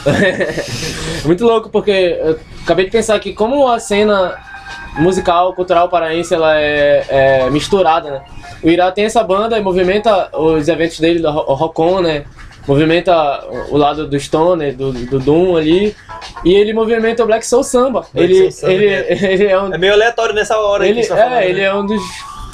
muito 1.25 1.45
louco 1.45 1.69
porque 1.69 2.19
eu 2.21 2.39
acabei 2.63 2.85
de 2.85 2.91
pensar 2.91 3.19
que 3.19 3.33
como 3.33 3.69
a 3.69 3.79
cena 3.79 4.37
musical, 4.99 5.53
cultural 5.55 5.89
paraense, 5.89 6.35
ela 6.35 6.59
é, 6.59 7.05
é 7.09 7.51
misturada, 7.51 8.11
né? 8.11 8.23
O 8.63 8.69
Irá 8.69 8.91
tem 8.91 9.05
essa 9.05 9.23
banda 9.23 9.59
e 9.59 9.63
movimenta 9.63 10.31
os 10.37 10.69
eventos 10.69 10.99
dele, 10.99 11.25
o 11.27 11.55
Rocon, 11.55 12.01
né? 12.01 12.25
Movimenta 12.67 13.45
o 13.69 13.77
lado 13.77 14.09
do 14.09 14.19
Stoner, 14.19 14.75
do, 14.75 14.93
do 14.93 15.21
Doom 15.21 15.57
ali. 15.57 15.95
E 16.45 16.53
ele 16.53 16.73
movimenta 16.73 17.23
o 17.23 17.27
Black 17.27 17.47
Soul 17.47 17.63
Samba. 17.63 18.07
Black 18.13 18.33
ele, 18.33 18.51
Soul 18.51 18.53
Samba, 18.53 18.73
ele, 18.73 18.91
né? 18.91 19.07
ele 19.33 19.47
é 19.47 19.61
um 19.61 19.73
É 19.73 19.79
meio 19.79 19.93
aleatório 19.93 20.35
nessa 20.35 20.59
hora 20.59 20.87
ele, 20.87 21.03
você 21.03 21.13
é, 21.13 21.17
tá 21.17 21.23
falando, 21.23 21.39
né? 21.39 21.49
ele 21.49 21.61
é 21.61 21.73
um 21.73 21.87
dos 21.87 22.03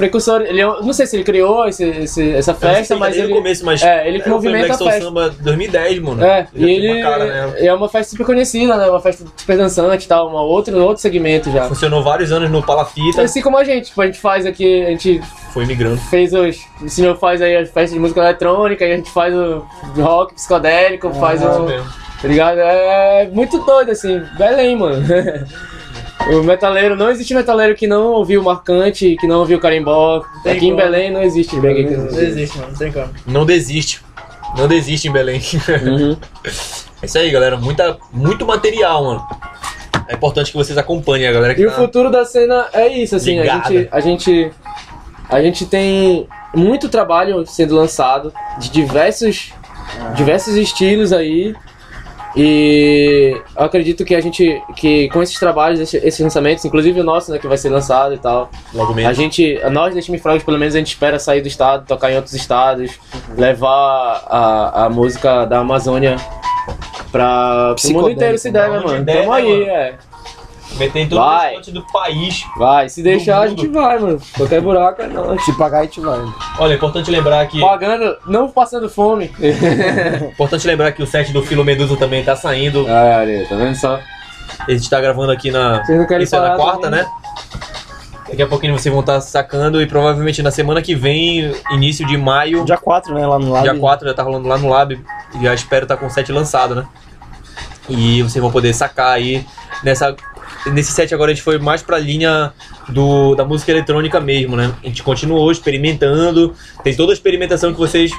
precursores. 0.03 0.49
Ele 0.49 0.61
é 0.61 0.69
um- 0.69 0.83
não 0.83 0.93
sei 0.93 1.07
se 1.07 1.15
ele 1.17 1.23
criou 1.25 1.67
esse, 1.69 1.85
esse- 1.85 2.33
essa 2.35 2.53
festa, 2.55 2.97
mas 2.97 3.17
ele. 3.17 3.33
o 3.33 3.37
começo, 3.37 3.65
mas 3.65 3.83
é, 3.83 4.09
ele 4.09 4.19
que 4.21 4.29
eu 4.29 4.41
fui 4.41 4.51
movimenta 4.51 4.75
a 4.75 4.79
festa. 4.79 5.01
Samba 5.01 5.31
2010, 5.41 5.99
mano. 6.01 6.25
É, 6.25 6.49
já 6.55 6.67
e 6.67 6.71
ele 6.71 6.93
uma 6.95 7.03
cara 7.11 7.25
nela. 7.25 7.59
é 7.59 7.73
uma 7.75 7.89
festa 7.89 8.11
super 8.11 8.27
conhecida, 8.27 8.77
né? 8.77 8.87
Uma 8.89 9.01
festa 9.01 9.25
super 9.37 9.57
dançante 9.57 10.05
e 10.05 10.09
tal, 10.09 10.29
uma 10.29 10.43
outra, 10.43 10.77
outro 10.77 11.01
segmento 11.01 11.51
já. 11.53 11.65
Funcionou 11.69 12.03
vários 12.03 12.33
anos 12.33 12.51
no 12.51 12.63
Palafita, 12.63 13.23
Assim 13.23 13.41
como 13.41 13.57
a 13.57 13.65
gente, 13.65 13.87
tipo, 13.87 14.03
a 14.03 14.07
gente 14.07 14.19
faz 14.19 14.45
aqui, 14.45 14.83
a 14.85 14.91
gente 14.91 15.21
foi 15.55 15.65
migrando. 15.67 15.97
fez 16.11 16.33
os. 16.33 16.59
O 16.81 16.89
senhor 16.89 17.17
faz 17.19 17.41
aí 17.41 17.57
as 17.57 17.69
festas 17.71 17.93
de 17.93 17.99
música 18.01 18.21
eletrônica, 18.21 18.85
e 18.85 18.93
a 18.93 18.97
gente 18.97 19.11
faz 19.11 19.33
o 19.35 19.65
rock 19.97 20.35
psicodélico, 20.35 21.13
faz 21.15 21.41
Isso 21.41 21.51
o. 21.51 21.67
mesmo. 21.67 21.87
Tá 22.21 22.29
ligado? 22.29 22.59
É 22.61 23.29
muito 23.33 23.59
doido, 23.65 23.91
assim. 23.91 24.21
Belém, 24.39 24.77
mano. 24.77 25.03
O 26.31 26.43
metaleiro, 26.43 26.97
não 26.97 27.11
existe 27.11 27.35
metaleiro 27.35 27.75
que 27.75 27.87
não 27.87 28.13
ouviu 28.13 28.41
o 28.41 28.45
Marcante, 28.45 29.17
que 29.21 29.27
não 29.27 29.41
ouviu 29.41 29.59
o 29.59 29.61
Carimbó. 29.61 30.23
Tem 30.43 30.53
Aqui 30.53 30.67
em 30.67 30.71
como. 30.71 30.83
Belém 30.83 31.11
não 31.11 31.23
existe 31.23 31.51
que 31.51 31.57
não 31.57 32.05
Não 32.05 32.21
existe, 32.21 32.59
mano, 32.59 32.71
não 32.71 32.79
tem 32.79 32.93
como. 32.93 33.09
Não 33.27 33.47
desiste. 33.47 34.01
Não 34.57 34.69
desiste 34.69 35.09
em 35.09 35.13
Belém. 35.13 35.41
Uhum. 35.85 36.17
É 37.03 37.07
isso 37.07 37.19
aí, 37.19 37.29
galera. 37.33 37.57
Muita, 37.57 37.99
muito 38.13 38.47
material, 38.47 39.05
mano. 39.05 39.27
É 40.07 40.15
importante 40.15 40.53
que 40.53 40.57
vocês 40.57 40.79
acompanhem 40.79 41.27
a 41.27 41.33
galera 41.33 41.53
que 41.53 41.61
E 41.61 41.67
o 41.67 41.71
tá... 41.71 41.75
futuro 41.75 42.11
da 42.13 42.25
cena 42.25 42.69
é 42.73 42.87
isso, 42.87 43.17
assim, 43.17 43.41
a 43.41 43.45
gente, 43.45 43.89
a 43.91 44.01
gente. 44.01 44.51
A 45.29 45.43
gente 45.43 45.67
tem 45.67 46.29
muito 46.55 46.89
trabalho 46.89 47.45
sendo 47.45 47.75
lançado 47.75 48.33
de 48.61 48.71
diversos. 48.71 49.53
diversos 50.15 50.55
estilos 50.55 51.13
aí. 51.13 51.57
E 52.35 53.37
eu 53.57 53.65
acredito 53.65 54.05
que 54.05 54.15
a 54.15 54.21
gente. 54.21 54.61
que 54.77 55.09
com 55.11 55.23
esses 55.23 55.39
trabalhos, 55.39 55.81
esse- 55.81 55.99
esses 55.99 56.21
lançamentos, 56.21 56.65
inclusive 56.65 56.99
o 57.01 57.05
nosso, 57.05 57.31
né, 57.31 57.39
que 57.39 57.47
vai 57.47 57.59
ser 57.59 57.69
lançado 57.69 58.15
e 58.15 58.19
tal. 58.19 58.51
Logo 58.73 58.93
A 58.93 58.95
mesmo. 58.97 59.15
gente, 59.15 59.61
nós 59.71 59.95
da 59.95 60.01
Time 60.01 60.19
Frogs, 60.19 60.45
pelo 60.45 60.59
menos 60.59 60.75
a 60.75 60.79
gente 60.79 60.89
espera 60.89 61.19
sair 61.19 61.41
do 61.43 61.49
estado, 61.49 61.87
tocar 61.87 62.11
em 62.11 62.17
outros 62.17 62.35
estados, 62.35 62.99
levar 63.37 64.25
a, 64.29 64.85
a 64.87 64.91
música 64.91 65.45
da 65.45 65.59
Amazônia 65.59 66.17
pra 67.11 67.75
pro 67.81 67.93
mundo 67.93 68.11
inteiro 68.11 68.39
se 68.39 68.51
der, 68.51 68.71
né, 68.71 68.81
mano? 68.81 69.05
Tamo 69.05 69.31
né, 69.31 69.31
aí, 69.33 69.63
é. 69.65 69.95
Meter 70.79 71.01
em 71.01 71.09
todos 71.09 71.25
Vai. 71.25 71.55
cantos 71.55 71.73
do 71.73 71.83
país. 71.93 72.45
Vai, 72.57 72.89
se 72.89 73.03
deixar 73.03 73.41
a 73.41 73.47
gente 73.47 73.67
vai, 73.69 73.99
mano. 73.99 74.21
Qualquer 74.37 74.61
buraco 74.61 75.03
é 75.03 75.07
nóis. 75.07 75.45
Se 75.45 75.53
pagar, 75.57 75.81
a 75.81 75.83
gente 75.85 76.01
vai. 76.01 76.19
Olha, 76.59 76.73
é 76.73 76.77
importante 76.77 77.11
lembrar 77.11 77.47
que... 77.47 77.61
Pagando, 77.61 78.17
não 78.27 78.49
passando 78.49 78.89
fome. 78.89 79.31
Importante 80.33 80.67
lembrar 80.67 80.93
que 80.93 81.03
o 81.03 81.07
set 81.07 81.33
do 81.33 81.43
Filo 81.43 81.65
Medusa 81.65 81.97
também 81.97 82.25
tá 82.25 82.35
saindo. 82.35 82.87
Ah, 82.89 83.19
olha, 83.21 83.47
tá 83.49 83.55
vendo 83.57 83.75
só? 83.77 84.01
A 84.67 84.71
gente 84.71 84.89
tá 84.89 85.01
gravando 85.01 85.33
aqui 85.33 85.51
na... 85.51 85.85
Vocês 85.85 85.99
não 85.99 86.07
querem 86.07 86.25
Isso 86.25 86.37
é 86.37 86.41
na 86.41 86.57
quarta, 86.57 86.83
também? 86.83 87.03
né? 87.03 87.11
Daqui 88.29 88.43
a 88.43 88.47
pouquinho 88.47 88.79
vocês 88.79 88.91
vão 88.91 89.01
estar 89.01 89.21
sacando 89.21 89.83
e 89.83 89.87
provavelmente 89.87 90.43
na 90.43 90.51
semana 90.51 90.81
que 90.81 90.95
vem, 90.95 91.55
início 91.73 92.07
de 92.07 92.17
maio, 92.17 92.65
Dia 92.65 92.79
4, 92.79 93.13
né? 93.15 93.27
Lá 93.27 93.39
no 93.39 93.51
lado. 93.53 93.63
dia 93.63 93.79
4 93.79 94.09
já 94.09 94.15
tá 94.15 94.23
rolando 94.23 94.49
lá 94.49 94.57
no 94.57 94.71
Lab. 94.71 94.99
E 95.39 95.43
já 95.43 95.53
espero 95.53 95.85
estar 95.85 95.99
com 95.99 96.07
o 96.07 96.11
set 96.11 96.33
lançado, 96.33 96.75
né? 96.75 96.87
E 97.91 98.23
vocês 98.23 98.41
vão 98.41 98.51
poder 98.51 98.73
sacar 98.73 99.13
aí 99.13 99.45
nessa. 99.85 100.17
Nesse 100.67 100.93
set 100.93 101.13
agora 101.13 101.33
a 101.33 101.35
gente 101.35 101.43
foi 101.43 101.59
mais 101.59 101.83
pra 101.83 101.99
linha 101.99 102.53
do, 102.89 103.35
da 103.35 103.45
música 103.45 103.73
eletrônica 103.73 104.21
mesmo, 104.21 104.57
né? 104.57 104.73
A 104.83 104.87
gente 104.87 105.03
continuou 105.03 105.51
experimentando, 105.51 106.55
tem 106.85 106.95
toda 106.95 107.13
a 107.13 107.15
experimentação 107.15 107.73
que 107.73 107.79
vocês 107.79 108.13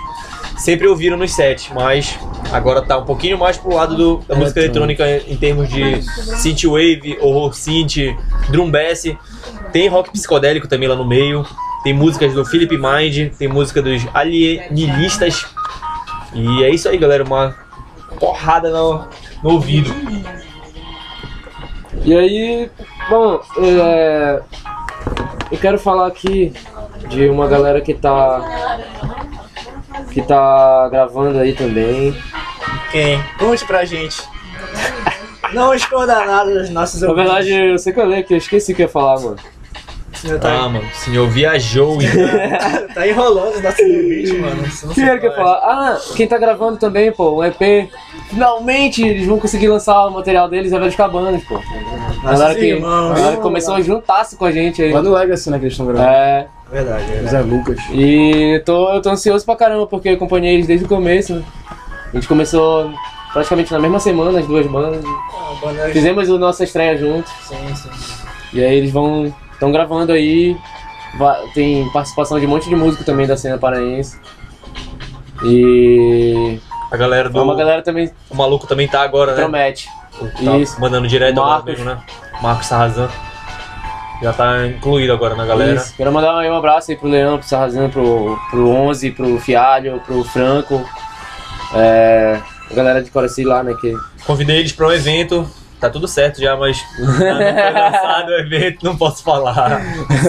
sempre 0.57 0.87
ouviram 0.87 1.17
nos 1.17 1.33
sets, 1.33 1.69
mas 1.73 2.19
agora 2.51 2.81
tá 2.81 2.97
um 2.97 3.05
pouquinho 3.05 3.37
mais 3.37 3.57
pro 3.57 3.73
lado 3.73 3.95
do, 3.95 4.17
da 4.27 4.35
música 4.35 4.59
eletrônica 4.59 5.05
em 5.27 5.37
termos 5.37 5.69
de 5.69 6.01
synthwave, 6.01 7.17
horror 7.21 7.53
synth, 7.53 8.15
drum 8.49 8.69
bass. 8.69 9.05
Tem 9.71 9.87
rock 9.87 10.11
psicodélico 10.11 10.67
também 10.67 10.87
lá 10.87 10.95
no 10.95 11.05
meio. 11.05 11.45
Tem 11.83 11.93
músicas 11.93 12.33
do 12.33 12.45
Philip 12.45 12.77
Mind, 12.77 13.33
tem 13.37 13.47
música 13.47 13.81
dos 13.81 14.05
alienistas. 14.13 15.45
E 16.33 16.63
é 16.63 16.69
isso 16.69 16.87
aí, 16.89 16.97
galera, 16.97 17.23
uma 17.23 17.55
porrada 18.19 18.69
no, 18.69 19.05
no 19.43 19.51
ouvido. 19.51 19.93
E 22.05 22.13
aí, 22.13 22.69
bom, 23.09 23.41
é, 23.57 24.41
eu 25.49 25.57
quero 25.57 25.79
falar 25.79 26.07
aqui 26.07 26.51
de 27.07 27.29
uma 27.29 27.47
galera 27.47 27.79
que 27.79 27.93
tá. 27.93 28.41
que 30.11 30.21
tá 30.21 30.89
gravando 30.89 31.39
aí 31.39 31.53
também. 31.53 32.13
Quem? 32.91 33.23
Conte 33.39 33.65
pra 33.65 33.85
gente. 33.85 34.21
Não 35.53 35.73
esconda 35.73 36.25
nada 36.25 36.53
dos 36.53 36.69
nossos 36.69 37.01
Na 37.01 37.13
verdade, 37.13 37.53
eu 37.53 37.77
sei 37.77 37.93
que 37.93 37.99
eu 37.99 38.05
leio 38.05 38.21
aqui, 38.21 38.33
eu 38.33 38.37
esqueci 38.37 38.73
o 38.73 38.75
que 38.75 38.81
eu 38.81 38.87
ia 38.87 38.91
falar, 38.91 39.21
mano. 39.21 39.37
Tá, 40.39 40.53
Ah, 40.63 40.69
mano, 40.69 40.85
o 40.85 40.95
senhor 40.95 41.29
viajou 41.29 42.01
e 42.01 42.05
tá 42.93 43.07
enrolando 43.07 43.55
os 43.55 43.61
nossos 43.61 43.79
ouvintes, 43.81 44.39
mano. 44.39 44.63
O 44.85 44.93
que 44.93 45.01
era 45.01 45.19
que 45.19 45.27
eu 45.27 45.35
falar? 45.35 45.57
Ah, 45.57 45.99
quem 46.15 46.27
tá 46.27 46.37
gravando 46.37 46.77
também, 46.77 47.11
pô, 47.11 47.39
um 47.39 47.43
EP. 47.43 47.89
Finalmente 48.29 49.05
eles 49.05 49.27
vão 49.27 49.39
conseguir 49.39 49.67
lançar 49.67 50.05
o 50.07 50.11
material 50.11 50.49
deles, 50.49 50.71
é 50.71 50.79
Velhos 50.79 50.95
Cabanas, 50.95 51.43
pô. 51.43 51.59
A 52.23 52.31
galera 52.31 52.55
que, 52.55 52.65
irmãos. 52.65 53.11
a 53.11 53.15
galera 53.15 53.35
que 53.35 53.41
começou 53.41 53.75
a 53.75 53.81
juntar-se 53.81 54.35
com 54.37 54.45
a 54.45 54.51
gente 54.51 54.81
aí. 54.81 54.91
Lá 54.93 55.01
no 55.01 55.13
Legacy, 55.13 55.49
né? 55.49 55.57
Que 55.59 55.65
eles 55.65 55.73
estão 55.73 55.85
gravando. 55.85 56.07
É, 56.09 56.47
Verdade, 56.71 57.03
verdade. 57.05 57.29
Zé 57.29 57.41
Lucas. 57.41 57.77
e 57.91 58.61
tô, 58.65 58.91
eu 58.93 59.01
tô 59.01 59.09
ansioso 59.09 59.45
pra 59.45 59.55
caramba, 59.55 59.85
porque 59.85 60.09
eu 60.09 60.13
acompanhei 60.15 60.55
eles 60.55 60.65
desde 60.67 60.85
o 60.85 60.87
começo. 60.89 61.35
né? 61.35 61.43
A 62.11 62.15
gente 62.15 62.27
começou 62.27 62.91
praticamente 63.33 63.71
na 63.71 63.79
mesma 63.79 63.99
semana, 63.99 64.39
as 64.39 64.47
duas 64.47 64.65
bandas. 64.65 65.03
Ah, 65.05 65.53
banda- 65.61 65.89
Fizemos 65.89 66.29
a 66.29 66.37
nossa 66.37 66.63
estreia 66.63 66.97
juntos. 66.97 67.31
Sim, 67.47 67.75
sim. 67.75 67.89
E 68.53 68.63
aí 68.63 68.75
eles 68.77 68.91
vão. 68.91 69.33
Estão 69.63 69.71
gravando 69.71 70.11
aí. 70.11 70.57
Tem 71.53 71.89
participação 71.91 72.39
de 72.39 72.45
um 72.45 72.49
monte 72.49 72.67
de 72.67 72.75
músico 72.75 73.03
também 73.03 73.25
da 73.25 73.37
cena 73.37 73.57
paraense. 73.57 74.19
E. 75.43 76.59
a 76.91 76.97
galera 76.97 77.29
do. 77.29 77.41
Uma 77.41 77.55
galera 77.55 77.81
também 77.81 78.11
O 78.29 78.35
maluco 78.35 78.67
também 78.67 78.87
tá 78.87 79.01
agora, 79.01 79.31
né? 79.33 79.41
promete. 79.41 79.87
Tá 80.43 80.57
Isso. 80.57 80.79
mandando 80.79 81.07
direto 81.07 81.35
Marcos. 81.37 81.65
mesmo, 81.65 81.85
né? 81.85 81.99
Marcos 82.41 82.67
Sarrazan. 82.67 83.09
Já 84.21 84.31
tá 84.31 84.67
incluído 84.67 85.11
agora 85.11 85.35
na 85.35 85.45
galera. 85.45 85.75
Isso. 85.75 85.93
Quero 85.95 86.11
mandar 86.11 86.37
aí 86.37 86.49
um 86.49 86.55
abraço 86.55 86.91
aí 86.91 86.97
pro 86.97 87.09
Leão, 87.09 87.37
pro 87.37 87.47
Sarrazan, 87.47 87.89
pro, 87.89 88.37
pro 88.49 88.69
Onze, 88.69 89.11
pro 89.11 89.39
Fialho, 89.39 90.01
pro 90.05 90.23
Franco. 90.23 90.87
É, 91.75 92.39
a 92.71 92.73
galera 92.73 93.03
de 93.03 93.11
Coraci 93.11 93.43
lá, 93.43 93.63
né? 93.63 93.75
Que 93.79 93.93
Convidei 94.25 94.59
eles 94.59 94.71
pra 94.71 94.87
um 94.87 94.91
evento. 94.91 95.47
Tá 95.83 95.89
tudo 95.89 96.07
certo 96.07 96.39
já, 96.39 96.55
mas 96.55 96.81
não 96.97 97.13
foi 97.13 97.29
lançado 97.33 98.29
o 98.29 98.39
evento, 98.39 98.85
não 98.85 98.95
posso 98.95 99.21
falar. 99.21 99.81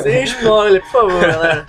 Sem 0.03 0.25
spoiler, 0.25 0.83
por 0.83 0.91
favor, 0.91 1.21
galera. 1.21 1.67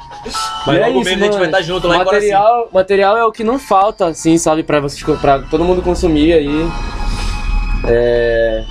Mas 0.66 0.76
E 0.76 0.80
é 0.80 0.88
logo 0.88 1.02
isso, 1.02 1.10
menos 1.12 1.22
a 1.22 1.26
gente 1.26 1.34
mano. 1.34 1.38
vai 1.38 1.46
estar 1.46 1.62
junto 1.62 1.88
lá 1.88 1.96
em 1.96 1.98
Coraci. 2.00 2.16
material, 2.32 2.70
material 2.74 3.18
é 3.18 3.24
o 3.26 3.32
que 3.32 3.44
não 3.44 3.60
falta, 3.60 4.08
assim, 4.08 4.40
sabe, 4.40 4.64
pra 4.64 4.80
vocês, 4.80 5.04
pra 5.22 5.38
todo 5.44 5.64
mundo 5.64 5.84
consumir 5.84 6.34
aí. 6.34 6.68
É... 7.88 8.64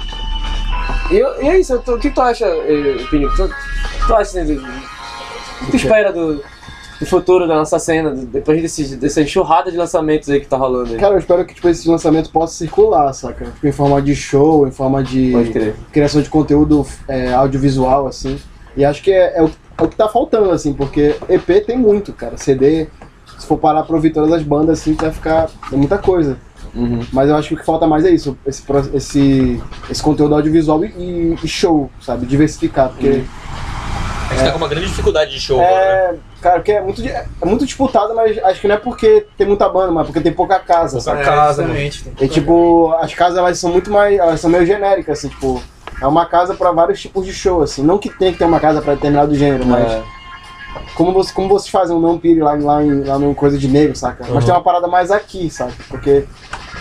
E, 1.13 1.17
eu- 1.17 1.43
e 1.43 1.49
é 1.49 1.61
isso, 1.61 1.77
o 1.87 1.99
que 1.99 2.11
tu 2.11 2.21
acha, 2.21 2.45
eh, 2.45 2.97
Pini? 3.09 3.29
Tu, 3.37 3.49
tu 4.09 4.15
acha, 4.15 4.23
assim, 4.41 4.57
do- 4.57 4.63
que 4.63 5.71
tu 5.71 5.77
espera 5.77 6.13
do, 6.13 6.43
do 6.99 7.07
futuro 7.07 7.47
da 7.47 7.57
nossa 7.57 7.79
cena, 7.79 8.11
depois 8.11 8.61
desse, 8.63 8.97
dessa 8.97 9.21
enxurrada 9.21 9.71
de 9.71 9.77
lançamentos 9.77 10.29
aí 10.29 10.41
que 10.41 10.47
tá 10.47 10.57
rolando 10.57 10.93
aí? 10.93 10.99
Cara, 10.99 11.15
eu 11.15 11.19
espero 11.19 11.45
que 11.45 11.55
tipo, 11.55 11.69
esse 11.69 11.89
lançamento 11.89 12.31
possa 12.31 12.55
circular, 12.55 13.13
saca? 13.13 13.47
Tipo, 13.47 13.67
em 13.67 13.73
forma 13.73 14.01
de 14.01 14.15
show, 14.15 14.67
em 14.67 14.71
forma 14.71 15.03
de 15.03 15.33
criação 15.93 16.23
de 16.23 16.31
conteúdo 16.31 16.87
é, 17.09 17.33
audiovisual, 17.33 18.07
assim. 18.07 18.39
E 18.77 18.85
acho 18.85 19.03
que 19.03 19.13
é, 19.13 19.39
é 19.39 19.43
o, 19.43 19.51
é 19.79 19.83
o 19.83 19.89
que 19.89 19.97
tá 19.97 20.09
faltando, 20.09 20.51
assim, 20.51 20.73
porque 20.73 21.17
EP 21.29 21.65
tem 21.67 21.77
muito, 21.79 22.13
cara. 22.13 22.37
CD, 22.37 22.89
se 23.39 23.47
for 23.47 23.59
parar 23.59 23.83
pra 23.83 23.97
ouvir 23.97 24.11
todas 24.11 24.33
as 24.33 24.43
bandas, 24.43 24.81
assim, 24.81 24.95
vai 24.95 25.13
ficar 25.13 25.49
é 25.73 25.77
muita 25.77 25.99
coisa. 25.99 26.39
Uhum. 26.75 27.01
Mas 27.13 27.29
eu 27.29 27.37
acho 27.37 27.49
que 27.49 27.55
o 27.55 27.59
que 27.59 27.65
falta 27.65 27.87
mais 27.87 28.05
é 28.05 28.11
isso, 28.11 28.37
esse, 28.45 28.65
esse, 28.93 29.63
esse 29.89 30.03
conteúdo 30.03 30.35
audiovisual 30.35 30.85
e, 30.85 31.37
e 31.43 31.49
show, 31.49 31.89
sabe? 32.01 32.27
Diversificar, 32.27 32.89
porque 32.89 33.23
A 34.31 34.35
gente 34.35 34.45
tá 34.47 34.51
com 34.53 34.59
uma 34.59 34.69
grande 34.69 34.87
dificuldade 34.87 35.31
de 35.31 35.41
show 35.41 35.61
agora, 35.61 35.75
né? 35.85 35.85
é, 35.87 36.15
cara, 36.43 36.57
porque 36.57 36.73
é 36.73 36.81
muito, 36.81 37.07
é 37.07 37.27
muito 37.45 37.65
disputado, 37.67 38.15
mas 38.15 38.37
acho 38.45 38.61
que 38.61 38.67
não 38.69 38.75
é 38.75 38.79
porque 38.79 39.27
tem 39.37 39.47
muita 39.47 39.69
banda, 39.69 39.93
mas 39.93 40.07
porque 40.07 40.21
tem 40.21 40.33
pouca 40.33 40.59
casa, 40.59 40.99
Pouca 40.99 41.01
sabe? 41.01 41.25
casa, 41.25 41.63
exatamente. 41.63 42.13
E 42.21 42.29
tipo, 42.29 42.93
as 43.01 43.15
casas 43.15 43.39
elas 43.39 43.59
são 43.59 43.71
muito 43.71 43.91
mais, 43.91 44.19
elas 44.19 44.41
são 44.41 44.51
meio 44.51 44.67
genéricas, 44.67 45.19
assim, 45.19 45.29
tipo, 45.29 45.63
é 46.01 46.07
uma 46.07 46.27
casa 46.27 46.55
pra 46.55 46.73
vários 46.73 47.01
tipos 47.01 47.25
de 47.25 47.33
show, 47.33 47.63
assim, 47.63 47.83
não 47.83 47.99
que 47.99 48.09
tem 48.09 48.33
que 48.33 48.39
ter 48.39 48.45
uma 48.45 48.59
casa 48.61 48.81
pra 48.83 48.95
determinado 48.95 49.35
gênero, 49.35 49.65
mas 49.67 49.93
É. 49.93 50.03
como, 50.97 51.13
você, 51.13 51.33
como 51.33 51.49
vocês 51.49 51.71
fazem 51.71 51.95
um 51.95 52.01
não 52.01 52.19
pire 52.19 52.41
lá, 52.41 52.55
lá, 52.55 52.83
em, 52.83 53.05
lá 53.05 53.19
no 53.19 53.35
Coisa 53.35 53.57
de 53.59 53.69
Negro, 53.69 53.95
saca? 53.95 54.25
Uhum. 54.27 54.35
Mas 54.35 54.45
tem 54.45 54.53
uma 54.55 54.63
parada 54.63 54.89
mais 54.89 55.11
aqui, 55.11 55.49
sabe? 55.51 55.73
Porque 55.89 56.25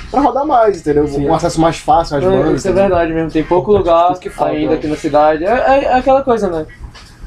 pra 0.10 0.22
rodar 0.22 0.46
mais, 0.46 0.80
entendeu? 0.80 1.08
Sim. 1.08 1.28
um 1.28 1.34
acesso 1.34 1.60
mais 1.62 1.78
fácil 1.78 2.18
às 2.18 2.24
bandas. 2.24 2.56
isso 2.60 2.68
é 2.70 2.72
verdade 2.72 3.12
mesmo, 3.14 3.30
tem 3.32 3.44
pouco 3.44 3.72
lugar 3.72 4.14
que 4.18 4.30
falta, 4.30 4.54
ainda 4.54 4.74
aqui 4.76 4.88
na 4.88 4.96
cidade. 4.96 5.44
É, 5.46 5.50
é- 5.50 5.84
é 5.86 5.94
aquela 5.94 6.24
coisa, 6.24 6.50
né? 6.50 6.66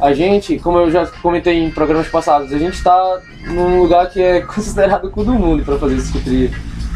A 0.01 0.13
gente, 0.13 0.59
como 0.59 0.79
eu 0.79 0.91
já 0.91 1.07
comentei 1.23 1.59
em 1.59 1.71
programas 1.71 2.07
passados, 2.09 2.53
a 2.53 2.59
gente 2.59 2.83
tá 2.83 3.19
num 3.47 3.81
lugar 3.81 4.09
que 4.11 4.21
é 4.23 4.41
considerado 4.47 5.07
o 5.07 5.11
cu 5.11 5.25
do 5.25 5.33
mundo 5.33 5.65
pra 5.65 5.79
fazer 5.79 5.97
esse 5.97 6.13
tipo 6.13 6.29
de, 6.29 6.49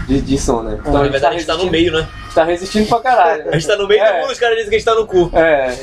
de, 0.07 0.21
de 0.21 0.39
som, 0.39 0.63
né? 0.63 0.77
Então 0.81 0.93
Na 0.93 1.03
verdade, 1.03 1.27
a 1.27 1.33
gente 1.33 1.47
tá 1.47 1.57
no 1.57 1.71
meio, 1.71 1.93
né? 1.93 2.07
tá 2.35 2.45
resistindo 2.45 2.87
pra 2.89 3.01
caralho. 3.01 3.49
A 3.49 3.53
gente 3.55 3.67
tá 3.67 3.77
no 3.77 3.89
meio 3.89 4.01
É. 4.03 4.13
do 4.13 4.21
mundo, 4.21 4.31
os 4.33 4.39
caras 4.39 4.55
dizem 4.57 4.71
que 4.71 4.77
a 4.77 4.79
gente 4.79 4.87
tá 4.87 4.95
no 4.95 5.07
cu. 5.07 5.31
É, 5.37 5.75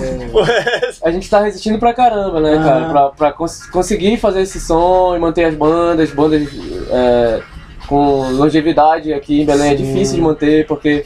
a 1.03 1.11
gente 1.11 1.29
tá 1.29 1.41
resistindo 1.41 1.77
pra 1.79 1.93
caramba, 1.93 2.39
né, 2.39 2.55
cara? 2.57 2.75
Aham. 2.85 2.89
Pra, 2.91 3.09
pra 3.09 3.31
cons- 3.33 3.65
conseguir 3.69 4.17
fazer 4.17 4.41
esse 4.41 4.59
som 4.59 5.15
e 5.15 5.19
manter 5.19 5.43
as 5.45 5.55
bandas, 5.55 6.09
bandas 6.11 6.47
é, 6.89 7.41
com 7.87 8.29
longevidade 8.31 9.13
aqui 9.13 9.41
em 9.41 9.45
Belém 9.45 9.73
é 9.73 9.77
Sim. 9.77 9.83
difícil 9.83 10.15
de 10.15 10.21
manter, 10.21 10.67
porque 10.67 11.05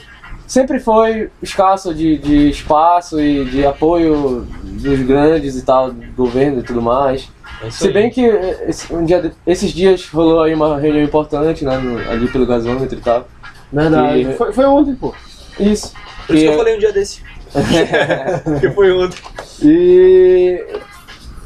sempre 0.52 0.80
foi 0.82 1.30
escasso 1.42 1.94
de, 1.94 2.18
de 2.18 2.50
espaço 2.50 3.22
e 3.22 3.46
de 3.46 3.66
apoio 3.66 4.46
dos 4.64 5.00
grandes 5.04 5.56
e 5.56 5.64
tal, 5.64 5.92
do 5.94 6.12
governo 6.14 6.60
e 6.60 6.64
tudo 6.64 6.82
mais. 6.82 7.30
É 7.64 7.70
Se 7.72 7.90
bem 7.90 8.10
que 8.10 8.22
esse- 8.68 8.94
um 8.94 9.06
dia, 9.06 9.32
esses 9.48 9.72
dias 9.72 10.06
rolou 10.10 10.42
aí 10.44 10.54
uma 10.54 10.78
reunião 10.78 11.04
importante, 11.06 11.64
né, 11.64 11.78
no- 11.78 11.98
ali 12.12 12.28
pelo 12.28 12.46
gasômetro 12.46 12.98
e 12.98 13.02
tal. 13.02 13.28
Verdade. 13.72 14.22
E- 14.24 14.34
Foi, 14.34 14.52
foi 14.52 14.66
ontem, 14.66 14.94
pô. 14.96 15.14
Isso. 15.58 15.94
Por 16.28 16.36
isso 16.36 16.44
que 16.44 16.50
E- 16.50 16.52
eu 16.52 16.58
falei 16.58 16.76
um 16.76 16.80
dia 16.80 16.92
desse. 16.92 17.24
que 18.60 18.70
foi 18.72 18.92
ontem. 18.92 19.18
E 19.64 20.66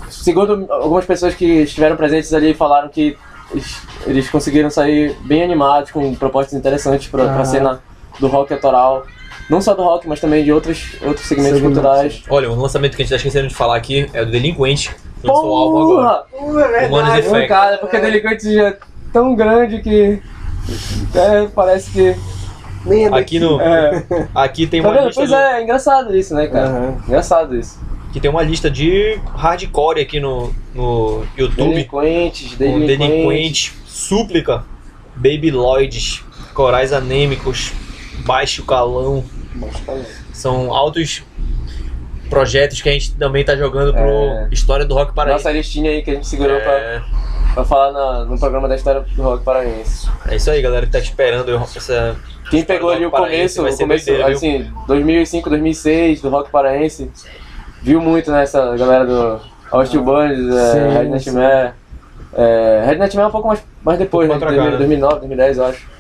segundo 0.09 0.65
algumas 0.71 1.05
pessoas 1.05 1.35
que 1.35 1.45
estiveram 1.45 1.95
presentes 1.95 2.33
ali 2.33 2.55
falaram 2.55 2.89
que 2.89 3.15
eles- 3.51 3.77
eles 4.07 4.29
conseguiram 4.29 4.71
sair 4.71 5.15
bem 5.25 5.43
animados 5.43 5.91
com 5.91 6.15
propostas 6.15 6.57
interessantes 6.57 7.07
para 7.07 7.23
Ah. 7.25 7.41
a 7.41 7.45
cena 7.45 7.81
do 8.19 8.27
rock 8.27 8.53
autoral. 8.53 9.05
Não 9.49 9.61
só 9.61 9.75
do 9.75 9.83
rock, 9.83 10.07
mas 10.07 10.19
também 10.19 10.43
de 10.43 10.51
outros, 10.51 10.95
outros 11.03 11.27
segmentos 11.27 11.61
culturais. 11.61 12.23
Olha, 12.29 12.49
o 12.49 12.55
lançamento 12.59 12.95
que 12.95 13.01
a 13.03 13.05
gente 13.05 13.11
tá 13.11 13.15
esquecendo 13.17 13.47
de 13.47 13.53
falar 13.53 13.75
aqui 13.75 14.09
é 14.11 14.21
o 14.21 14.25
do 14.25 14.31
Delinquente. 14.31 14.89
que 15.21 15.27
Lançou 15.27 15.51
o 15.51 15.57
álbum 15.57 15.81
agora. 15.99 16.23
Porra! 16.31 16.51
Uh, 16.51 16.59
é 16.59 16.87
verdade. 17.21 17.47
Cara, 17.47 17.77
porque 17.77 17.99
Delinquente 17.99 18.53
já 18.53 18.69
é 18.69 18.77
tão 19.13 19.35
grande 19.35 19.81
que 19.81 20.19
é, 21.13 21.47
parece 21.53 21.91
que. 21.91 22.15
Nem 22.85 23.05
é 23.05 23.07
Aqui 23.15 23.39
no. 23.39 23.59
É, 23.61 24.03
Aqui 24.33 24.65
tem 24.67 24.81
tá 24.81 24.87
uma 24.87 24.95
vendo? 24.95 25.07
lista. 25.07 25.21
Pois 25.21 25.29
do- 25.29 25.35
é, 25.35 25.59
é 25.59 25.63
engraçado 25.63 26.15
isso, 26.17 26.33
né, 26.33 26.47
cara? 26.47 26.67
Aham. 26.67 26.97
Engraçado 27.07 27.55
isso. 27.55 27.79
Aqui 28.09 28.19
tem 28.19 28.31
uma 28.31 28.43
lista 28.43 28.69
de 28.71 29.19
hardcore 29.35 29.99
aqui 29.99 30.19
no, 30.19 30.53
no 30.73 31.23
YouTube. 31.37 31.69
Delinquentes, 31.69 32.55
delinquentes. 32.55 32.97
Delinquente, 32.97 33.73
Súplica, 33.85 34.63
Baby 35.15 35.51
Lloyds, 35.51 36.23
Corais 36.53 36.93
Anêmicos, 36.93 37.73
Baixo 38.25 38.65
Calão. 38.65 39.23
São 40.33 40.73
altos 40.73 41.23
projetos 42.29 42.81
que 42.81 42.89
a 42.89 42.91
gente 42.91 43.13
também 43.15 43.45
tá 43.45 43.55
jogando 43.55 43.93
pro 43.93 44.01
É. 44.09 44.49
História 44.51 44.83
do 44.85 44.93
Rock 44.95 45.13
Paraíso. 45.13 45.37
Nossa 45.37 45.51
listinha 45.51 45.91
aí 45.91 46.01
que 46.01 46.11
a 46.11 46.15
gente 46.15 46.27
segurou 46.27 46.59
pra, 46.59 46.71
É, 46.73 47.01
pra 47.53 47.63
falar 47.63 47.91
na- 47.91 48.25
no 48.25 48.37
programa 48.39 48.67
da 48.67 48.75
história 48.75 49.01
do 49.15 49.21
rock 49.21 49.43
paraense. 49.43 50.09
é 50.27 50.35
isso 50.35 50.49
aí, 50.49 50.61
galera 50.61 50.85
que 50.85 50.91
tá 50.91 50.99
esperando 50.99 51.49
eu- 51.49 51.61
essa. 51.61 52.15
Quem 52.49 52.63
pegou 52.63 52.89
ali 52.89 53.05
o 53.05 53.11
paraense 53.11 53.57
começo, 53.57 53.75
o 53.75 53.79
começo 53.87 54.05
doideira, 54.05 54.27
viu? 54.29 54.37
assim, 54.37 54.71
2005, 54.87 55.49
2006 55.49 56.21
do 56.21 56.29
rock 56.29 56.49
paraense, 56.51 57.09
viu 57.81 58.01
muito 58.01 58.31
nessa 58.31 58.75
galera 58.75 59.05
do 59.05 59.39
Austin 59.71 59.99
Burns, 59.99 60.53
é, 60.55 60.71
Sim, 60.73 60.97
Red. 60.97 61.09
Nightmare. 61.09 61.73
É, 62.33 62.83
Red 62.87 62.95
Nightmare 62.97 63.25
é 63.25 63.27
um 63.27 63.31
pouco 63.31 63.47
mais, 63.47 63.63
mais 63.83 63.97
depois, 63.99 64.27
Um 64.29 64.33
né? 64.33 64.39
pouco 64.39 64.51
mais 64.53 64.63
pra 64.63 64.71
cá, 64.71 64.77
2009, 64.77 65.19
2010, 65.19 65.57
eu 65.57 65.65
acho. 65.65 65.94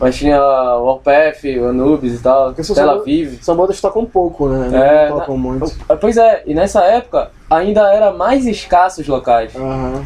Mas 0.00 0.16
tinha 0.16 0.42
o 0.42 0.84
Warpath, 0.86 1.44
o 1.60 1.66
Anubis 1.68 2.14
e 2.14 2.22
tal, 2.22 2.54
Porque 2.54 2.72
Tel 2.72 2.90
Aviv. 2.90 3.38
São 3.42 3.54
bandas 3.54 3.76
que 3.76 3.82
tocam 3.82 4.06
pouco, 4.06 4.48
né? 4.48 4.68
Não 4.70 4.78
É, 4.82 5.08
tocam 5.08 5.36
muito. 5.36 5.70
Pois 6.00 6.16
é, 6.16 6.42
e 6.46 6.54
nessa 6.54 6.82
época 6.84 7.30
ainda 7.50 7.92
era 7.92 8.10
mais 8.10 8.46
escasso 8.46 9.02
os 9.02 9.06
locais. 9.06 9.54
Aham. 9.54 10.02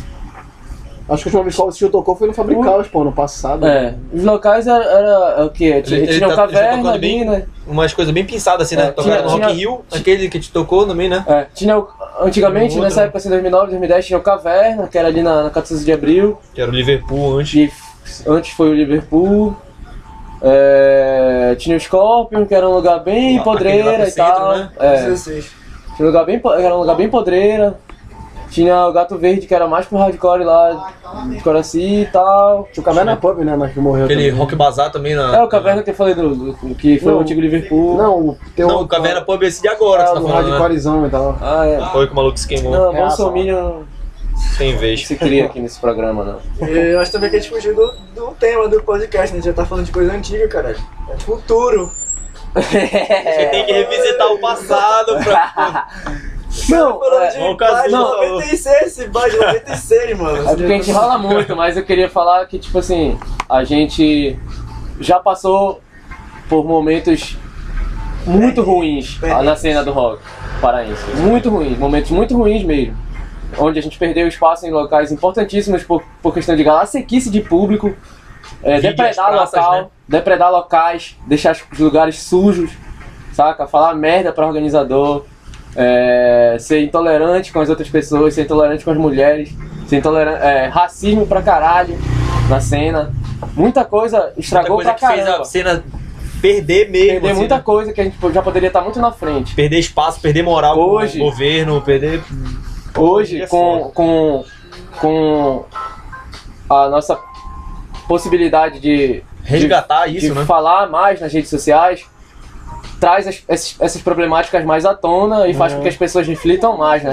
Acho 1.07 1.23
que 1.25 1.37
a 1.37 1.39
última 1.41 1.67
vez 1.67 1.77
que 1.79 1.85
o 1.85 1.91
tocou 1.91 2.17
foi 2.17 2.27
no 2.27 2.33
Fabricaus, 2.33 2.89
pô, 2.89 3.03
ano 3.03 3.13
passado. 3.13 3.67
É, 3.67 3.95
os 4.11 4.25
locais 4.25 4.67
era, 4.67 4.83
era 4.83 5.45
o 5.45 5.51
quê? 5.51 5.83
Tinha, 5.83 5.99
Ele- 6.01 6.07
tinha 6.07 6.21
tá- 6.21 6.25
ele 6.25 6.27
um 6.27 6.29
tá 6.31 6.37
caverna 6.47 6.91
ali, 6.93 6.99
bem? 6.99 7.25
né? 7.27 7.45
Umas 7.67 7.93
coisas 7.93 8.13
bem 8.15 8.25
pinçadas 8.25 8.67
assim, 8.67 8.75
né? 8.77 8.87
É, 8.87 8.91
Tocaram 8.91 9.13
tinha- 9.13 9.23
no 9.23 9.29
Rock 9.29 9.43
in 9.43 9.47
tinha- 9.47 9.55
Rio, 9.57 9.85
aquele 9.93 10.29
que 10.31 10.41
te 10.41 10.51
tocou 10.51 10.87
também, 10.87 11.11
né? 11.11 11.23
É, 11.29 11.47
tinha 11.55 11.79
o- 11.79 11.87
antigamente, 12.23 12.81
nessa 12.81 13.03
época, 13.03 13.19
assim, 13.19 13.29
2009, 13.29 13.67
2010, 13.67 14.07
tinha 14.07 14.19
o 14.19 14.23
Caverna, 14.23 14.89
que 14.89 14.97
era 14.97 15.09
ali 15.09 15.23
na, 15.23 15.43
na 15.45 15.51
14 15.51 15.85
de 15.85 15.93
abril, 15.93 16.39
Que 16.55 16.63
era 16.63 16.71
o 16.71 16.75
Liverpool 16.75 17.39
antes. 17.39 17.53
que 17.53 17.65
f- 17.67 18.25
antes 18.27 18.51
foi 18.53 18.71
o 18.71 18.75
Liverpool. 18.75 19.55
É, 20.47 21.55
tinha 21.59 21.77
o 21.77 21.81
Scorpion, 21.81 22.45
que 22.45 22.55
era 22.55 22.69
um 22.69 22.75
lugar 22.75 23.01
bem 23.01 23.39
Lá- 23.39 23.45
podreira 23.45 24.07
e 24.09 24.13
tal. 24.13 24.55
centro, 24.55 24.59
né? 24.59 24.71
É, 24.79 24.97
16. 25.05 25.51
tinha 25.97 26.07
um 26.07 26.11
lugar 26.11 26.27
bem, 26.27 26.41
era 26.59 26.75
um 26.75 26.81
lugar 26.81 26.97
bem 26.97 27.09
podreira. 27.09 27.79
Tinha 28.51 28.87
o 28.87 28.93
Gato 28.93 29.19
Verde, 29.19 29.49
que 29.49 29.55
era 29.55 29.67
mais 29.67 29.85
pro 29.87 29.99
hardcore 29.99 30.45
lá 30.45 30.93
de 31.29 31.41
Coraci 31.43 32.03
e 32.03 32.07
tal. 32.13 32.69
Tinha 32.73 32.83
o 32.83 32.85
Caverna 32.85 33.17
Pub, 33.17 33.39
né? 33.39 33.57
Mas 33.57 33.73
que 33.73 33.81
morreu. 33.81 34.05
Aquele 34.05 34.27
também. 34.27 34.39
Rock 34.39 34.55
Bazar 34.55 34.93
também 34.93 35.17
na. 35.17 35.37
É 35.39 35.43
o 35.43 35.49
Caverna 35.49 35.83
que 35.83 35.91
eu 35.91 35.95
falei 35.95 36.15
do, 36.15 36.35
do- 36.53 36.75
que 36.77 37.01
foi 37.01 37.11
Não, 37.11 37.19
o 37.19 37.23
antigo 37.23 37.41
Liverpool. 37.41 37.97
Não, 37.97 38.19
o 38.29 38.39
teu. 38.55 38.69
Não, 38.69 38.83
o 38.83 38.87
Caverna 38.87 39.23
Pub 39.23 39.43
é 39.43 39.47
esse 39.47 39.61
de 39.61 39.67
agora 39.67 40.03
é, 40.03 40.05
que 40.05 40.11
você 40.11 40.15
tá 40.15 40.21
do 40.21 40.29
falando, 40.29 40.45
né? 40.45 40.51
hardcorezão 40.53 41.05
e 41.07 41.11
tal. 41.11 41.37
Ah, 41.41 41.67
é. 41.67 41.81
Foi 41.91 42.07
que 42.07 42.13
o 42.13 42.17
maluco 42.17 42.39
se 42.39 42.47
queimou. 42.47 42.71
Não, 42.71 42.93
É, 42.97 43.01
Bolsominion 43.01 43.73
não 44.35 44.59
Tem 44.59 44.77
vez. 44.77 45.07
se 45.07 45.17
cria 45.17 45.47
aqui 45.47 45.61
nesse 45.61 45.79
programa, 45.81 46.25
não. 46.25 46.69
E 46.69 46.93
Eu 46.93 47.01
acho 47.01 47.13
também 47.13 47.31
que 47.31 47.37
a 47.37 47.39
gente 47.41 47.51
fugiu 47.51 47.75
do, 47.75 47.93
do 48.15 48.31
tema 48.35 48.69
do 48.69 48.83
podcast, 48.83 49.33
né? 49.33 49.39
A 49.39 49.43
gente 49.43 49.45
já 49.45 49.53
tá 49.53 49.65
falando 49.65 49.87
de 49.87 49.93
coisa 49.93 50.13
antiga, 50.13 50.49
caralho. 50.49 50.79
É 51.13 51.19
futuro. 51.19 51.93
Você 52.55 53.49
tem 53.51 53.67
que 53.67 53.73
revisitar 53.73 54.29
o 54.33 54.39
passado 54.39 55.19
pra. 55.25 55.89
Não, 56.69 57.03
é, 57.21 57.31
de 57.31 57.39
o 57.41 57.57
caso 57.57 57.73
Bad 57.73 57.91
não. 57.91 58.11
96, 58.29 58.83
esse 58.83 59.09
Bad 59.09 59.37
96, 59.37 60.17
mano. 60.17 60.37
É 60.49 60.55
porque 60.55 60.63
a 60.63 60.69
gente 60.69 60.93
fala 60.93 61.19
muito, 61.19 61.57
mas 61.57 61.77
eu 61.77 61.85
queria 61.85 62.09
falar 62.09 62.47
que, 62.47 62.61
tipo 62.61 62.79
assim, 62.79 63.19
a 63.49 63.65
gente 63.65 64.39
já 65.01 65.19
passou 65.19 65.81
por 66.49 66.65
momentos 66.65 67.37
muito 68.25 68.63
ruins 68.63 69.19
na 69.21 69.57
cena 69.57 69.83
do 69.83 69.91
rock 69.91 70.23
paraense. 70.61 71.05
Muito 71.17 71.51
ruins, 71.51 71.77
momentos 71.77 72.11
muito 72.13 72.37
ruins 72.37 72.63
mesmo. 72.63 72.97
Onde 73.59 73.79
a 73.79 73.83
gente 73.83 73.99
perdeu 73.99 74.27
espaço 74.29 74.67
em 74.67 74.71
locais 74.71 75.11
importantíssimos 75.13 75.83
por, 75.83 76.03
por 76.23 76.33
questão 76.35 76.57
de 76.57 76.65
galáctequice 76.65 77.31
de 77.31 77.41
público, 77.41 77.95
é, 78.63 78.81
depredar 78.81 79.27
as 79.29 79.51
praças, 79.51 79.55
local, 79.61 79.81
né? 79.83 79.87
depredar 80.09 80.51
locais, 80.51 81.17
deixar 81.27 81.57
os 81.73 81.79
lugares 81.79 82.23
sujos, 82.23 82.71
saca? 83.33 83.67
Falar 83.67 83.95
merda 83.95 84.33
para 84.33 84.47
organizador, 84.47 85.25
é, 85.77 86.57
ser 86.61 86.83
intolerante 86.83 87.53
com 87.53 87.61
as 87.61 87.69
outras 87.69 87.89
pessoas, 87.89 88.35
ser 88.35 88.43
intolerante 88.43 88.85
com 88.85 88.91
as 88.91 88.97
mulheres, 88.97 89.51
ser 89.87 89.97
intolerante, 89.99 90.43
é, 90.43 90.67
racismo 90.67 91.27
pra 91.27 91.43
caralho 91.43 91.99
na 92.49 92.61
cena. 92.61 93.13
Muita 93.55 93.85
coisa 93.85 94.19
Muita 94.21 94.41
estragou 94.41 94.77
coisa 94.77 94.95
pra 94.95 95.09
fez 95.09 95.25
caramba. 95.25 95.43
a 95.43 95.45
cena 95.45 95.85
perder 96.41 96.91
mesmo. 96.91 97.11
Perder 97.13 97.31
assim, 97.31 97.39
muita 97.39 97.57
né? 97.57 97.63
coisa 97.63 97.93
que 97.93 98.01
a 98.01 98.05
gente 98.05 98.17
já 98.33 98.43
poderia 98.43 98.67
estar 98.69 98.83
muito 98.83 99.01
na 99.01 99.11
frente. 99.13 99.55
Perder 99.55 99.79
espaço, 99.79 100.21
perder 100.21 100.43
moral 100.43 100.79
Hoje- 100.79 101.19
com 101.19 101.27
o 101.27 101.31
governo, 101.31 101.81
perder. 101.81 102.23
Hoje, 102.97 103.43
é 103.43 103.47
com, 103.47 103.91
com, 103.95 104.45
com 105.01 105.65
a 106.71 106.89
nossa 106.89 107.19
possibilidade 108.09 108.79
de, 108.81 109.23
Resgatar 109.43 110.07
de, 110.09 110.17
isso, 110.19 110.27
de 110.29 110.33
né? 110.39 110.45
falar 110.45 110.89
mais 110.89 111.21
nas 111.21 111.33
redes 111.33 111.51
sociais, 111.51 112.05
traz 113.01 113.27
as- 113.27 113.43
esses- 113.49 113.77
essas 113.81 114.01
problemáticas 114.01 114.65
mais 114.65 114.87
à 114.87 114.95
tona 114.95 115.47
e 115.49 115.55
faz 115.55 115.73
com 115.75 115.83
que 115.83 115.89
as 115.89 115.97
pessoas 115.97 116.27
reflitam 116.27 116.77
mais, 116.79 117.03
né? 117.03 117.11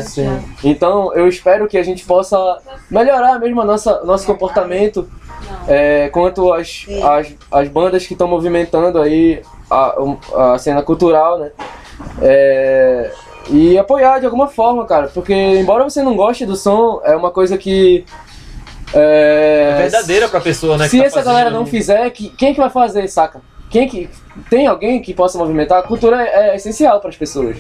Então 0.63 1.13
eu 1.13 1.27
espero 1.27 1.67
que 1.67 1.77
a 1.77 1.83
gente 1.83 2.05
possa 2.05 2.37
melhorar 2.89 3.39
mesmo 3.39 3.61
a 3.61 3.65
nossa, 3.65 4.03
nosso 4.05 4.25
comportamento 4.25 5.09
é, 5.67 6.07
quanto 6.09 6.53
às, 6.53 6.85
às, 7.03 7.35
às 7.51 7.67
bandas 7.67 8.05
que 8.07 8.13
estão 8.13 8.27
movimentando 8.27 9.01
aí 9.01 9.41
a, 9.69 9.95
a 10.53 10.57
cena 10.57 10.81
cultural, 10.81 11.39
né? 11.39 11.51
É, 12.21 13.11
e 13.49 13.77
apoiar 13.77 14.19
de 14.19 14.25
alguma 14.25 14.47
forma, 14.47 14.85
cara, 14.85 15.07
porque 15.07 15.33
embora 15.33 15.83
você 15.83 16.01
não 16.01 16.15
goste 16.15 16.45
do 16.45 16.55
som, 16.55 17.01
é 17.03 17.15
uma 17.15 17.31
coisa 17.31 17.57
que. 17.57 18.05
É, 18.93 19.77
É 19.77 19.81
verdadeira 19.83 20.27
pra 20.27 20.41
pessoa, 20.41 20.77
né? 20.77 20.87
Se 20.87 20.97
tá 20.97 21.05
essa 21.05 21.21
galera 21.21 21.49
não 21.49 21.65
fizer, 21.65 22.09
que, 22.11 22.29
quem 22.29 22.49
é 22.49 22.53
que 22.53 22.59
vai 22.59 22.69
fazer, 22.69 23.07
saca? 23.07 23.41
quem 23.71 23.87
que. 23.87 24.09
Tem 24.49 24.67
alguém 24.67 25.01
que 25.01 25.13
possa 25.13 25.37
movimentar? 25.37 25.79
A 25.79 25.83
cultura 25.83 26.21
é, 26.21 26.51
é 26.51 26.55
essencial 26.55 26.99
para 26.99 27.09
as 27.09 27.17
pessoas. 27.17 27.57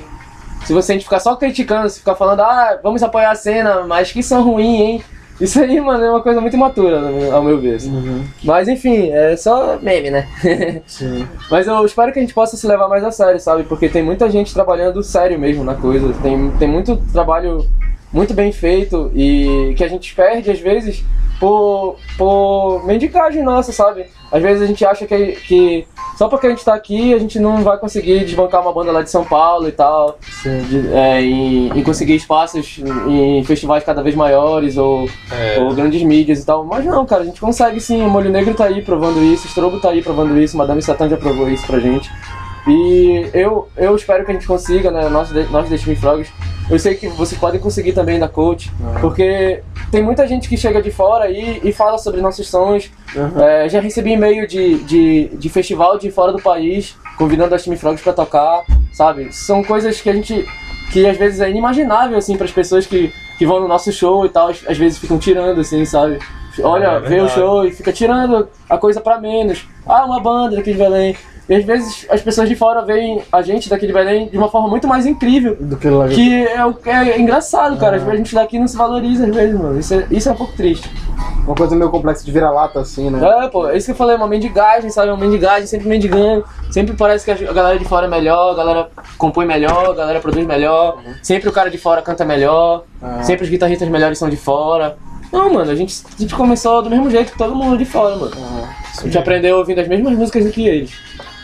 Se 0.65 0.73
você 0.73 0.91
a 0.91 0.95
gente 0.95 1.05
ficar 1.05 1.19
só 1.19 1.35
criticando, 1.35 1.89
se 1.89 1.99
ficar 1.99 2.15
falando, 2.15 2.41
ah, 2.41 2.79
vamos 2.83 3.01
apoiar 3.01 3.31
a 3.31 3.35
cena, 3.35 3.83
mas 3.87 4.11
que 4.11 4.21
são 4.21 4.43
ruins, 4.43 4.79
hein? 4.79 5.03
Isso 5.41 5.59
aí, 5.59 5.81
mano, 5.81 6.03
é 6.03 6.09
uma 6.11 6.21
coisa 6.21 6.39
muito 6.39 6.55
imatura, 6.55 7.01
né, 7.01 7.31
ao 7.31 7.41
meu 7.41 7.59
ver. 7.59 7.75
assim. 7.75 8.23
Mas 8.43 8.67
enfim, 8.67 9.09
é 9.09 9.35
só 9.35 9.79
meme, 9.81 10.11
né? 10.11 10.27
Sim. 10.85 11.27
Mas 11.49 11.65
eu 11.65 11.83
espero 11.83 12.13
que 12.13 12.19
a 12.19 12.21
gente 12.21 12.33
possa 12.33 12.55
se 12.55 12.67
levar 12.67 12.87
mais 12.87 13.03
a 13.03 13.11
sério, 13.11 13.39
sabe? 13.39 13.63
Porque 13.63 13.89
tem 13.89 14.03
muita 14.03 14.29
gente 14.29 14.53
trabalhando 14.53 15.01
sério 15.01 15.39
mesmo 15.39 15.63
na 15.63 15.73
coisa. 15.73 16.13
Tem, 16.21 16.51
tem 16.51 16.67
muito 16.67 16.95
trabalho 17.11 17.65
muito 18.13 18.33
bem 18.33 18.51
feito 18.51 19.11
e 19.15 19.73
que 19.75 19.83
a 19.83 19.87
gente 19.87 20.13
perde 20.13 20.51
às 20.51 20.59
vezes 20.59 21.03
por, 21.39 21.97
por 22.17 22.85
mendicagem 22.85 23.41
nossa, 23.41 23.71
sabe? 23.71 24.05
Às 24.31 24.41
vezes 24.41 24.61
a 24.61 24.65
gente 24.65 24.85
acha 24.85 25.05
que, 25.05 25.31
que 25.47 25.87
só 26.17 26.27
porque 26.27 26.47
a 26.47 26.49
gente 26.49 26.63
tá 26.63 26.73
aqui 26.73 27.13
a 27.13 27.19
gente 27.19 27.39
não 27.39 27.63
vai 27.63 27.77
conseguir 27.77 28.23
desbancar 28.23 28.61
uma 28.61 28.71
banda 28.73 28.91
lá 28.91 29.01
de 29.01 29.09
São 29.09 29.25
Paulo 29.25 29.67
e 29.67 29.71
tal, 29.71 30.17
de, 30.69 30.87
é, 30.93 31.21
e, 31.21 31.67
e 31.75 31.83
conseguir 31.83 32.15
espaços 32.15 32.79
em, 33.07 33.43
festivais 33.43 33.83
cada 33.83 34.01
vez 34.01 34.15
maiores 34.15 34.77
ou, 34.77 35.09
É. 35.31 35.59
ou 35.59 35.73
grandes 35.73 36.01
mídias 36.03 36.41
e 36.41 36.45
tal. 36.45 36.63
Mas 36.63 36.85
não, 36.85 37.05
cara, 37.05 37.23
a 37.23 37.25
gente 37.25 37.41
consegue 37.41 37.79
sim. 37.79 38.01
O 38.03 38.09
Molho 38.09 38.29
Negro 38.29 38.53
tá 38.53 38.65
aí 38.65 38.81
provando 38.81 39.21
isso, 39.23 39.45
o 39.45 39.49
Strobo 39.49 39.79
tá 39.79 39.89
aí 39.89 40.01
provando 40.01 40.37
isso, 40.39 40.57
Madame 40.57 40.81
Satã 40.81 41.09
já 41.09 41.17
provou 41.17 41.49
isso 41.49 41.65
pra 41.67 41.79
gente. 41.79 42.09
E 42.67 43.29
eu, 43.33 43.67
eu 43.75 43.95
espero 43.95 44.23
que 44.23 44.31
a 44.31 44.33
gente 44.33 44.45
consiga, 44.47 44.91
né? 44.91 45.09
Nós, 45.09 45.31
nós 45.49 45.69
da 45.69 45.77
Steam 45.77 45.95
Frogs. 45.95 46.31
Eu 46.69 46.77
sei 46.79 46.95
que 46.95 47.07
vocês 47.09 47.39
podem 47.39 47.59
conseguir 47.59 47.91
também 47.91 48.17
da 48.19 48.29
coach, 48.29 48.71
porque 49.01 49.61
tem 49.91 50.01
muita 50.01 50.25
gente 50.27 50.47
que 50.47 50.55
chega 50.55 50.81
de 50.81 50.89
fora 50.91 51.25
aí 51.25 51.59
e 51.63 51.73
fala 51.73 51.97
sobre 51.97 52.21
nossos 52.21 52.47
sons. 52.47 52.89
É, 53.41 53.67
já 53.67 53.81
recebi 53.81 54.11
e-mail 54.13 54.47
de, 54.47 54.75
de, 54.83 55.29
de 55.33 55.49
festival 55.49 55.97
de 55.97 56.09
fora 56.11 56.31
do 56.31 56.41
país, 56.41 56.95
convidando 57.17 57.53
a 57.53 57.57
Steam 57.59 57.75
Frogs 57.75 58.01
pra 58.01 58.13
tocar, 58.13 58.63
sabe? 58.93 59.33
São 59.33 59.63
coisas 59.63 59.99
que 59.99 60.09
a 60.09 60.13
gente. 60.13 60.47
que 60.93 61.05
às 61.05 61.17
vezes 61.17 61.41
é 61.41 61.49
inimaginável, 61.49 62.17
assim, 62.17 62.37
para 62.37 62.45
as 62.45 62.51
pessoas 62.51 62.85
que, 62.85 63.11
que 63.37 63.45
vão 63.45 63.59
no 63.59 63.67
nosso 63.67 63.91
show 63.91 64.25
e 64.25 64.29
tal, 64.29 64.49
às 64.49 64.77
vezes 64.77 64.97
ficam 64.97 65.17
tirando, 65.17 65.59
assim, 65.59 65.83
sabe? 65.83 66.19
Olha, 66.63 66.85
É 66.85 66.99
vê 66.99 67.19
o 67.21 67.27
show 67.29 67.65
e 67.65 67.71
fica 67.71 67.91
tirando 67.91 68.47
a 68.69 68.77
coisa 68.77 69.01
pra 69.01 69.19
menos. 69.19 69.67
Ah, 69.85 70.05
uma 70.05 70.19
banda 70.21 70.55
daqui 70.57 70.71
de 70.71 70.77
Belém. 70.77 71.15
E 71.49 71.55
às 71.55 71.65
vezes 71.65 72.05
as 72.09 72.21
pessoas 72.21 72.47
de 72.47 72.55
fora 72.55 72.81
veem 72.81 73.21
a 73.31 73.41
gente 73.41 73.69
daqui 73.69 73.87
de 73.87 73.93
Belém 73.93 74.29
de 74.29 74.37
uma 74.37 74.49
forma 74.49 74.67
muito 74.67 74.87
mais 74.87 75.05
incrível. 75.05 75.57
Do 75.59 75.75
que 75.75 75.89
lá 75.89 76.07
Que 76.07 76.45
é, 76.45 77.09
é 77.09 77.19
engraçado, 77.19 77.77
cara. 77.77 77.97
Às 77.97 78.03
vezes 78.03 78.13
a 78.13 78.17
gente 78.17 78.35
daqui 78.35 78.59
não 78.59 78.67
se 78.67 78.77
valoriza, 78.77 79.25
às 79.25 79.35
vezes, 79.35 79.59
mano. 79.59 79.79
Isso 79.79 79.93
é, 79.93 80.07
isso 80.11 80.29
é 80.29 80.31
um 80.31 80.35
pouco 80.35 80.53
triste. 80.53 80.89
Uma 81.45 81.55
coisa 81.55 81.75
meio 81.75 81.89
complexa 81.89 82.23
de 82.23 82.31
vira-lata, 82.31 82.79
assim, 82.79 83.09
né? 83.09 83.19
É, 83.43 83.47
pô, 83.47 83.67
é 83.67 83.75
isso 83.75 83.87
que 83.87 83.91
eu 83.91 83.95
falei, 83.95 84.15
uma 84.15 84.27
mendigagem, 84.27 84.89
sabe? 84.89 85.09
Uma 85.09 85.17
mendigagem, 85.17 85.65
sempre 85.65 85.87
mendigando. 85.87 86.45
Sempre 86.69 86.95
parece 86.95 87.25
que 87.25 87.45
a 87.45 87.53
galera 87.53 87.77
de 87.77 87.85
fora 87.85 88.05
é 88.05 88.09
melhor, 88.09 88.51
a 88.51 88.55
galera 88.55 88.89
compõe 89.17 89.45
melhor, 89.45 89.89
a 89.89 89.93
galera 89.93 90.19
produz 90.19 90.45
melhor. 90.45 90.99
Sempre 91.21 91.49
o 91.49 91.51
cara 91.51 91.69
de 91.69 91.77
fora 91.77 92.01
canta 92.01 92.23
melhor. 92.23 92.83
Ah. 93.01 93.23
Sempre 93.23 93.43
os 93.43 93.49
guitarristas 93.49 93.89
melhores 93.89 94.17
são 94.17 94.29
de 94.29 94.37
fora. 94.37 94.97
Não, 95.31 95.51
mano, 95.53 95.71
a 95.71 95.75
gente, 95.75 96.03
a 96.15 96.21
gente 96.21 96.35
começou 96.35 96.81
do 96.81 96.89
mesmo 96.89 97.09
jeito 97.09 97.31
que 97.31 97.37
todo 97.37 97.55
mundo 97.55 97.77
de 97.77 97.85
fora, 97.85 98.15
mano. 98.17 98.31
A 98.99 99.03
gente 99.03 99.17
aprendeu 99.17 99.57
ouvindo 99.57 99.79
as 99.79 99.87
mesmas 99.87 100.13
músicas 100.13 100.45
do 100.45 100.51
que 100.51 100.67
eles. 100.67 100.91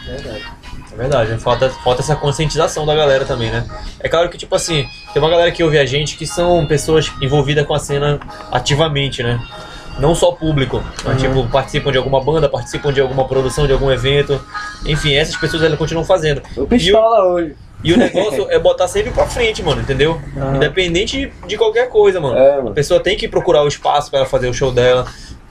É 0.09 0.95
verdade, 0.95 1.31
né? 1.31 1.37
falta, 1.37 1.69
falta 1.69 2.01
essa 2.01 2.15
conscientização 2.15 2.85
da 2.85 2.95
galera 2.95 3.25
também, 3.25 3.51
né? 3.51 3.65
É 3.99 4.07
claro 4.07 4.29
que, 4.29 4.37
tipo 4.37 4.55
assim, 4.55 4.87
tem 5.13 5.21
uma 5.21 5.29
galera 5.29 5.51
que 5.51 5.63
ouve 5.63 5.77
a 5.77 5.85
gente 5.85 6.17
que 6.17 6.25
são 6.25 6.65
pessoas 6.65 7.11
envolvidas 7.21 7.65
com 7.65 7.73
a 7.73 7.79
cena 7.79 8.19
ativamente, 8.51 9.21
né? 9.21 9.39
Não 9.99 10.13
só 10.13 10.31
público, 10.31 10.83
mas, 11.03 11.19
tipo, 11.19 11.47
participam 11.47 11.91
de 11.91 11.97
alguma 11.97 12.23
banda, 12.23 12.47
participam 12.47 12.93
de 12.93 13.01
alguma 13.01 13.27
produção, 13.27 13.65
de 13.65 13.73
algum 13.73 13.91
evento. 13.91 14.39
Enfim, 14.85 15.13
essas 15.15 15.35
pessoas 15.35 15.63
elas 15.63 15.77
continuam 15.77 16.05
fazendo. 16.05 16.41
Eu 16.55 16.63
E 16.63 16.65
o, 16.65 16.67
pistola 16.67 17.33
hoje. 17.33 17.55
e 17.83 17.93
o 17.93 17.97
negócio 17.97 18.45
é 18.51 18.59
botar 18.59 18.87
sempre 18.87 19.11
pra 19.11 19.25
frente, 19.25 19.63
mano, 19.63 19.81
entendeu? 19.81 20.21
Independente 20.55 21.33
de 21.47 21.57
qualquer 21.57 21.89
coisa, 21.89 22.19
mano. 22.19 22.37
É, 22.37 22.57
mano. 22.57 22.69
A 22.69 22.73
pessoa 22.73 22.99
tem 22.99 23.17
que 23.17 23.27
procurar 23.27 23.63
o 23.63 23.67
espaço 23.67 24.11
para 24.11 24.19
ela 24.19 24.29
fazer 24.29 24.47
o 24.47 24.53
show 24.53 24.71
dela. 24.71 25.07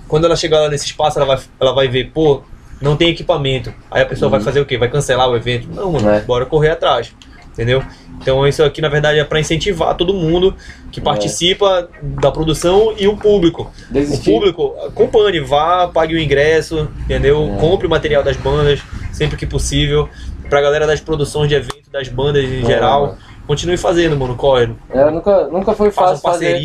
Quando 0.07 0.27
ela 0.27 0.37
chegar 0.37 0.61
lá 0.61 0.69
nesse 0.69 0.87
espaço, 0.87 1.19
ela 1.19 1.27
vai, 1.27 1.45
ela 1.61 1.75
vai 1.75 1.89
ver, 1.89 2.13
pô, 2.13 2.43
não 2.81 2.97
tem 2.97 3.09
equipamento. 3.11 3.73
Aí 3.91 4.03
a 4.03 4.07
pessoa 4.07 4.31
vai 4.31 4.41
fazer 4.41 4.61
o 4.61 4.67
quê? 4.67 4.77
Vai 4.77 4.89
cancelar 4.89 5.29
o 5.29 5.37
evento? 5.37 5.69
Não, 5.73 5.93
mano, 5.93 6.09
É. 6.09 6.21
bora 6.21 6.45
correr 6.47 6.71
atrás. 6.71 7.13
Entendeu? 7.53 7.83
Então 8.21 8.47
isso 8.47 8.63
aqui, 8.63 8.83
na 8.83 8.89
verdade, 8.89 9.19
é 9.19 9.25
para 9.25 9.41
incentivar 9.41 9.95
todo 9.95 10.13
mundo 10.13 10.55
que 10.93 11.01
participa 11.01 11.89
da 12.03 12.31
produção 12.31 12.93
e 12.99 13.09
o 13.09 13.17
público. 13.17 13.71
Desistir. 13.91 14.31
O 14.31 14.35
público, 14.35 14.75
acompanhe, 14.87 15.41
vá, 15.41 15.89
pague 15.89 16.15
o 16.15 16.19
ingresso, 16.21 16.89
entendeu? 17.05 17.55
É. 17.57 17.61
Compre 17.61 17.87
o 17.87 17.91
material 17.91 18.23
das 18.23 18.37
bandas 18.37 18.81
sempre 19.13 19.37
que 19.39 19.47
possível. 19.47 20.09
Pra 20.51 20.61
galera 20.61 20.87
das 20.87 21.01
produções 21.01 21.49
de 21.49 21.55
evento, 21.55 21.91
das 21.91 22.09
bandas 22.09 22.45
em 22.45 22.63
É, 22.63 22.67
geral, 22.67 23.17
continue 23.47 23.77
fazendo, 23.79 24.17
mano, 24.19 24.37
corre. 24.37 24.69
É, 24.91 25.11
nunca, 25.11 25.49
nunca 25.49 25.73
foi 25.75 25.91
Façam 25.91 26.19
fácil 26.19 26.31
fazer. 26.31 26.59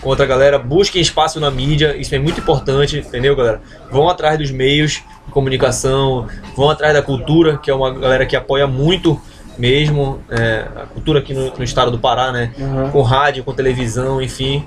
Com 0.00 0.08
outra 0.08 0.24
galera, 0.26 0.58
busquem 0.58 1.00
espaço 1.02 1.40
na 1.40 1.50
mídia, 1.50 1.96
isso 1.96 2.14
é 2.14 2.18
muito 2.18 2.40
importante, 2.40 2.98
entendeu, 2.98 3.34
galera? 3.34 3.60
Vão 3.90 4.08
atrás 4.08 4.38
dos 4.38 4.50
meios 4.50 5.02
de 5.26 5.32
comunicação, 5.32 6.26
vão 6.56 6.70
atrás 6.70 6.94
da 6.94 7.02
cultura, 7.02 7.58
que 7.58 7.70
é 7.70 7.74
uma 7.74 7.90
galera 7.92 8.24
que 8.26 8.36
apoia 8.36 8.66
muito 8.66 9.20
mesmo 9.58 10.20
é, 10.30 10.66
a 10.76 10.86
cultura 10.86 11.18
aqui 11.18 11.34
no, 11.34 11.52
no 11.56 11.64
estado 11.64 11.90
do 11.90 11.98
Pará, 11.98 12.30
né? 12.30 12.52
Uhum. 12.58 12.90
Com 12.90 13.02
rádio, 13.02 13.42
com 13.42 13.52
televisão, 13.52 14.22
enfim. 14.22 14.64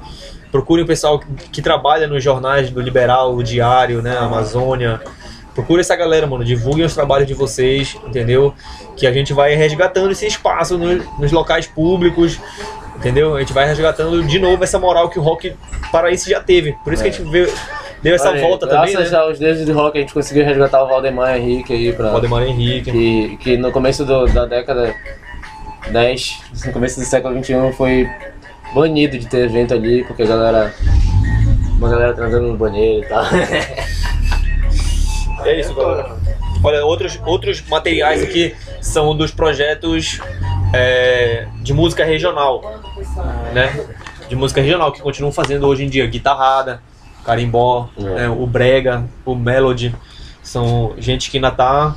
Procurem 0.52 0.84
o 0.84 0.88
pessoal 0.88 1.18
que, 1.18 1.28
que 1.50 1.62
trabalha 1.62 2.08
nos 2.08 2.22
jornais 2.22 2.70
do 2.70 2.82
Liberal, 2.82 3.34
o 3.34 3.42
Diário, 3.42 4.02
né? 4.02 4.18
Amazônia. 4.18 5.00
Procure 5.56 5.80
essa 5.80 5.96
galera, 5.96 6.28
mano. 6.28 6.44
Divulguem 6.44 6.84
os 6.86 6.94
trabalhos 6.94 7.26
de 7.26 7.34
vocês, 7.34 7.98
entendeu? 8.06 8.54
Que 8.98 9.08
a 9.08 9.14
gente 9.14 9.32
vai 9.32 9.56
resgatando 9.56 10.12
esse 10.12 10.28
espaço 10.28 10.78
no- 10.78 11.04
nos 11.20 11.32
locais 11.32 11.68
públicos, 11.68 12.38
entendeu? 13.02 13.36
A 13.36 13.40
gente 13.40 13.52
vai 13.54 13.68
resgatando 13.68 14.24
de 14.24 14.40
novo 14.40 14.64
essa 14.64 14.80
moral 14.80 15.10
que 15.10 15.20
o 15.20 15.22
rock 15.22 15.54
paraense 15.92 16.30
já 16.30 16.40
teve. 16.40 16.74
Por 16.84 16.94
isso 16.94 17.02
que 17.04 17.10
a 17.10 17.12
gente 17.12 17.30
veio, 17.30 17.52
deu 18.02 18.16
essa 18.16 18.30
Olha 18.30 18.42
volta 18.42 18.68
também, 18.68 18.94
graças 18.94 19.12
né? 19.12 19.18
aos 19.18 19.38
deuses 19.40 19.66
do 19.66 19.74
rock 19.74 19.98
a 19.98 20.02
gente 20.02 20.14
conseguiu 20.14 20.46
resgatar 20.46 20.84
o 20.84 20.88
Valdemar 20.88 21.36
Henrique 21.36 21.74
aí 21.74 21.94
pra. 21.94 22.12
Valdemar 22.12 22.44
Henrique. 22.44 22.92
que, 22.92 23.38
que 23.38 23.58
no 23.58 23.72
começo 23.72 24.06
do- 24.06 24.28
da 24.28 24.46
década 24.46 24.96
10, 25.92 26.40
no 26.68 26.72
começo 26.74 27.00
do 27.00 27.06
século 27.06 27.44
XXI, 27.44 27.74
foi 27.76 28.08
banido 28.74 29.18
de 29.18 29.28
ter 29.28 29.46
evento 29.46 29.74
ali, 29.74 30.04
porque 30.06 30.24
a 30.24 30.28
galera. 30.28 30.74
Uma 31.78 31.90
galera 31.90 32.14
transando 32.14 32.48
no 32.50 32.56
banheiro 32.58 33.04
e 33.04 33.10
tal. 33.10 33.24
É 35.44 35.60
isso, 35.60 35.74
galera. 35.74 36.16
Olha, 36.64 36.86
outros, 36.86 37.20
outros 37.26 37.62
materiais 37.68 38.22
aqui 38.22 38.54
são 38.80 39.16
dos 39.18 39.32
projetos 39.32 40.20
é, 40.74 41.48
de 41.64 41.74
música 41.74 42.06
regional, 42.06 42.81
né? 43.54 43.86
De 44.30 44.36
música 44.36 44.62
regional, 44.62 44.92
que 44.92 45.02
continuam 45.02 45.32
fazendo 45.32 45.68
hoje 45.68 45.84
em 45.84 45.90
dia 45.90 46.06
guitarrada, 46.08 46.82
carimbó, 47.26 47.90
É. 47.98 48.02
né? 48.04 48.30
o 48.30 48.46
brega, 48.48 49.04
o 49.26 49.36
melody. 49.36 49.94
São 50.42 50.94
gente 50.98 51.30
que 51.30 51.38
ainda 51.38 51.52
tá, 51.52 51.96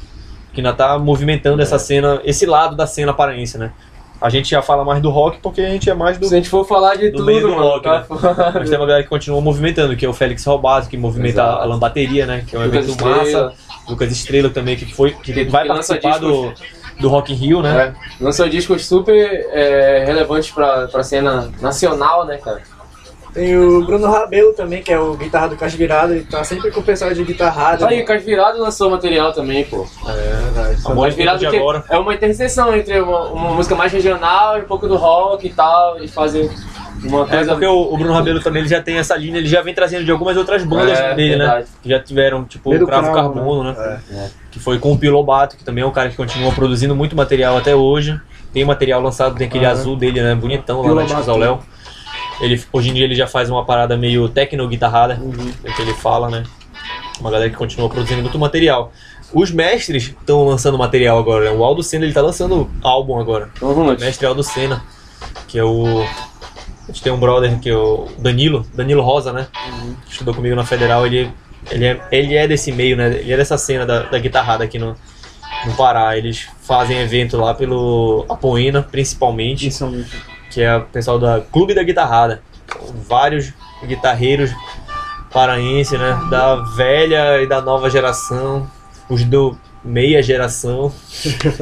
que 0.52 0.60
ainda 0.60 0.72
tá 0.72 0.98
movimentando 0.98 1.62
essa 1.62 1.78
cena, 1.78 2.20
esse 2.24 2.44
lado 2.46 2.76
da 2.76 2.86
cena 2.86 3.12
paraense, 3.12 3.56
né? 3.56 3.72
A 4.20 4.30
gente 4.30 4.48
já 4.50 4.62
fala 4.62 4.84
mais 4.84 5.02
do 5.02 5.10
rock 5.10 5.38
porque 5.42 5.60
a 5.60 5.68
gente 5.68 5.90
é 5.90 5.94
mais 5.94 6.16
do, 6.16 6.26
Se 6.26 6.34
a 6.34 6.36
gente 6.38 6.48
for 6.48 6.66
falar 6.66 6.94
de 6.94 7.10
do 7.10 7.18
tudo, 7.18 7.26
meio 7.26 7.40
do 7.42 7.48
mano, 7.48 7.60
rock, 7.62 7.82
tá 7.84 7.98
né? 8.00 8.52
Mas 8.54 8.70
tem 8.70 8.78
uma 8.78 8.86
galera 8.86 9.02
que 9.02 9.08
continua 9.08 9.40
movimentando, 9.40 9.94
que 9.96 10.06
é 10.06 10.08
o 10.08 10.12
Félix 10.14 10.44
Robato, 10.44 10.88
que 10.88 10.96
movimenta 10.96 11.42
Exato. 11.42 11.62
a 11.62 11.64
Lambateria, 11.64 12.24
né? 12.26 12.44
Que 12.46 12.56
é 12.56 12.58
um 12.58 12.64
Lucas 12.64 12.84
evento 12.84 12.90
Estrela. 12.92 13.44
massa. 13.48 13.52
Lucas 13.88 14.12
Estrela 14.12 14.50
também, 14.50 14.76
que 14.76 14.94
foi 14.94 15.10
que, 15.10 15.32
Que- 15.32 15.44
vai 15.44 15.66
participar 15.66 16.18
do, 16.18 16.50
discos. 16.52 16.68
Do 17.00 17.08
Rock 17.08 17.32
in 17.32 17.36
Rio, 17.36 17.62
né? 17.62 17.92
É, 18.20 18.24
lançou 18.24 18.48
discos 18.48 18.86
super 18.86 19.46
é, 19.52 20.04
relevantes 20.06 20.50
pra, 20.50 20.86
pra 20.88 21.02
cena 21.02 21.50
nacional, 21.60 22.24
né, 22.26 22.36
cara? 22.38 22.62
Tem 23.32 23.56
o 23.58 23.84
Bruno 23.84 24.08
Rabelo 24.08 24.52
também, 24.52 24.80
que 24.80 24.92
é 24.92 24.98
o 24.98 25.14
guitarra 25.14 25.48
do 25.48 25.56
Caixa 25.56 25.76
Virado, 25.76 26.12
ele 26.12 26.22
tá 26.24 26.44
sempre 26.44 26.70
com 26.70 26.78
o 26.78 26.82
pessoal 26.84 27.12
de 27.12 27.24
guitarrada. 27.24 27.88
Aí, 27.88 28.00
o 28.00 28.04
Carlos 28.04 28.24
Virado 28.24 28.60
lançou 28.60 28.88
material 28.88 29.32
também, 29.32 29.64
pô. 29.64 29.84
A 30.04 30.92
O 30.92 30.94
moda 30.94 31.08
Carlos 31.10 31.14
Virado 31.16 31.38
de 31.40 31.48
que 31.50 31.56
agora. 31.56 31.82
é 31.90 31.98
uma 31.98 32.14
interseção 32.14 32.72
entre 32.76 33.00
uma, 33.00 33.24
uma 33.32 33.50
música 33.54 33.74
mais 33.74 33.92
regional 33.92 34.56
e 34.58 34.62
um 34.62 34.66
pouco 34.66 34.86
do 34.86 34.94
rock 34.96 35.48
e 35.48 35.50
tal, 35.52 36.00
e 36.00 36.06
fazem 36.06 36.48
uma 37.02 37.24
É 37.24 37.28
coisa... 37.28 37.50
porque 37.50 37.66
o, 37.66 37.92
o 37.92 37.96
Bruno 37.98 38.14
Rabelo 38.14 38.40
também 38.40 38.60
ele 38.62 38.68
já 38.68 38.80
tem 38.80 38.98
essa 38.98 39.16
linha, 39.16 39.38
ele 39.38 39.48
já 39.48 39.60
vem 39.62 39.74
trazendo 39.74 40.04
de 40.04 40.12
algumas 40.12 40.36
outras 40.36 40.62
bandas 40.62 40.96
É, 40.96 41.12
dele, 41.14 41.30
né? 41.36 41.44
verdade. 41.44 41.66
Que 41.82 41.88
já 41.88 41.98
tiveram, 41.98 42.44
tipo, 42.44 42.72
o 42.72 42.86
Cravo 42.86 43.12
Carbono, 43.12 43.64
né? 43.72 44.00
É. 44.12 44.28
Que 44.54 44.60
foi 44.60 44.78
com 44.78 44.92
o 44.92 44.96
Pio 44.98 45.12
Lobato, 45.12 45.56
que 45.56 45.64
também 45.64 45.82
é 45.82 45.86
um 45.86 45.90
cara 45.90 46.08
que 46.08 46.16
continua 46.16 46.50
produzindo 46.52 46.94
muito 46.94 47.14
material 47.16 47.56
até 47.58 47.74
hoje. 47.74 48.18
Tem 48.52 48.64
material 48.64 49.02
lançado, 49.02 49.34
tem 49.34 49.48
aquele 49.48 49.66
Ah, 49.66 49.72
azul 49.72 49.96
dele, 49.96 50.22
né? 50.22 50.32
Bonitão 50.34 50.80
lá 50.80 50.94
na. 50.94 51.02
Discos 51.02 51.28
ao 51.28 51.36
Léo. 51.36 51.58
Ele, 52.40 52.62
hoje 52.72 52.90
em 52.90 52.94
dia 52.94 53.04
ele 53.04 53.14
já 53.16 53.26
faz 53.26 53.50
uma 53.50 53.64
parada 53.64 53.96
meio 53.96 54.28
tecno-guitarrada, 54.28 55.18
Uhum. 55.20 55.52
é 55.64 55.70
o 55.70 55.74
que 55.74 55.82
ele 55.82 55.92
fala, 55.94 56.30
né? 56.30 56.44
Uma 57.20 57.30
galera 57.30 57.50
que 57.50 57.56
continua 57.56 57.88
produzindo 57.88 58.22
muito 58.22 58.38
material. 58.38 58.92
Os 59.32 59.50
mestres 59.50 60.04
estão 60.04 60.44
lançando 60.46 60.78
material 60.78 61.18
agora, 61.18 61.44
né? 61.44 61.50
O 61.56 61.64
Aldo 61.64 61.82
Senna 61.82 62.04
ele 62.04 62.12
tá 62.14 62.20
lançando 62.22 62.70
álbum 62.82 63.18
agora. 63.18 63.50
Vamos 63.60 63.84
lá. 63.86 63.96
Mestre 63.98 64.24
Aldo 64.26 64.42
Senna, 64.44 64.84
que 65.48 65.58
é 65.58 65.64
o. 65.64 66.02
A 66.84 66.86
gente 66.92 67.02
tem 67.02 67.12
um 67.12 67.18
brother 67.18 67.58
que 67.58 67.68
é 67.70 67.76
o 67.76 68.06
Danilo, 68.18 68.64
Danilo 68.74 69.02
Rosa, 69.02 69.32
né? 69.32 69.48
Que 70.06 70.12
estudou 70.12 70.32
comigo 70.34 70.54
na 70.54 70.64
Federal, 70.64 71.04
ele 71.06 71.30
Ele 71.70 71.86
é, 71.86 72.00
ele 72.10 72.34
é 72.34 72.46
desse 72.46 72.72
meio, 72.72 72.96
né? 72.96 73.08
Ele 73.08 73.32
é 73.32 73.36
dessa 73.36 73.56
cena 73.56 73.86
da, 73.86 74.02
da 74.02 74.18
guitarrada 74.18 74.64
aqui 74.64 74.78
no, 74.78 74.96
no 75.66 75.74
Pará. 75.76 76.16
Eles 76.16 76.48
fazem 76.62 76.98
evento 77.00 77.36
lá 77.36 77.54
pelo 77.54 78.26
Apoena, 78.28 78.82
principalmente, 78.82 79.68
que 80.50 80.60
é 80.60 80.76
o 80.76 80.82
pessoal 80.82 81.18
da 81.18 81.40
Clube 81.40 81.74
da 81.74 81.82
Guitarrada. 81.82 82.42
Vários 83.08 83.52
guitarreiros 83.86 84.50
paraenses, 85.32 85.98
né? 85.98 86.18
Da 86.30 86.56
velha 86.56 87.42
e 87.42 87.46
da 87.46 87.60
nova 87.60 87.90
geração, 87.90 88.70
os 89.08 89.24
do 89.24 89.58
meia 89.84 90.22
geração. 90.22 90.92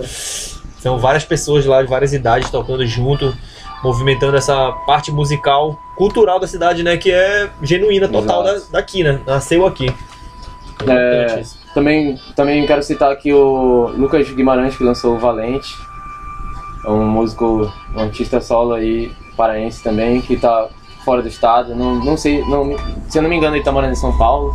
São 0.78 0.98
várias 0.98 1.24
pessoas 1.24 1.64
lá 1.64 1.80
de 1.80 1.88
várias 1.88 2.12
idades 2.12 2.50
tocando 2.50 2.84
junto, 2.86 3.36
movimentando 3.83 4.37
essa 4.37 4.72
parte 4.87 5.11
musical, 5.11 5.78
cultural 5.97 6.39
da 6.39 6.47
cidade, 6.47 6.83
né? 6.83 6.97
Que 6.97 7.11
é 7.12 7.51
genuína, 7.62 8.09
total 8.09 8.43
da, 8.43 8.61
daqui, 8.70 9.03
né? 9.03 9.20
Nasceu 9.26 9.66
aqui. 9.66 9.93
É, 10.87 11.43
também, 11.74 12.18
também 12.35 12.66
quero 12.66 12.83
citar 12.83 13.12
aqui 13.12 13.33
o 13.33 13.89
Lucas 13.97 14.28
Guimarães, 14.30 14.76
que 14.76 14.83
lançou 14.85 15.14
o 15.14 15.18
Valente. 15.18 15.68
É 16.85 16.91
um 16.91 17.07
músico, 17.07 17.72
um 17.95 18.01
artista 18.01 18.41
solo 18.41 18.72
aí, 18.74 19.12
paraense 19.37 19.83
também, 19.83 20.20
que 20.20 20.37
tá 20.37 20.68
fora 21.05 21.22
do 21.22 21.28
estado. 21.28 21.74
Não, 21.74 21.97
não 22.05 22.16
sei, 22.16 22.45
não, 22.47 22.76
se 23.09 23.18
eu 23.18 23.22
não 23.22 23.30
me 23.30 23.37
engano, 23.37 23.55
ele 23.57 23.64
tá 23.64 23.70
morando 23.70 23.93
em 23.93 23.97
São 23.97 24.16
Paulo. 24.18 24.53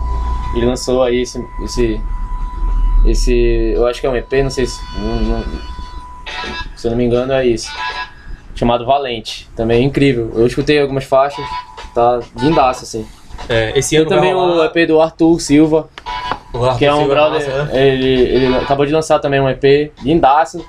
Ele 0.55 0.65
lançou 0.65 1.03
aí 1.03 1.21
esse. 1.21 1.45
esse, 1.63 2.01
esse 3.05 3.71
eu 3.75 3.85
acho 3.87 4.01
que 4.01 4.07
é 4.07 4.09
um 4.09 4.15
EP, 4.15 4.33
não 4.43 4.49
sei 4.49 4.65
se. 4.65 4.79
não- 4.99 5.21
não- 5.21 5.43
se 6.75 6.85
eu 6.87 6.91
não 6.91 6.97
me 6.97 7.05
engano, 7.05 7.31
é 7.33 7.45
isso. 7.47 7.69
Chamado 8.57 8.85
Valente. 8.85 9.47
Também 9.55 9.81
é 9.81 9.83
incrível. 9.83 10.31
Eu 10.35 10.47
escutei 10.47 10.81
algumas 10.81 11.03
faixas, 11.03 11.45
tá 11.93 12.19
lindaço 12.37 12.83
assim. 12.83 13.07
É, 13.47 13.77
esse 13.77 13.95
ano 13.95 14.09
também 14.09 14.33
rolar 14.33 14.55
o 14.55 14.63
EP 14.65 14.87
do 14.87 14.99
Arthur 14.99 15.39
Silva, 15.39 15.87
Arthur 16.53 16.77
que 16.77 16.85
é 16.85 16.93
um 16.93 16.99
Silva 16.99 17.13
brother. 17.13 17.47
massa, 17.47 17.63
né? 17.65 17.87
ele, 17.87 18.21
ele 18.21 18.55
acabou 18.55 18.85
de 18.85 18.91
lançar 18.91 19.19
também 19.19 19.39
um 19.39 19.47
EP, 19.47 19.91
lindaço. 20.03 20.65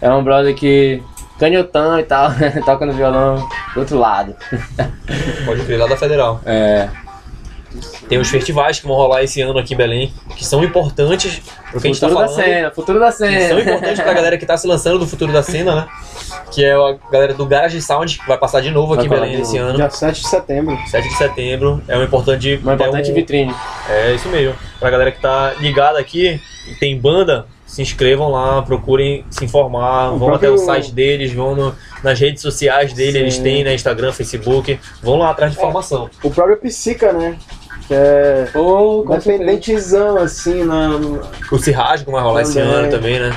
É 0.00 0.10
um 0.10 0.24
brother 0.24 0.54
que 0.54 1.02
canhotão 1.38 1.98
e 1.98 2.02
tal, 2.04 2.30
toca 2.64 2.86
no 2.86 2.92
violão 2.94 3.36
do 3.74 3.80
outro 3.80 3.98
lado. 3.98 4.34
Pode 5.44 5.62
crer, 5.64 5.78
lá 5.78 5.86
da 5.86 5.96
Federal. 5.96 6.40
É, 6.46 6.88
Tem 8.08 8.18
os 8.18 8.28
festivais 8.28 8.80
que 8.80 8.86
vão 8.86 8.96
rolar 8.96 9.22
esse 9.22 9.40
ano 9.40 9.58
aqui 9.58 9.74
em 9.74 9.76
Belém, 9.76 10.12
que 10.36 10.44
são 10.44 10.64
importantes 10.64 11.40
pro 11.70 11.80
que 11.80 11.86
a 11.86 11.90
gente 11.92 12.00
tá 12.00 12.08
futuro 12.08 12.26
da 12.26 12.28
falando. 12.34 12.44
cena, 12.44 12.70
futuro 12.72 12.98
da 12.98 13.06
que 13.06 13.12
são 13.12 13.28
cena. 13.28 13.60
importantes 13.60 14.00
pra 14.00 14.12
galera 14.12 14.38
que 14.38 14.44
tá 14.46 14.56
se 14.56 14.66
lançando 14.66 14.98
do 14.98 15.06
futuro 15.06 15.32
da 15.32 15.42
cena, 15.42 15.74
né? 15.76 15.88
Que 16.50 16.64
é 16.64 16.72
a 16.72 16.96
galera 17.12 17.32
do 17.34 17.46
Garage 17.46 17.80
Sound, 17.80 18.18
que 18.18 18.26
vai 18.26 18.36
passar 18.38 18.60
de 18.60 18.70
novo 18.70 18.94
aqui 18.94 19.06
em 19.06 19.08
Vai 19.08 19.18
falar 19.18 19.28
Belém 19.30 19.42
esse 19.42 19.56
ano. 19.56 19.76
Dia 19.76 19.88
7 19.88 20.20
de 20.22 20.28
setembro. 20.28 20.78
7 20.88 21.08
de 21.08 21.14
setembro. 21.16 21.80
É 21.86 21.96
um 21.96 22.02
importante. 22.02 22.58
Uma 22.62 22.74
importante 22.74 23.08
é, 23.08 23.12
um- 23.12 23.14
vitrine. 23.14 23.54
é 23.88 24.14
isso 24.14 24.28
mesmo. 24.28 24.54
Pra 24.80 24.90
galera 24.90 25.12
que 25.12 25.20
tá 25.20 25.54
ligada 25.60 25.98
aqui 25.98 26.40
e 26.68 26.74
tem 26.74 26.98
banda, 26.98 27.46
se 27.66 27.80
inscrevam 27.82 28.30
lá, 28.30 28.62
procurem 28.62 29.24
se 29.30 29.44
informar, 29.44 30.12
O 30.12 30.18
vão 30.18 30.34
até 30.34 30.48
o 30.48 30.54
próprio- 30.54 30.66
site 30.66 30.90
deles, 30.92 31.32
vão 31.32 31.54
no- 31.54 31.74
nas 32.02 32.18
redes 32.18 32.42
sociais 32.42 32.92
dele, 32.92 33.18
eles 33.18 33.34
Sim. 33.34 33.42
têm, 33.44 33.64
né? 33.64 33.74
Instagram, 33.74 34.10
Facebook, 34.12 34.78
vão 35.00 35.18
lá 35.18 35.30
atrás 35.30 35.52
de 35.52 35.58
informação. 35.58 36.10
O 36.22 36.30
próprio 36.30 36.56
Psica, 36.56 37.12
né? 37.12 37.36
Que 37.90 37.94
é 37.94 38.46
certeza. 38.52 39.32
independentezão, 39.32 40.16
assim, 40.18 40.62
na. 40.62 40.86
no- 40.90 41.20
O 41.50 41.58
Cirrasgo 41.58 42.12
vai 42.12 42.22
rolar 42.22 42.42
esse 42.42 42.60
ano 42.60 42.88
também, 42.88 43.18
né? 43.18 43.36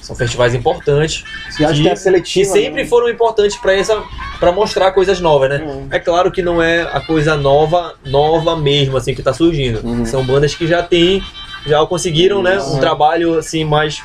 São 0.00 0.14
festivais 0.14 0.54
importantes. 0.54 1.24
Se 1.50 1.64
acha 1.64 1.74
que, 1.74 1.82
que 1.82 1.88
é 1.88 1.96
seletiva. 1.96 2.52
sempre 2.52 2.84
né? 2.84 2.88
foram 2.88 3.08
importantes 3.08 3.56
para 3.56 3.74
essa 3.74 4.00
para 4.38 4.52
mostrar 4.52 4.92
coisas 4.92 5.18
novas, 5.20 5.50
né? 5.50 5.56
Uhum. 5.64 5.88
É 5.90 5.98
claro 5.98 6.30
que 6.30 6.40
não 6.40 6.62
é 6.62 6.82
a 6.82 7.00
coisa 7.00 7.36
nova, 7.36 7.94
nova 8.06 8.56
mesmo 8.56 8.96
assim 8.96 9.12
que 9.12 9.24
tá 9.24 9.32
surgindo. 9.32 9.84
Uhum. 9.84 10.06
São 10.06 10.24
bandas 10.24 10.54
que 10.54 10.68
já 10.68 10.84
têm, 10.84 11.20
já 11.66 11.84
conseguiram, 11.84 12.42
né, 12.44 12.60
um 12.60 12.74
Uhum. 12.74 12.78
trabalho 12.80 13.38
assim 13.38 13.64
mais 13.64 14.00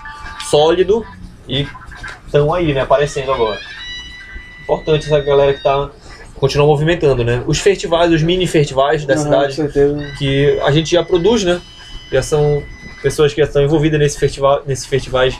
sólido 0.49 1.05
e 1.47 1.67
estão 2.25 2.51
aí, 2.51 2.73
né, 2.73 2.81
aparecendo 2.81 3.31
agora. 3.31 3.59
Importante 4.63 5.05
essa 5.05 5.19
galera 5.21 5.53
que 5.53 5.61
tá 5.63 5.89
continua 6.37 6.67
movimentando, 6.67 7.23
né? 7.23 7.43
Os 7.47 7.59
festivais, 7.59 8.11
os 8.11 8.21
mini 8.21 8.47
festivais 8.47 9.05
da 9.05 9.13
Aham, 9.13 9.23
cidade 9.23 9.71
que 10.17 10.59
a 10.63 10.71
gente 10.71 10.91
já 10.91 11.03
produz, 11.03 11.43
né? 11.43 11.61
Já 12.11 12.21
são 12.21 12.63
pessoas 13.01 13.33
que 13.33 13.41
já 13.41 13.47
estão 13.47 13.63
envolvidas 13.63 13.99
nesse 13.99 14.19
festival, 14.19 14.63
nesses 14.65 14.85
festivais 14.85 15.37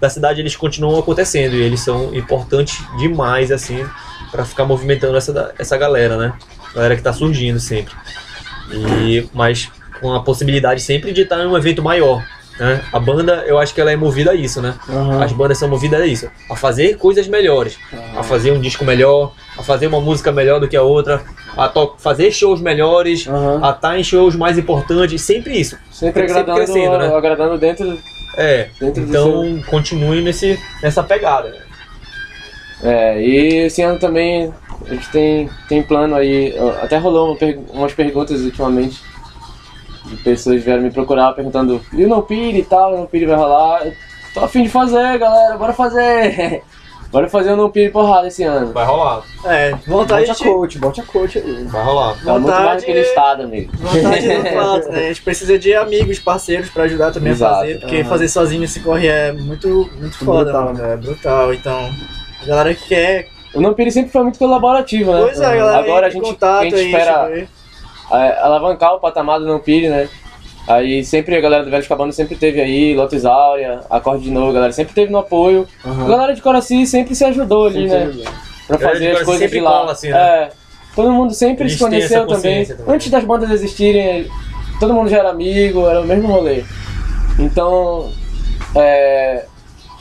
da 0.00 0.08
cidade, 0.10 0.40
eles 0.40 0.56
continuam 0.56 0.98
acontecendo 0.98 1.54
e 1.54 1.62
eles 1.62 1.80
são 1.80 2.14
importantes 2.14 2.82
demais 2.98 3.50
assim 3.50 3.84
para 4.30 4.44
ficar 4.44 4.64
movimentando 4.64 5.16
essa 5.16 5.54
essa 5.58 5.76
galera, 5.76 6.16
né? 6.16 6.32
Galera 6.74 6.96
que 6.96 7.02
tá 7.02 7.12
surgindo 7.12 7.60
sempre. 7.60 7.94
E 8.72 9.28
mas 9.32 9.70
com 10.00 10.12
a 10.12 10.22
possibilidade 10.22 10.82
sempre 10.82 11.12
de 11.12 11.22
estar 11.22 11.38
em 11.38 11.46
um 11.46 11.56
evento 11.56 11.82
maior, 11.82 12.22
né? 12.58 12.82
A 12.92 13.00
banda, 13.00 13.44
eu 13.46 13.58
acho 13.58 13.74
que 13.74 13.80
ela 13.80 13.90
é 13.90 13.96
movida 13.96 14.30
a 14.30 14.34
isso, 14.34 14.60
né? 14.62 14.74
Aham. 14.88 15.22
As 15.22 15.32
bandas 15.32 15.58
são 15.58 15.68
movidas 15.68 16.00
a 16.00 16.06
isso, 16.06 16.30
a 16.50 16.54
fazer 16.56 16.96
coisas 16.96 17.26
melhores, 17.26 17.78
a 18.16 18.22
fazer 18.22 18.52
um 18.52 18.60
disco 18.60 18.84
melhor, 18.84 19.32
a 19.58 19.62
fazer 19.62 19.86
uma 19.88 20.00
música 20.00 20.30
melhor 20.30 20.60
do 20.60 20.68
que 20.68 20.76
a 20.76 20.82
outra, 20.82 21.22
a 21.56 21.70
fazer 21.98 22.30
shows 22.30 22.60
melhores, 22.60 23.26
Aham. 23.26 23.60
a 23.62 23.70
estar 23.70 23.98
em 23.98 24.04
shows 24.04 24.36
mais 24.36 24.56
importantes, 24.58 25.20
sempre 25.22 25.58
isso. 25.58 25.76
Sempre 25.90 26.20
Sempre 26.20 26.22
agradando, 26.22 26.56
crescendo, 26.56 26.98
né? 26.98 27.14
agradando 27.14 27.58
dentro. 27.58 27.98
É, 28.36 28.68
Dentro 28.80 29.02
então 29.02 29.62
continue 29.68 30.20
nesse, 30.20 30.58
nessa 30.82 31.02
pegada. 31.04 31.50
né? 31.50 31.58
É, 32.82 33.22
e 33.22 33.56
esse 33.66 33.80
ano 33.80 33.98
também 33.98 34.52
a 34.86 34.92
gente 34.94 35.08
tem, 35.10 35.48
tem 35.68 35.82
plano 35.82 36.14
aí. 36.16 36.54
Até 36.82 36.98
rolou 36.98 37.32
uma 37.40 37.54
umas 37.72 37.92
perguntas 37.94 38.40
ultimamente. 38.42 39.00
De 40.04 40.16
pessoas 40.16 40.62
vieram 40.62 40.82
me 40.82 40.90
procurar 40.90 41.32
perguntando: 41.32 41.80
e 41.92 42.04
o 42.04 42.22
Pire 42.22 42.58
e 42.58 42.64
tal? 42.64 43.02
O 43.02 43.06
Pire 43.06 43.26
vai 43.26 43.36
rolar? 43.36 43.82
Tô 44.34 44.40
a 44.40 44.48
fim 44.48 44.64
de 44.64 44.68
fazer, 44.68 45.18
galera, 45.18 45.56
bora 45.56 45.72
fazer! 45.72 46.62
bora 47.10 47.28
fazer 47.28 47.52
o 47.52 47.70
Pire 47.70 47.90
porrada 47.92 48.26
esse 48.26 48.42
ano. 48.42 48.72
Vai 48.72 48.84
rolar, 48.84 49.22
É, 49.44 49.70
vontade 49.86 50.26
Bote 50.26 50.30
a 50.30 50.34
de. 50.34 50.42
coach, 50.44 50.78
bote 50.78 51.00
a 51.00 51.04
coach 51.04 51.38
aí. 51.38 51.64
vai 51.64 51.84
rolar. 51.84 52.14
Tá 52.24 52.32
muito 52.32 52.48
mais 52.48 52.60
Vontade- 52.60 52.80
do 52.80 52.86
que 52.86 52.92
listado, 52.92 53.42
amigo. 53.44 53.72
Vontade 53.76 54.26
não 54.34 54.44
falta, 54.52 54.88
né? 54.88 54.98
A 54.98 55.08
gente 55.08 55.22
precisa 55.22 55.58
de 55.58 55.74
amigos, 55.74 56.18
parceiros 56.18 56.68
pra 56.70 56.82
ajudar 56.84 57.12
também 57.12 57.30
Exato. 57.32 57.54
a 57.54 57.58
fazer, 57.58 57.80
porque 57.80 57.96
Aham. 58.00 58.08
fazer 58.08 58.28
sozinho 58.28 58.64
esse 58.64 58.80
corre 58.80 59.06
é 59.06 59.32
muito, 59.32 59.88
muito 59.98 60.18
foda, 60.18 60.52
Brutal, 60.52 60.64
mano. 60.74 60.84
É 60.84 60.96
brutal. 60.96 61.54
Então, 61.54 61.90
a 62.42 62.46
galera 62.46 62.74
que 62.74 62.88
quer. 62.88 63.28
O 63.54 63.72
Pire 63.74 63.92
sempre 63.92 64.10
foi 64.10 64.22
muito 64.24 64.36
colaborativo, 64.40 65.12
né? 65.12 65.20
Pois 65.22 65.40
é, 65.40 65.46
a 65.46 65.54
galera. 65.56 65.78
Agora 65.78 66.06
a 66.08 66.10
gente, 66.10 66.22
contato 66.24 66.60
a 66.62 66.64
gente 66.64 66.74
aí, 66.74 66.86
espera 66.86 67.30
é, 67.30 67.46
alavancar 68.10 68.94
o 68.94 69.00
patamar 69.00 69.38
do 69.40 69.46
No 69.46 69.60
Pire, 69.60 69.88
né? 69.88 70.08
Aí 70.66 71.04
sempre 71.04 71.36
a 71.36 71.40
galera 71.40 71.62
do 71.64 71.70
Velho 71.70 71.86
Cabano 71.86 72.12
sempre 72.12 72.36
teve 72.36 72.60
aí, 72.60 72.94
Lotus 72.94 73.26
Áurea, 73.26 73.80
Acorde 73.90 74.24
de 74.24 74.30
Novo, 74.30 74.50
a 74.50 74.52
galera 74.54 74.72
sempre 74.72 74.94
teve 74.94 75.12
no 75.12 75.18
apoio. 75.18 75.68
A 75.84 76.08
galera 76.08 76.34
de 76.34 76.40
Coraci 76.40 76.86
sempre 76.86 77.14
se 77.14 77.24
ajudou 77.24 77.66
ali, 77.66 77.86
né? 77.86 78.10
Pra 78.66 78.76
A 78.76 78.78
galera 78.78 78.92
fazer 78.94 79.10
as 79.10 79.22
coisas 79.24 79.38
sempre 79.42 79.58
de 79.58 79.64
lá. 79.64 79.70
cola, 79.70 79.92
assim, 79.92 80.08
né? 80.08 80.18
É. 80.18 80.48
Todo 80.96 81.12
mundo 81.12 81.34
sempre 81.34 81.64
Eles 81.64 81.74
se 81.74 81.78
conheceu 81.78 82.26
também. 82.26 82.64
também. 82.64 82.94
Antes 82.94 83.10
das 83.10 83.24
bandas 83.24 83.50
existirem, 83.50 84.26
todo 84.80 84.94
mundo 84.94 85.10
já 85.10 85.18
era 85.18 85.30
amigo, 85.30 85.86
era 85.86 86.00
o 86.00 86.04
mesmo 86.06 86.28
rolê. 86.28 86.64
Então, 87.38 88.10
é, 88.74 89.44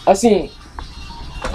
assim, 0.05 0.49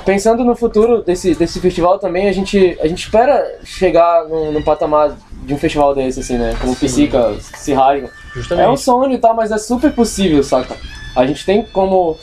pensando 0.05 0.45
no 0.45 0.55
futuro 0.57 1.03
desse, 1.03 1.34
desse 1.34 1.61
festival 1.61 1.99
também, 1.99 2.28
a 2.28 2.32
gente, 2.32 2.78
a 2.80 2.86
gente 2.86 3.03
espera 3.05 3.59
chegar 3.64 4.24
num, 4.28 4.53
num 4.53 4.62
patamar 4.62 5.16
de 5.43 5.55
um 5.55 5.59
festival 5.59 5.95
desse, 5.95 6.20
assim, 6.20 6.36
né? 6.39 6.55
Como 6.61 6.74
Psica, 6.76 7.34
Cirrasgo. 7.57 8.09
Justamente. 8.34 8.66
É 8.66 8.68
um 8.70 8.76
sonho 8.76 9.12
e 9.12 9.18
tal, 9.18 9.34
mas 9.34 9.51
é 9.51 9.59
super 9.59 9.93
possível, 9.93 10.43
saca? 10.43 10.76
A 11.16 11.26
gente 11.26 11.45
tem 11.45 11.62
como 11.62 12.16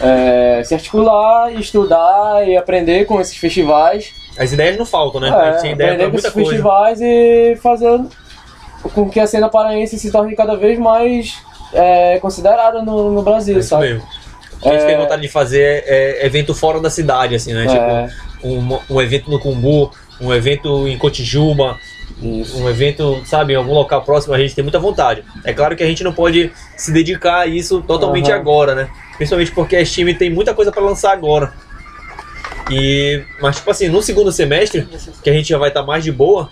é, 0.00 0.62
se 0.64 0.74
articular, 0.74 1.52
estudar 1.54 2.46
e 2.48 2.56
aprender 2.56 3.04
com 3.04 3.20
esses 3.20 3.36
festivais. 3.36 4.12
As 4.38 4.52
ideias 4.52 4.76
não 4.76 4.86
faltam, 4.86 5.20
né? 5.20 5.28
É, 5.28 5.32
a 5.32 5.52
gente 5.52 5.62
tem 5.62 5.72
ideia 5.72 5.92
aprender 5.92 6.10
com 6.10 6.16
esses 6.18 6.32
coisa. 6.32 6.48
festivais 6.50 7.00
e 7.00 7.56
fazer 7.62 8.00
com 8.94 9.08
que 9.10 9.20
a 9.20 9.26
cena 9.26 9.48
paraense 9.48 9.98
se 9.98 10.10
torne 10.10 10.34
cada 10.34 10.56
vez 10.56 10.78
mais 10.78 11.36
é, 11.72 12.18
considerada 12.18 12.82
no, 12.82 13.10
no 13.12 13.22
Brasil, 13.22 13.58
É 13.58 13.62
sabe? 13.62 13.92
mesmo. 13.94 14.08
Que 14.62 14.68
a 14.68 14.72
gente 14.72 14.82
É. 14.82 14.86
tem 14.86 14.96
vontade 14.96 15.22
de 15.22 15.28
fazer 15.28 15.84
é 15.86 16.26
evento 16.26 16.54
fora 16.54 16.80
da 16.80 16.90
cidade, 16.90 17.34
assim, 17.34 17.52
né? 17.52 17.64
É. 17.64 17.68
Tipo, 17.68 18.46
um, 18.48 18.78
um 18.96 19.00
evento 19.00 19.30
no 19.30 19.38
Cumbu, 19.40 19.90
um 20.20 20.32
evento 20.34 20.86
em 20.86 20.98
Cotijuba, 20.98 21.78
Isso. 22.22 22.58
um 22.58 22.68
evento, 22.68 23.22
sabe, 23.24 23.54
em 23.54 23.56
algum 23.56 23.72
local 23.72 24.02
próximo, 24.02 24.34
a 24.34 24.38
gente 24.38 24.54
tem 24.54 24.62
muita 24.62 24.78
vontade. 24.78 25.24
É 25.44 25.52
claro 25.52 25.74
que 25.76 25.82
a 25.82 25.86
gente 25.86 26.04
não 26.04 26.12
pode 26.12 26.52
se 26.76 26.92
dedicar 26.92 27.40
a 27.40 27.46
isso 27.46 27.80
totalmente 27.82 28.30
Aham. 28.30 28.40
agora, 28.40 28.74
né? 28.74 28.88
Principalmente 29.16 29.52
porque 29.52 29.76
a 29.76 29.84
Steam 29.84 30.12
tem 30.14 30.28
muita 30.30 30.52
coisa 30.54 30.70
pra 30.70 30.82
lançar 30.82 31.12
agora. 31.12 31.52
E, 32.70 33.22
mas, 33.40 33.56
tipo 33.56 33.70
assim, 33.70 33.88
no 33.88 34.00
segundo 34.02 34.30
semestre, 34.30 34.86
que 35.22 35.28
a 35.30 35.32
gente 35.32 35.48
já 35.48 35.58
vai 35.58 35.68
estar 35.70 35.82
mais 35.82 36.04
de 36.04 36.12
boa, 36.12 36.48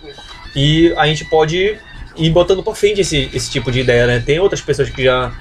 e 0.55 0.93
a 0.97 1.05
gente 1.07 1.23
pode 1.25 1.77
ir 2.17 2.29
botando 2.31 2.61
pra 2.63 2.73
frente 2.75 2.99
esse, 3.01 3.29
esse 3.33 3.49
tipo 3.49 3.71
de 3.71 3.79
ideia, 3.81 4.05
né? 4.07 4.21
Tem 4.25 4.39
outras 4.39 4.59
pessoas 4.61 4.89
que 4.89 5.03
já 5.03 5.31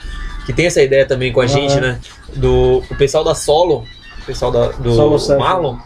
que 0.48 0.52
tem 0.54 0.64
essa 0.64 0.80
ideia 0.82 1.04
também 1.04 1.30
com 1.30 1.42
a 1.42 1.46
gente, 1.46 1.78
né? 1.78 1.98
Do 2.34 2.78
o 2.90 2.96
pessoal 2.96 3.22
da 3.22 3.34
Solo, 3.34 3.84
o 4.22 4.24
pessoal 4.24 4.50
da, 4.50 4.68
do 4.68 5.18
Solo. 5.18 5.38
Marlon, 5.38 5.76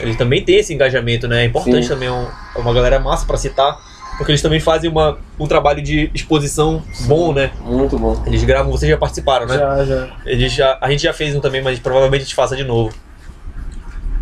ele 0.00 0.16
também 0.16 0.44
tem 0.44 0.56
esse 0.56 0.74
engajamento, 0.74 1.28
né? 1.28 1.42
É 1.42 1.44
importante 1.44 1.84
Sim. 1.84 1.90
também, 1.90 2.08
é 2.08 2.12
um- 2.12 2.26
uma 2.56 2.74
galera 2.74 2.98
massa 2.98 3.24
pra 3.24 3.36
citar, 3.36 3.78
porque 4.16 4.32
eles 4.32 4.42
também 4.42 4.58
fazem 4.58 4.90
uma, 4.90 5.16
um 5.38 5.46
trabalho 5.46 5.80
de 5.80 6.10
exposição 6.12 6.82
bom, 7.02 7.32
né? 7.32 7.52
Muito 7.60 7.96
bom. 7.96 8.20
Eles 8.26 8.42
gravam, 8.42 8.72
vocês 8.72 8.90
já 8.90 8.98
participaram, 8.98 9.46
né? 9.46 9.56
Já, 9.56 9.84
já. 9.84 10.08
Eles 10.26 10.52
já, 10.52 10.76
a 10.80 10.90
gente 10.90 11.04
já 11.04 11.12
fez 11.12 11.36
um 11.36 11.40
também, 11.40 11.62
mas 11.62 11.78
provavelmente 11.78 12.22
a 12.22 12.24
gente 12.24 12.34
faça 12.34 12.56
de 12.56 12.64
novo. 12.64 12.92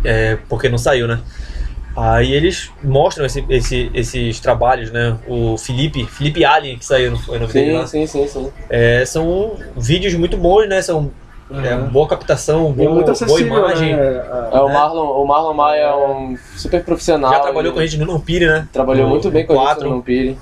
É, 0.05 0.37
porque 0.47 0.69
não 0.69 0.77
saiu, 0.77 1.07
né? 1.07 1.19
Aí 1.97 2.31
eles 2.33 2.71
mostram 2.83 3.25
esse- 3.25 3.43
esse- 3.49 3.91
esses 3.93 4.39
trabalhos, 4.39 4.91
né? 4.91 5.17
O 5.27 5.57
Felipe, 5.57 6.05
Felipe 6.05 6.45
Alien, 6.45 6.77
que 6.77 6.85
saiu, 6.85 7.11
não 7.11 7.17
foi 7.17 7.37
o 7.37 7.41
nome 7.41 7.51
dele 7.53 7.73
lá? 7.73 7.87
Sim, 7.87 8.05
sim, 8.07 8.25
sim, 8.27 8.41
sim. 8.45 8.51
É, 8.69 9.03
são 9.05 9.53
vídeos 9.75 10.13
muito 10.13 10.37
bons, 10.37 10.67
né? 10.67 10.81
São 10.81 11.11
é, 11.51 11.75
boa 11.75 12.07
captação, 12.07 12.67
E 12.77 12.81
é 12.81 12.85
boa, 12.85 12.91
muito 12.91 13.05
boa 13.05 13.11
acessível, 13.11 13.57
imagem. 13.57 13.95
né? 13.95 14.01
A- 14.01 14.49
É, 14.53 14.59
o 14.61 14.67
Né? 14.67 14.73
Marlon, 14.75 15.23
o 15.23 15.25
Marlon 15.27 15.53
Maia 15.55 15.81
é 15.81 15.95
um 15.95 16.37
super 16.55 16.83
profissional. 16.83 17.31
Já 17.33 17.39
trabalhou 17.39 17.73
com 17.73 17.79
a 17.79 17.85
gente 17.85 17.97
no 17.97 18.13
Nampire, 18.13 18.45
né? 18.45 18.67
Trabalhou 18.71 19.05
No- 19.05 19.09
muito 19.09 19.31
bem 19.31 19.45
com 19.47 19.59
a 19.59 19.73
gente 19.73 19.83
no 19.83 20.01
Pire. 20.03 20.37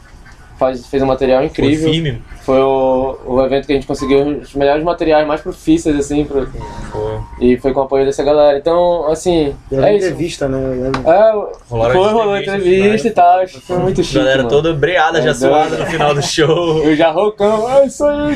Faz, 0.57 0.87
fez 0.87 1.03
um 1.03 1.05
material 1.05 1.37
Foi 1.39 1.45
incrível. 1.47 1.91
firme. 1.91 2.21
Foi 2.41 2.59
o, 2.59 3.17
o 3.25 3.41
evento 3.45 3.67
que 3.67 3.73
a 3.73 3.75
gente 3.75 3.85
conseguiu 3.85 4.19
os 4.39 4.55
melhores 4.55 4.83
materiais 4.83 5.27
mais 5.27 5.39
profícios, 5.41 5.95
assim, 5.99 6.23
pro- 6.25 6.47
Foi. 6.91 7.19
e 7.39 7.57
foi 7.57 7.73
com 7.73 7.81
o 7.81 7.83
apoio 7.83 8.05
dessa 8.05 8.23
galera. 8.23 8.57
Então, 8.57 9.05
assim, 9.11 9.53
Eu 9.71 9.83
é 9.83 9.91
de 9.91 9.97
isso. 9.97 10.05
entrevista, 10.07 10.47
né? 10.47 10.57
Eu. 11.05 11.11
É, 11.11 11.31
Rolaram 11.69 11.93
foi, 11.93 12.11
rolou 12.11 12.37
entrevista 12.37 13.07
e 13.07 13.11
tal, 13.11 13.47
foi 13.47 13.77
muito 13.77 14.01
chique, 14.03 14.15
Galera 14.17 14.37
mano. 14.37 14.49
toda 14.49 14.73
breada, 14.73 15.21
já 15.21 15.29
É, 15.29 15.33
suada 15.33 15.69
doido. 15.69 15.79
no 15.83 15.85
final 15.91 16.15
do 16.15 16.21
show. 16.23 16.79
Eu 16.87 16.95
já 16.95 17.11
rocão, 17.11 17.69
é 17.69 17.85
isso 17.85 18.03
aí. 18.05 18.35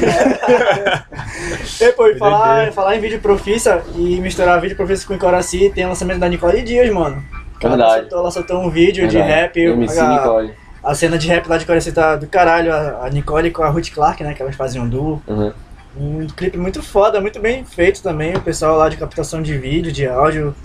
E, 1.79 1.91
pô, 1.93 2.07
e 2.07 2.17
falar, 2.17 2.71
falar 2.71 2.95
em 2.97 2.99
vídeo 2.99 3.19
profissa 3.19 3.81
e 3.95 4.19
misturar 4.19 4.59
vídeo 4.61 4.75
profissa 4.75 5.07
com 5.07 5.17
Coraci, 5.17 5.71
tem 5.73 5.85
o 5.85 5.89
lançamento 5.89 6.19
da 6.19 6.29
Nicole 6.29 6.61
Dias, 6.61 6.89
mano. 6.91 7.23
Ela 7.63 7.75
Verdade. 7.77 7.99
soltou, 8.01 8.19
ela 8.19 8.31
soltou 8.31 8.57
um 8.59 8.69
vídeo 8.69 9.07
de 9.07 9.17
Verdade. 9.17 9.33
rap. 9.41 9.59
MC 9.59 9.99
a, 9.99 10.07
Nicole. 10.17 10.53
A 10.83 10.95
cena 10.95 11.17
de 11.17 11.27
rap 11.27 11.47
lá 11.47 11.57
de 11.57 11.65
Coraci 11.65 11.91
tá 11.91 12.15
do 12.15 12.27
caralho. 12.27 12.73
A, 12.73 13.05
a 13.05 13.09
Nicole 13.09 13.51
com 13.51 13.63
a 13.63 13.69
Ruth 13.69 13.91
Clark, 13.93 14.23
né? 14.23 14.33
Que 14.33 14.41
elas 14.41 14.55
faziam 14.55 14.87
duo. 14.87 15.21
Uhum. 15.27 15.53
Um 15.97 16.27
clipe 16.27 16.57
muito 16.57 16.81
foda, 16.81 17.19
muito 17.19 17.39
bem 17.39 17.65
feito 17.65 18.01
também. 18.01 18.35
O 18.35 18.41
pessoal 18.41 18.77
lá 18.77 18.87
de 18.89 18.97
captação 18.97 19.41
de 19.41 19.57
vídeo, 19.57 19.91
de 19.91 20.07
áudio. 20.07 20.55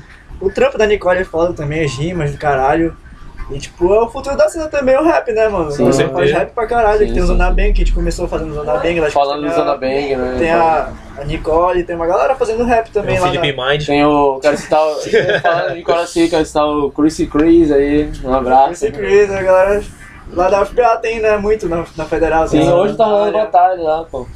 O 0.41 0.51
trampo 0.51 0.79
da 0.79 0.87
Nicole 0.87 1.19
é 1.21 1.25
foda 1.25 1.53
também, 1.53 1.85
as 1.85 1.93
rimas 1.93 2.31
do 2.33 2.39
caralho. 2.39 2.97
E 3.51 3.59
tipo, 3.61 3.95
é 3.95 4.01
o 4.03 4.09
futuro 4.09 4.37
da 4.37 4.49
cena 4.49 4.67
também, 4.67 4.97
o 4.97 5.05
rap, 5.05 5.31
né, 5.31 5.49
mano? 5.49 5.71
Sim, 5.71 5.85
com 5.85 5.93
faz 6.15 6.33
rap 6.33 6.53
pra 6.53 6.67
caralho. 6.67 6.99
Sim, 6.99 7.07
que 7.07 7.13
tem 7.13 7.23
o 7.23 7.27
Zona. 7.27 7.49
Bang, 7.51 7.73
que 7.73 7.83
a 7.83 7.85
gente 7.85 7.93
começou 7.93 8.27
fazendo 8.27 8.53
Zona 8.55 8.73
Bang. 8.75 8.99
lá, 9.01 9.07
tipo, 9.07 9.19
Falando 9.21 9.47
do 9.49 9.55
Zona 9.55 9.77
Bang, 9.77 10.17
né? 10.17 10.37
Tem 10.37 10.51
a, 10.51 10.93
a 11.19 11.25
Nicole, 11.25 11.85
tem 11.85 11.95
uma 11.95 12.09
galera 12.09 12.35
fazendo 12.35 12.65
rap 12.65 12.91
também 12.91 13.13
Tem 13.15 13.21
o 13.21 13.25
lá. 13.25 13.31
Felipe 13.31 13.57
na- 13.57 13.71
Mind. 13.71 13.87
Tem 13.87 14.05
o. 14.05 14.41
Quero 14.41 14.57
citar 14.57 14.81
o. 14.85 14.97
Falando 15.43 15.75
de 15.77 15.83
Coraci, 15.83 16.29
quero 16.29 16.45
citar 16.45 16.67
o 16.67 16.91
Chrissy 16.91 17.27
Chris 17.29 17.71
aí. 17.71 18.11
Um 18.25 18.35
abraço. 18.35 18.73
Esse 18.73 18.91
Chris, 18.91 19.31
a 19.31 19.43
galera 19.43 19.81
lá 20.33 20.49
da 20.49 20.65
FBA 20.65 20.97
tem, 20.99 21.21
né, 21.21 21.37
muito 21.37 21.69
na, 21.69 21.85
na 21.97 22.05
Federal. 22.05 22.47
Sim, 22.49 22.65
né? 22.65 22.73
hoje 22.75 22.97
tá 22.97 23.05
rolando 23.05 23.33
Na 23.33 23.45
batalha 23.45 23.83
lá, 23.83 24.05
pô. 24.05 24.27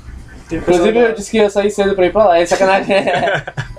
Tem 0.48 0.58
Inclusive 0.58 0.98
eu 0.98 1.12
disse 1.14 1.30
que 1.30 1.36
ia 1.38 1.48
sair 1.50 1.70
cedo 1.70 1.94
pra 1.94 2.06
ir 2.06 2.12
pra 2.12 2.24
lá, 2.26 2.38
é 2.38 2.46
sacanagem. 2.46 2.94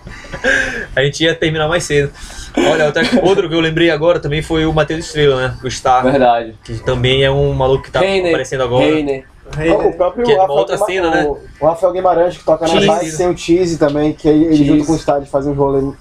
A 0.95 1.03
gente 1.03 1.23
ia 1.23 1.35
terminar 1.35 1.67
mais 1.67 1.83
cedo. 1.83 2.11
Olha, 2.57 2.85
outra- 2.85 3.03
outro 3.23 3.47
que 3.49 3.55
eu 3.55 3.59
lembrei 3.59 3.89
agora 3.91 4.19
também 4.19 4.41
foi 4.41 4.65
o 4.65 4.73
Matheus 4.73 5.05
Estrela, 5.05 5.35
né? 5.49 5.57
O 5.63 5.69
Star. 5.69 6.03
Verdade. 6.03 6.55
Que 6.63 6.73
também 6.83 7.23
é 7.23 7.29
um 7.31 7.53
maluco 7.53 7.83
que 7.83 7.91
tá 7.91 7.99
Reiner. 7.99 8.29
aparecendo 8.31 8.63
agora. 8.63 8.85
Reiner. 8.85 9.25
Rei, 9.55 9.69
Ah, 9.69 9.75
o 9.75 9.93
próprio 9.93 10.25
Que 10.25 10.31
é 10.31 10.37
Rafael 10.37 10.57
outra 10.59 10.77
cena, 10.77 11.11
né? 11.11 11.25
o, 11.59 11.65
Rafael 11.65 11.91
Guimarães 11.91 12.37
que 12.37 12.43
toca 12.43 12.65
na 12.65 12.71
Cheese. 12.71 12.87
base 12.87 13.11
sem 13.11 13.27
o 13.29 13.37
Cheese 13.37 13.77
também, 13.77 14.13
que 14.13 14.27
ele, 14.27 14.45
ele 14.45 14.55
Cheese. 14.55 14.69
junto 14.69 14.85
com 14.85 14.93
o 14.93 14.95
estádio 14.95 15.27
fazem 15.29 15.51
um 15.51 15.55
rolê. 15.55 15.93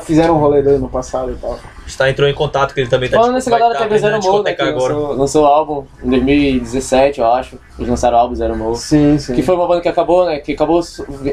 Fizeram 0.00 0.34
um 0.36 0.38
rolê 0.38 0.62
dele 0.62 0.78
no 0.78 0.88
passado 0.88 1.30
e 1.30 1.36
tal. 1.36 1.58
Está 1.86 2.10
entrou 2.10 2.28
em 2.28 2.34
contato 2.34 2.74
que 2.74 2.80
ele 2.80 2.90
também 2.90 3.08
tá 3.08 3.16
Falando 3.18 3.34
nessa 3.34 3.48
galera 3.50 3.72
tá 3.74 3.84
teve 3.84 3.98
Zero 3.98 4.20
Mo, 4.20 4.42
né? 4.42 4.54
Que 4.54 4.62
discoteca 4.62 4.64
agora. 4.64 4.94
lançou, 4.94 5.16
lançou 5.16 5.42
o 5.44 5.46
álbum 5.46 5.84
em 6.02 6.10
2017, 6.10 7.20
eu 7.20 7.32
acho. 7.32 7.56
Eles 7.78 7.88
lançaram 7.88 8.16
o 8.16 8.20
álbum 8.20 8.34
Zero 8.34 8.56
Mo. 8.56 8.74
Sim, 8.74 9.16
sim. 9.18 9.34
Que 9.34 9.42
foi 9.42 9.54
uma 9.54 9.68
banda 9.68 9.80
que 9.80 9.88
acabou, 9.88 10.26
né? 10.26 10.40
Que 10.40 10.54
acabou 10.54 10.82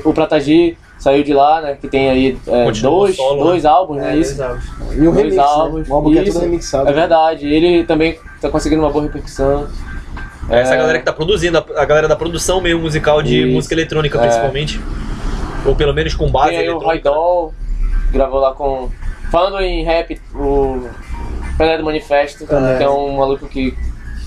o 0.05 0.13
Pratagi, 0.13 0.77
saiu 0.99 1.23
de 1.23 1.33
lá, 1.33 1.61
né? 1.61 1.77
Que 1.81 1.87
tem 1.87 2.09
aí 2.09 2.37
é, 2.45 2.71
dois, 2.71 3.15
solo, 3.15 3.37
né? 3.37 3.43
dois 3.43 3.65
álbuns, 3.65 3.97
né? 3.97 4.13
É, 4.13 4.17
Isso. 4.17 4.37
dois 4.37 4.49
álbuns. 4.49 4.65
E 4.95 5.01
um 5.01 5.03
dois 5.05 5.15
remix, 5.17 5.37
álbuns, 5.39 5.87
né? 5.87 5.93
Um 5.93 5.95
álbum 5.95 6.11
que 6.11 6.19
é 6.19 6.23
isso. 6.23 6.33
tudo 6.33 6.41
remixado. 6.43 6.89
É 6.89 6.93
verdade. 6.93 7.47
Ele 7.47 7.83
também 7.85 8.19
tá 8.39 8.49
conseguindo 8.49 8.83
uma 8.83 8.91
boa 8.91 9.05
repercussão. 9.05 9.67
Essa 10.49 10.75
É, 10.75 10.77
galera 10.77 10.99
que 10.99 11.05
tá 11.05 11.13
produzindo, 11.13 11.57
a, 11.57 11.85
galera 11.85 12.07
da 12.07 12.15
produção 12.15 12.61
mesmo 12.61 12.81
musical 12.81 13.23
de 13.23 13.41
Isso. 13.41 13.53
música 13.53 13.73
eletrônica, 13.73 14.19
É. 14.19 14.21
principalmente. 14.21 14.79
Ou 15.65 15.75
pelo 15.75 15.93
menos 15.93 16.13
com 16.13 16.29
base 16.29 16.49
Tem 16.49 16.59
aí 16.59 16.67
o 16.67 16.71
eletrônica. 16.73 17.09
Raidol, 17.09 17.53
gravou 18.13 18.39
lá 18.39 18.53
com. 18.53 18.89
Falando 19.31 19.59
em 19.61 19.83
rap, 19.83 20.21
o 20.35 20.87
Pelé 21.57 21.77
do 21.77 21.83
Manifesto, 21.83 22.45
Pelé. 22.45 22.77
que 22.77 22.83
é 22.83 22.89
um 22.89 23.17
maluco 23.17 23.47
que 23.47 23.75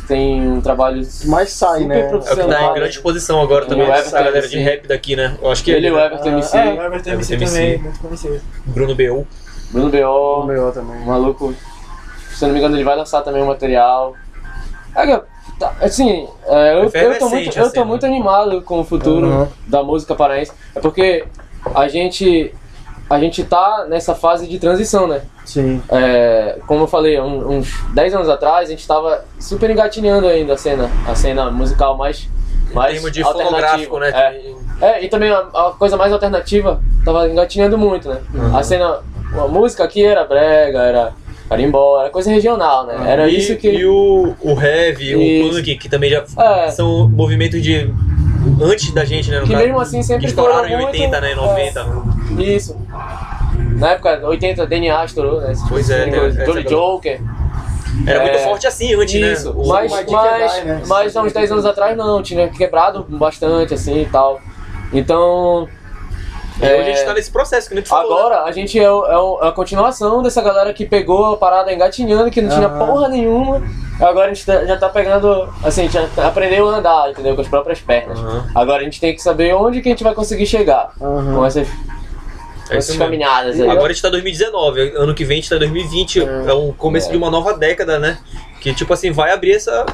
tem 0.09 0.41
um 0.49 0.61
trabalho 0.61 1.01
Mais 1.27 1.51
sai, 1.51 1.81
super 1.83 1.89
né? 1.89 2.01
É 2.01 2.05
o 2.05 2.07
que 2.07 2.11
tá 2.13 2.19
profissional. 2.35 2.71
em 2.71 2.75
grande 2.75 2.91
exposição 2.97 3.41
agora 3.41 3.65
E 3.65 3.69
também, 3.69 3.87
o 3.89 3.93
essa 3.93 4.01
Everton 4.19 4.25
galera 4.25 4.49
de 4.49 4.57
MC. 4.57 4.71
rap 4.71 4.87
daqui, 4.89 5.17
né? 5.17 5.37
Eu 5.41 5.51
acho 5.51 5.65
que 5.65 5.71
Ele 5.71 5.87
e 5.89 5.91
o 5.91 5.97
né? 5.97 6.07
Everton 6.07 6.29
MC, 6.31 6.57
Ah, 6.57 6.61
é, 6.61 6.69
o 6.75 6.83
Everton 6.83 7.11
MC 7.11 7.35
Everton 7.35 7.47
também, 7.55 7.67
MC. 7.71 7.83
muito 7.83 7.99
conhecido. 8.01 8.41
Bruno 8.67 8.95
B.O. 8.95 9.27
Bruno 9.73 9.91
B.O., 9.91 10.45
meu 10.45 10.73
também. 10.73 10.97
um 10.97 11.05
maluco. 11.07 11.55
Se 12.35 12.45
eu 12.45 12.49
não 12.49 12.53
me 12.55 12.61
engano, 12.61 12.77
ele 12.77 12.85
vai 12.85 12.97
lançar 12.97 13.23
também 13.23 13.43
um 13.43 13.47
material. 13.47 14.15
É, 14.95 15.21
tá, 15.59 15.75
assim, 15.81 16.29
é, 16.47 16.75
eu, 16.75 16.85
eu, 16.93 17.19
tô 17.19 17.29
muito, 17.29 17.59
eu 17.59 17.65
tô 17.65 17.71
cena. 17.71 17.85
muito 17.85 18.07
animado 18.07 18.63
com 18.63 18.81
o 18.81 18.85
futuro 18.85 19.27
Uhum. 19.27 19.49
da 19.67 19.83
música 19.83 20.15
paraense. 20.15 20.53
É 20.75 20.81
porque 20.81 21.25
a 21.75 21.89
gente, 21.89 22.55
a 23.09 23.19
gente 23.21 23.45
tá 23.45 23.87
nessa 23.89 24.15
fase 24.15 24.47
de 24.49 24.59
transição, 24.59 25.07
né? 25.07 25.23
Sim. 25.45 25.81
É, 25.91 26.59
como 26.67 26.83
eu 26.83 26.87
falei, 26.89 27.21
um- 27.21 27.59
uns 27.59 27.73
10 27.95 28.15
anos 28.15 28.29
atrás, 28.29 28.69
a 28.69 28.71
gente 28.73 28.87
tava 28.87 29.25
super 29.39 29.71
engatinhando 29.71 30.27
ainda 30.27 30.55
a 30.55 30.57
cena, 30.57 30.91
a 31.07 31.15
cena 31.15 31.51
musical 31.51 31.97
mais, 31.97 32.29
Em 32.71 32.75
mais 32.75 32.95
termos 32.95 33.13
de 33.13 33.23
alternativa. 33.23 33.59
fonográfico, 33.87 33.99
né? 34.01 34.09
É. 34.11 34.87
É, 34.99 35.05
e 35.05 35.09
também 35.09 35.31
a, 35.31 35.39
a 35.39 35.75
coisa 35.79 35.97
mais 35.97 36.13
alternativa 36.13 36.81
tava 37.05 37.29
engatinhando 37.29 37.79
muito, 37.79 38.09
né? 38.09 38.19
A 38.55 38.63
cena, 38.63 38.99
a 39.35 39.47
música 39.49 39.85
aqui 39.85 40.05
era 40.05 40.25
brega, 40.25 40.81
era 40.81 41.13
carimbó, 41.49 42.01
era 42.01 42.11
coisa 42.11 42.29
regional, 42.31 42.85
né? 42.87 42.97
Era 43.07 43.29
e, 43.29 43.39
isso 43.39 43.57
que. 43.57 43.69
E 43.71 43.87
o, 43.87 44.35
o 44.43 44.61
heavy, 44.61 45.15
o 45.47 45.51
punk, 45.51 45.77
que 45.77 45.89
também 45.89 46.11
já 46.11 46.25
É. 46.39 46.71
são 46.73 47.09
movimentos 47.09 47.63
de. 47.63 47.91
Antes 48.63 48.93
da 48.93 49.05
gente, 49.05 49.31
né? 49.31 49.41
No 49.41 49.47
Que 49.47 49.53
caso, 49.53 49.65
mesmo 49.65 49.81
assim 49.81 50.03
sempre 50.03 50.23
que 50.25 50.29
estouraram 50.29 50.65
foram 50.65 50.75
em 50.75 50.83
muito- 50.83 50.93
80, 50.95 51.21
né? 51.21 51.35
90. 51.35 51.85
Isso. 52.39 52.77
Na 53.79 53.91
época, 53.91 54.21
80, 54.27 54.67
DNA 54.67 55.05
estourou, 55.05 55.41
né? 55.41 55.53
Pois 55.69 55.89
é, 55.91 56.05
tem 56.05 56.15
essa 56.15 56.31
Jolly 56.45 56.63
galera. 56.63 56.69
Joker. 56.69 57.21
Era 58.07 58.21
muito 58.23 58.37
É. 58.37 58.39
forte 58.41 58.67
assim 58.67 58.95
antes, 58.95 59.15
Isso, 59.15 59.49
né? 59.55 59.55
O- 59.57 59.69
mas, 59.69 59.91
mas, 60.11 60.65
né? 60.65 60.83
mas 60.87 61.17
há 61.17 61.23
uns 61.23 61.33
10 61.33 61.51
anos 61.51 61.65
atrás 61.65 61.97
não, 61.97 62.23
tinha 62.23 62.49
quebrado 62.49 63.03
bastante 63.09 63.73
assim 63.75 64.03
e 64.03 64.07
tal. 64.07 64.39
Então. 64.93 65.69
E 66.61 66.65
hoje 66.65 66.81
a 66.81 66.85
gente 66.95 67.05
tá 67.05 67.13
nesse 67.15 67.31
processo 67.31 67.69
que 67.69 67.75
nem 67.75 67.83
tu 67.85 67.89
falou. 67.91 68.15
né? 68.15 68.21
Agora 68.37 68.45
a 68.45 68.53
gente 68.53 68.79
é, 68.79 68.91
o- 68.91 69.05
é 69.07 69.17
o- 69.19 69.39
é 69.43 69.49
a 69.49 69.53
continuação 69.53 70.23
dessa 70.23 70.41
galera 70.43 70.73
que 70.73 70.87
pegou 70.87 71.35
a 71.35 71.37
parada 71.37 71.71
engatinhando, 71.73 72.31
que 72.31 72.41
não 72.41 72.49
tinha 72.49 72.67
Aham. 72.67 72.87
porra 72.87 73.09
nenhuma. 73.09 73.63
Agora 74.01 74.27
a 74.27 74.29
gente 74.35 74.45
tá- 74.47 74.65
já 74.65 74.77
tá 74.77 74.89
pegando, 74.89 75.49
assim, 75.63 75.83
a 75.83 75.85
gente 75.89 75.93
já 76.17 76.27
aprendeu 76.29 76.69
a 76.69 76.77
andar, 76.79 77.11
entendeu? 77.11 77.35
Com 77.35 77.41
as 77.43 77.49
próprias 77.49 77.81
pernas. 77.81 78.19
Aham. 78.19 78.47
Agora 78.55 78.81
a 78.81 78.85
gente 78.85 78.99
tem 79.01 79.15
que 79.15 79.23
saber 79.23 79.55
onde 79.55 79.81
que 79.83 79.89
a 79.89 79.93
gente 79.93 80.05
vai 80.05 80.15
conseguir 80.15 80.47
chegar 80.47 80.93
Aham. 81.01 81.35
com 81.37 81.45
essas, 81.47 81.69
É 82.71 83.63
aí. 83.63 83.71
Agora 83.71 83.87
a 83.87 83.93
gente 83.93 84.03
tá 84.03 84.09
em 84.09 84.13
2019, 84.13 84.81
ano 84.97 85.15
que 85.15 85.25
vem 85.25 85.39
a 85.39 85.41
gente 85.41 85.51
tá 85.51 85.57
em 85.57 85.61
2020, 85.61 86.21
é, 86.21 86.55
um 86.55 86.73
começo 86.73 87.09
É. 87.09 87.13
de 87.13 87.17
uma 87.17 87.31
nova 87.31 87.57
década, 87.57 87.99
né? 87.99 88.19
Que 88.61 88.75
tipo 88.75 88.93
assim, 88.93 89.13
vai 89.13 89.31
abrir 89.33 89.53
essa. 89.53 89.87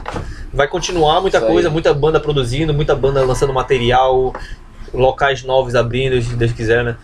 Vai 0.53 0.68
continuar 0.68 1.20
muita 1.20 1.39
Isso 1.39 1.47
aí. 1.47 1.53
coisa, 1.53 1.70
muita 1.70 1.93
banda 1.95 2.20
produzindo, 2.20 2.73
muita 2.75 2.95
banda 2.95 3.25
lançando 3.25 3.53
material, 3.53 4.35
locais 4.93 5.43
novos 5.43 5.75
abrindo, 5.75 6.20
se 6.20 6.35
Deus 6.35 6.53
quiser, 6.53 6.85
né? 6.85 6.97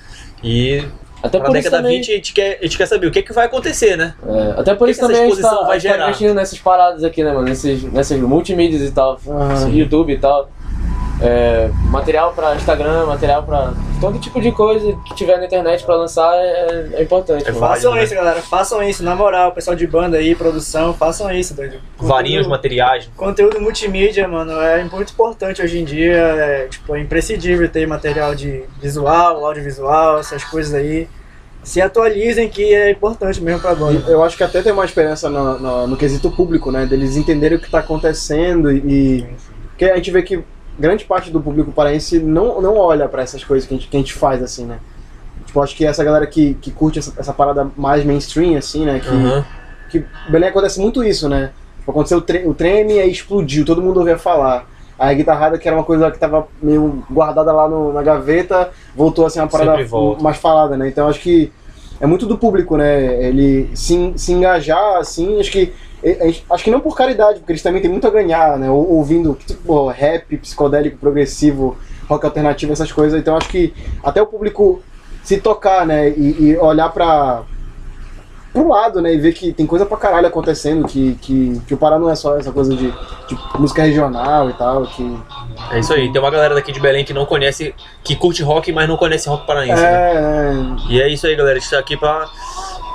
E 0.43 0.85
Até 1.23 1.39
na 1.39 1.45
por 1.47 1.53
década 1.53 1.79
também, 1.79 1.97
20 1.99 2.12
a 2.12 2.14
gente, 2.16 2.33
quer, 2.33 2.59
a 2.61 2.62
gente 2.64 2.77
quer 2.79 2.87
saber 2.87 3.07
o 3.07 3.11
que, 3.11 3.19
é 3.19 3.23
que 3.23 3.33
vai 3.33 3.47
acontecer, 3.47 3.97
né? 3.97 4.14
é, 4.27 4.61
até 4.61 4.75
por 4.75 4.85
que 4.85 4.93
isso 4.93 5.01
que 5.01 5.07
também 5.07 5.23
a 5.23 5.29
gente 5.31 5.41
tá, 5.41 5.51
vai 5.62 5.77
a 5.77 5.79
gente 5.79 5.83
tá 5.91 5.95
gerar? 5.97 6.05
investindo 6.07 6.35
nessas 6.35 6.59
paradas 6.59 7.03
aqui, 7.05 7.25
né, 7.25 7.33
mano? 7.33 7.49
Nesses, 7.49 7.83
nessas 7.85 8.19
multimídias 8.21 8.83
e 8.83 8.93
tal. 8.93 9.19
YouTube 9.71 10.12
e 10.12 10.19
tal. 10.19 10.51
É, 11.21 11.69
material 11.91 12.33
pra 12.33 12.55
Instagram, 12.55 13.07
material 13.07 13.43
pra 13.43 13.73
todo 14.01 14.21
tipo 14.21 14.41
de 14.41 14.53
coisa 14.53 14.97
que 15.05 15.14
tiver 15.16 15.37
na 15.37 15.47
internet 15.47 15.85
pra 15.85 15.97
lançar 15.97 16.33
é, 16.37 16.91
é 16.93 17.03
importante. 17.03 17.49
É 17.49 17.53
Façam 17.53 17.95
né? 17.95 18.05
isso, 18.05 18.14
galera. 18.14 18.41
Façam 18.41 18.83
isso, 18.83 19.03
na 19.03 19.16
moral, 19.16 19.51
pessoal 19.53 19.75
de 19.75 19.85
banda 19.87 20.16
aí, 20.16 20.37
produção, 20.37 20.95
façam 20.95 21.29
isso, 21.33 21.55
doido. 21.55 21.79
Varinhos, 21.99 22.43
Conteúdo- 22.47 22.51
materiais. 22.51 23.11
Conteúdo 23.16 23.61
multimídia, 23.61 24.29
mano, 24.29 24.53
é 24.61 24.85
muito 24.85 25.12
importante 25.12 25.61
hoje 25.61 25.81
em 25.81 25.85
dia. 25.85 26.16
É, 26.16 26.69
tipo, 26.69 26.95
é 26.95 27.01
imprescindível 27.01 27.69
ter 27.69 27.87
material 27.87 28.35
de 28.35 28.62
visual, 28.81 29.45
audiovisual, 29.45 30.21
essas 30.21 30.45
coisas 30.45 30.73
aí. 30.73 31.09
Se 31.64 31.81
atualizem 31.83 32.49
que 32.49 32.73
é 32.73 32.91
importante 32.93 33.43
mesmo 33.43 33.61
pra 33.61 33.75
banda. 33.75 34.09
Eu 34.09 34.23
acho 34.23 34.37
que 34.37 34.45
até 34.45 34.62
tem 34.62 34.73
uma 34.73 34.85
esperança 34.85 35.29
no, 35.29 35.59
no, 35.59 35.87
no 35.89 35.97
quesito 35.97 36.31
público, 36.31 36.71
né? 36.71 36.87
Deles 36.87 37.16
entenderem 37.16 37.59
o 37.59 37.61
que 37.61 37.69
tá 37.69 37.81
acontecendo 37.81 38.71
e. 38.71 39.27
Porque 39.71 39.85
a 39.87 39.97
gente 39.97 40.11
vê 40.12 40.23
que 40.23 40.43
grande 40.79 41.05
parte 41.05 41.31
do 41.31 41.41
público 41.41 41.72
paraense 41.72 42.18
não, 42.18 42.61
não 42.61 42.76
olha 42.76 43.09
pra 43.09 43.22
essas 43.22 43.43
coisas 43.43 43.66
que 43.68 43.74
a, 43.74 43.76
gente, 43.76 43.89
que 43.89 43.97
a 43.97 44.01
gente 44.01 44.14
faz, 44.14 44.43
assim, 44.43 44.64
né? 44.66 44.79
Tipo, 45.47 45.62
acho 45.62 45.74
que 45.74 45.85
essa 45.85 46.05
galera 46.05 46.26
que, 46.26 46.55
que 46.55 46.70
curte 46.70 46.99
essa, 46.99 47.12
essa 47.18 47.33
parada 47.33 47.70
mais 47.76 48.05
mainstream, 48.05 48.57
assim, 48.57 48.85
né? 48.85 49.01
Que, 49.01 49.09
Aham. 49.09 49.45
que 49.89 50.05
Belém 50.29 50.51
acontece 50.51 50.81
muito 50.81 51.03
isso, 51.03 51.29
né? 51.29 51.51
aconteceu 51.91 52.18
o, 52.18 52.20
tre 52.20 52.47
o 52.47 52.53
treme 52.53 52.97
e 52.97 53.01
aí 53.01 53.11
explodiu, 53.11 53.64
todo 53.64 53.81
mundo 53.81 53.99
ouvia 53.99 54.18
falar. 54.18 54.66
Aí 54.99 55.12
a 55.12 55.14
guitarrada, 55.14 55.59
que 55.59 55.66
era 55.66 55.76
uma 55.76 55.85
coisa 55.85 56.11
que 56.11 56.18
tava 56.18 56.47
meio 56.62 57.03
guardada 57.11 57.53
lá 57.53 57.68
no- 57.68 57.93
na 57.93 58.03
gaveta, 58.03 58.70
voltou 58.95 59.24
assim 59.24 59.39
uma 59.39 59.49
parada 59.49 59.79
mais 60.20 60.37
falada, 60.37 60.76
né? 60.76 60.89
Então 60.89 61.09
acho 61.09 61.20
que 61.20 61.53
é 62.01 62.07
muito 62.07 62.26
do 62.26 62.37
público, 62.37 62.76
né? 62.76 63.24
Ele 63.24 63.70
se, 63.74 64.12
se 64.16 64.33
engajar, 64.33 64.97
assim, 64.97 65.41
acho 65.41 65.51
que. 65.51 65.72
Acho 66.51 66.65
que 66.65 66.71
não 66.71 66.81
por 66.81 66.97
caridade, 66.97 67.41
porque 67.41 67.53
eles 67.53 67.63
também 67.63 67.83
têm 67.83 67.91
muito 67.91 68.07
a 68.07 68.11
ganhar, 68.11 68.57
né? 68.59 68.71
Ou- 68.71 68.93
Ouvindo 68.95 69.37
tipo, 69.47 69.89
rap, 69.89 70.37
psicodélico, 70.39 70.97
progressivo, 70.99 71.77
rock 72.09 72.25
alternativo, 72.25 72.73
essas 72.73 72.93
coisas. 72.93 73.19
Então 73.21 73.37
acho 73.37 73.49
que 73.49 73.75
até 74.03 74.23
o 74.23 74.27
público 74.27 74.81
se 75.25 75.39
tocar, 75.39 75.85
né? 75.87 76.09
E, 76.11 76.51
e 76.51 76.57
olhar 76.59 76.89
pra, 76.91 77.43
pro 78.53 78.69
lado, 78.69 79.03
né? 79.03 79.13
E 79.13 79.19
ver 79.19 79.33
que 79.35 79.53
tem 79.53 79.67
coisa 79.67 79.85
pra 79.85 79.97
caralho 79.97 80.27
acontecendo, 80.27 80.87
que, 80.87 81.15
que, 81.21 81.61
que 81.67 81.75
o 81.75 81.77
Pará 81.77 81.99
não 81.99 82.09
é 82.09 82.15
só 82.15 82.39
essa 82.39 82.53
coisa 82.53 82.75
de, 82.77 82.91
de 82.91 83.39
música 83.59 83.83
regional 83.83 84.49
e 84.49 84.53
tal, 84.55 84.87
que... 84.87 85.19
É 85.73 85.81
isso 85.81 85.93
aí. 85.93 86.11
Tem 86.13 86.21
uma 86.23 86.31
galera 86.31 86.55
daqui 86.55 86.71
de 86.73 86.79
Belém 86.81 87.05
que 87.05 87.13
não 87.13 87.27
conhece, 87.27 87.75
que 88.05 88.15
curte 88.15 88.43
rock, 88.45 88.71
mas 88.73 88.89
não 88.89 88.97
conhece 88.97 89.29
rock 89.29 89.45
paraense. 89.47 89.83
né? 89.83 89.89
É, 89.93 90.53
é, 90.91 90.93
E 90.93 91.03
é 91.03 91.09
isso 91.09 91.27
aí, 91.27 91.35
galera. 91.35 91.57
A 91.57 91.61
gente 91.61 91.71
tá 91.71 91.79
aqui 91.81 91.97
pra 91.97 92.27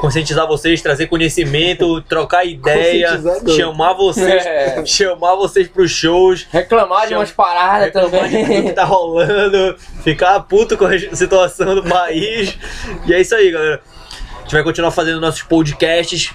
conscientizar 0.04 0.45
vocês, 0.45 0.82
trazer 0.82 1.08
conhecimento, 1.08 2.01
trocar 2.01 2.43
ideia, 2.43 3.22
chamar 3.56 3.93
vocês, 3.93 4.45
É. 4.45 4.86
chamar 4.86 5.36
vocês 5.36 5.66
pros 5.70 5.91
shows. 5.91 6.45
Reclamar 6.51 7.08
de 7.08 7.14
umas 7.16 7.32
paradas 7.32 7.86
reclamar 7.86 8.28
de 8.28 8.36
tudo 8.36 8.45
que 8.47 8.54
também. 8.56 8.74
tá 8.74 8.84
rolando, 8.84 9.78
ficar 10.04 10.38
puto 10.41 10.78
com 10.78 10.84
a 10.86 10.89
situação 11.16 11.74
do 11.76 11.84
país. 11.84 12.58
E 13.08 13.14
é 13.14 13.22
isso 13.22 13.34
aí, 13.34 13.49
galera. 13.49 13.82
A 14.39 14.41
gente 14.41 14.51
vai 14.51 14.64
continuar 14.64 14.91
fazendo 14.91 15.22
nossos 15.22 15.43
podcasts. 15.43 16.32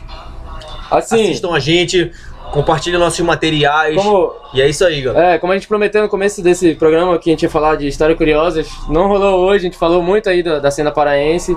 Assim, 0.90 1.24
Assistam 1.28 1.52
a 1.52 1.58
gente, 1.60 2.10
compartilhem 2.52 2.98
nossos 2.98 3.20
materiais. 3.20 3.94
como, 3.96 4.34
E 4.54 4.60
é 4.62 4.68
isso 4.68 4.84
aí, 4.84 5.02
galera. 5.02 5.34
é, 5.34 5.38
como 5.38 5.52
a 5.52 5.56
gente 5.56 5.68
prometeu 5.68 6.02
no 6.02 6.08
começo 6.08 6.42
desse 6.42 6.74
programa 6.74 7.18
que 7.18 7.30
a 7.30 7.32
gente 7.32 7.42
ia 7.42 7.50
falar 7.50 7.76
de 7.76 7.86
histórias 7.86 8.16
curiosas, 8.16 8.68
não 8.88 9.08
rolou 9.08 9.40
hoje, 9.46 9.66
a 9.66 9.68
gente 9.68 9.78
falou 9.78 10.02
muito 10.02 10.28
aí 10.28 10.42
da, 10.42 10.58
da 10.58 10.70
cena 10.70 10.90
paraense. 10.90 11.54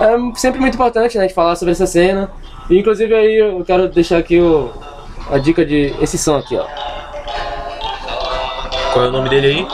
É 0.00 0.38
sempre 0.38 0.60
muito 0.60 0.74
importante 0.74 1.16
né, 1.16 1.24
a 1.24 1.26
gente 1.26 1.34
falar 1.34 1.56
sobre 1.56 1.72
essa 1.72 1.86
cena. 1.86 2.30
E, 2.68 2.78
inclusive 2.78 3.14
aí 3.14 3.36
eu 3.36 3.64
quero 3.64 3.88
deixar 3.88 4.18
aqui 4.18 4.40
o, 4.40 4.70
a 5.30 5.38
dica 5.38 5.64
de 5.64 5.94
esse 6.00 6.18
som 6.18 6.36
aqui, 6.38 6.56
ó. 6.56 6.64
Qual 8.92 9.04
é 9.04 9.08
o 9.08 9.12
nome 9.12 9.28
dele 9.28 9.46
aí? 9.48 9.66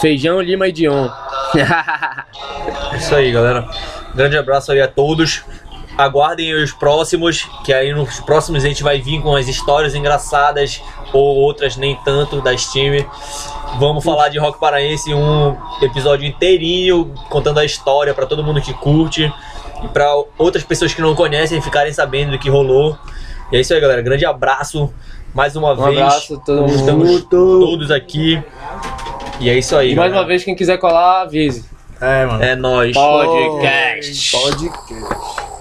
Feijão, 0.00 0.40
Lima 0.40 0.68
e 0.68 0.72
Dion. 0.72 1.08
É 2.90 2.96
isso 2.96 3.14
aí, 3.14 3.30
galera. 3.30 3.66
Grande 4.14 4.36
abraço 4.36 4.72
aí 4.72 4.80
a 4.80 4.88
todos. 4.88 5.44
Aguardem 5.98 6.54
os 6.54 6.70
próximos, 6.72 7.48
que 7.64 7.72
aí 7.72 7.92
nos 7.92 8.20
próximos 8.20 8.64
a 8.64 8.68
gente 8.68 8.84
vai 8.84 9.00
vir 9.00 9.20
com 9.20 9.34
as 9.34 9.48
histórias 9.48 9.96
engraçadas 9.96 10.80
ou 11.12 11.36
outras 11.38 11.76
nem 11.76 11.96
tanto 12.04 12.40
da 12.40 12.56
Steam. 12.56 13.04
Vamos 13.80 14.04
falar 14.04 14.28
de 14.28 14.38
rock 14.38 14.60
paraense 14.60 15.12
um 15.12 15.56
episódio 15.82 16.24
inteirinho 16.24 17.12
contando 17.28 17.58
a 17.58 17.64
história 17.64 18.14
pra 18.14 18.26
todo 18.26 18.44
mundo 18.44 18.60
que 18.62 18.72
curte 18.74 19.30
e 19.82 19.88
pra 19.88 20.06
outras 20.38 20.62
pessoas 20.62 20.94
que 20.94 21.02
não 21.02 21.16
conhecem 21.16 21.60
ficarem 21.60 21.92
sabendo 21.92 22.30
do 22.30 22.38
que 22.38 22.48
rolou. 22.48 22.96
E 23.50 23.56
é 23.56 23.60
isso 23.60 23.74
aí, 23.74 23.80
galera. 23.80 24.00
Grande 24.00 24.24
abraço 24.24 24.92
mais 25.34 25.56
uma 25.56 25.72
Um 25.72 25.76
vez. 25.84 25.98
abraço 25.98 26.34
a 26.34 26.38
todo 26.38 26.60
mundo. 26.62 26.74
Estamos 26.74 27.22
todos 27.24 27.90
aqui. 27.90 28.40
E 29.40 29.50
é 29.50 29.58
isso 29.58 29.76
aí. 29.76 29.92
E 29.92 29.96
mais 29.96 30.10
galera. 30.10 30.20
uma 30.22 30.26
vez, 30.28 30.44
quem 30.44 30.54
quiser 30.54 30.78
colar, 30.78 31.22
avise. 31.22 31.64
É, 32.00 32.24
mano. 32.24 32.42
É 32.44 32.54
nóis. 32.54 32.94
Podcast. 32.94 34.30
podcast. 34.36 35.57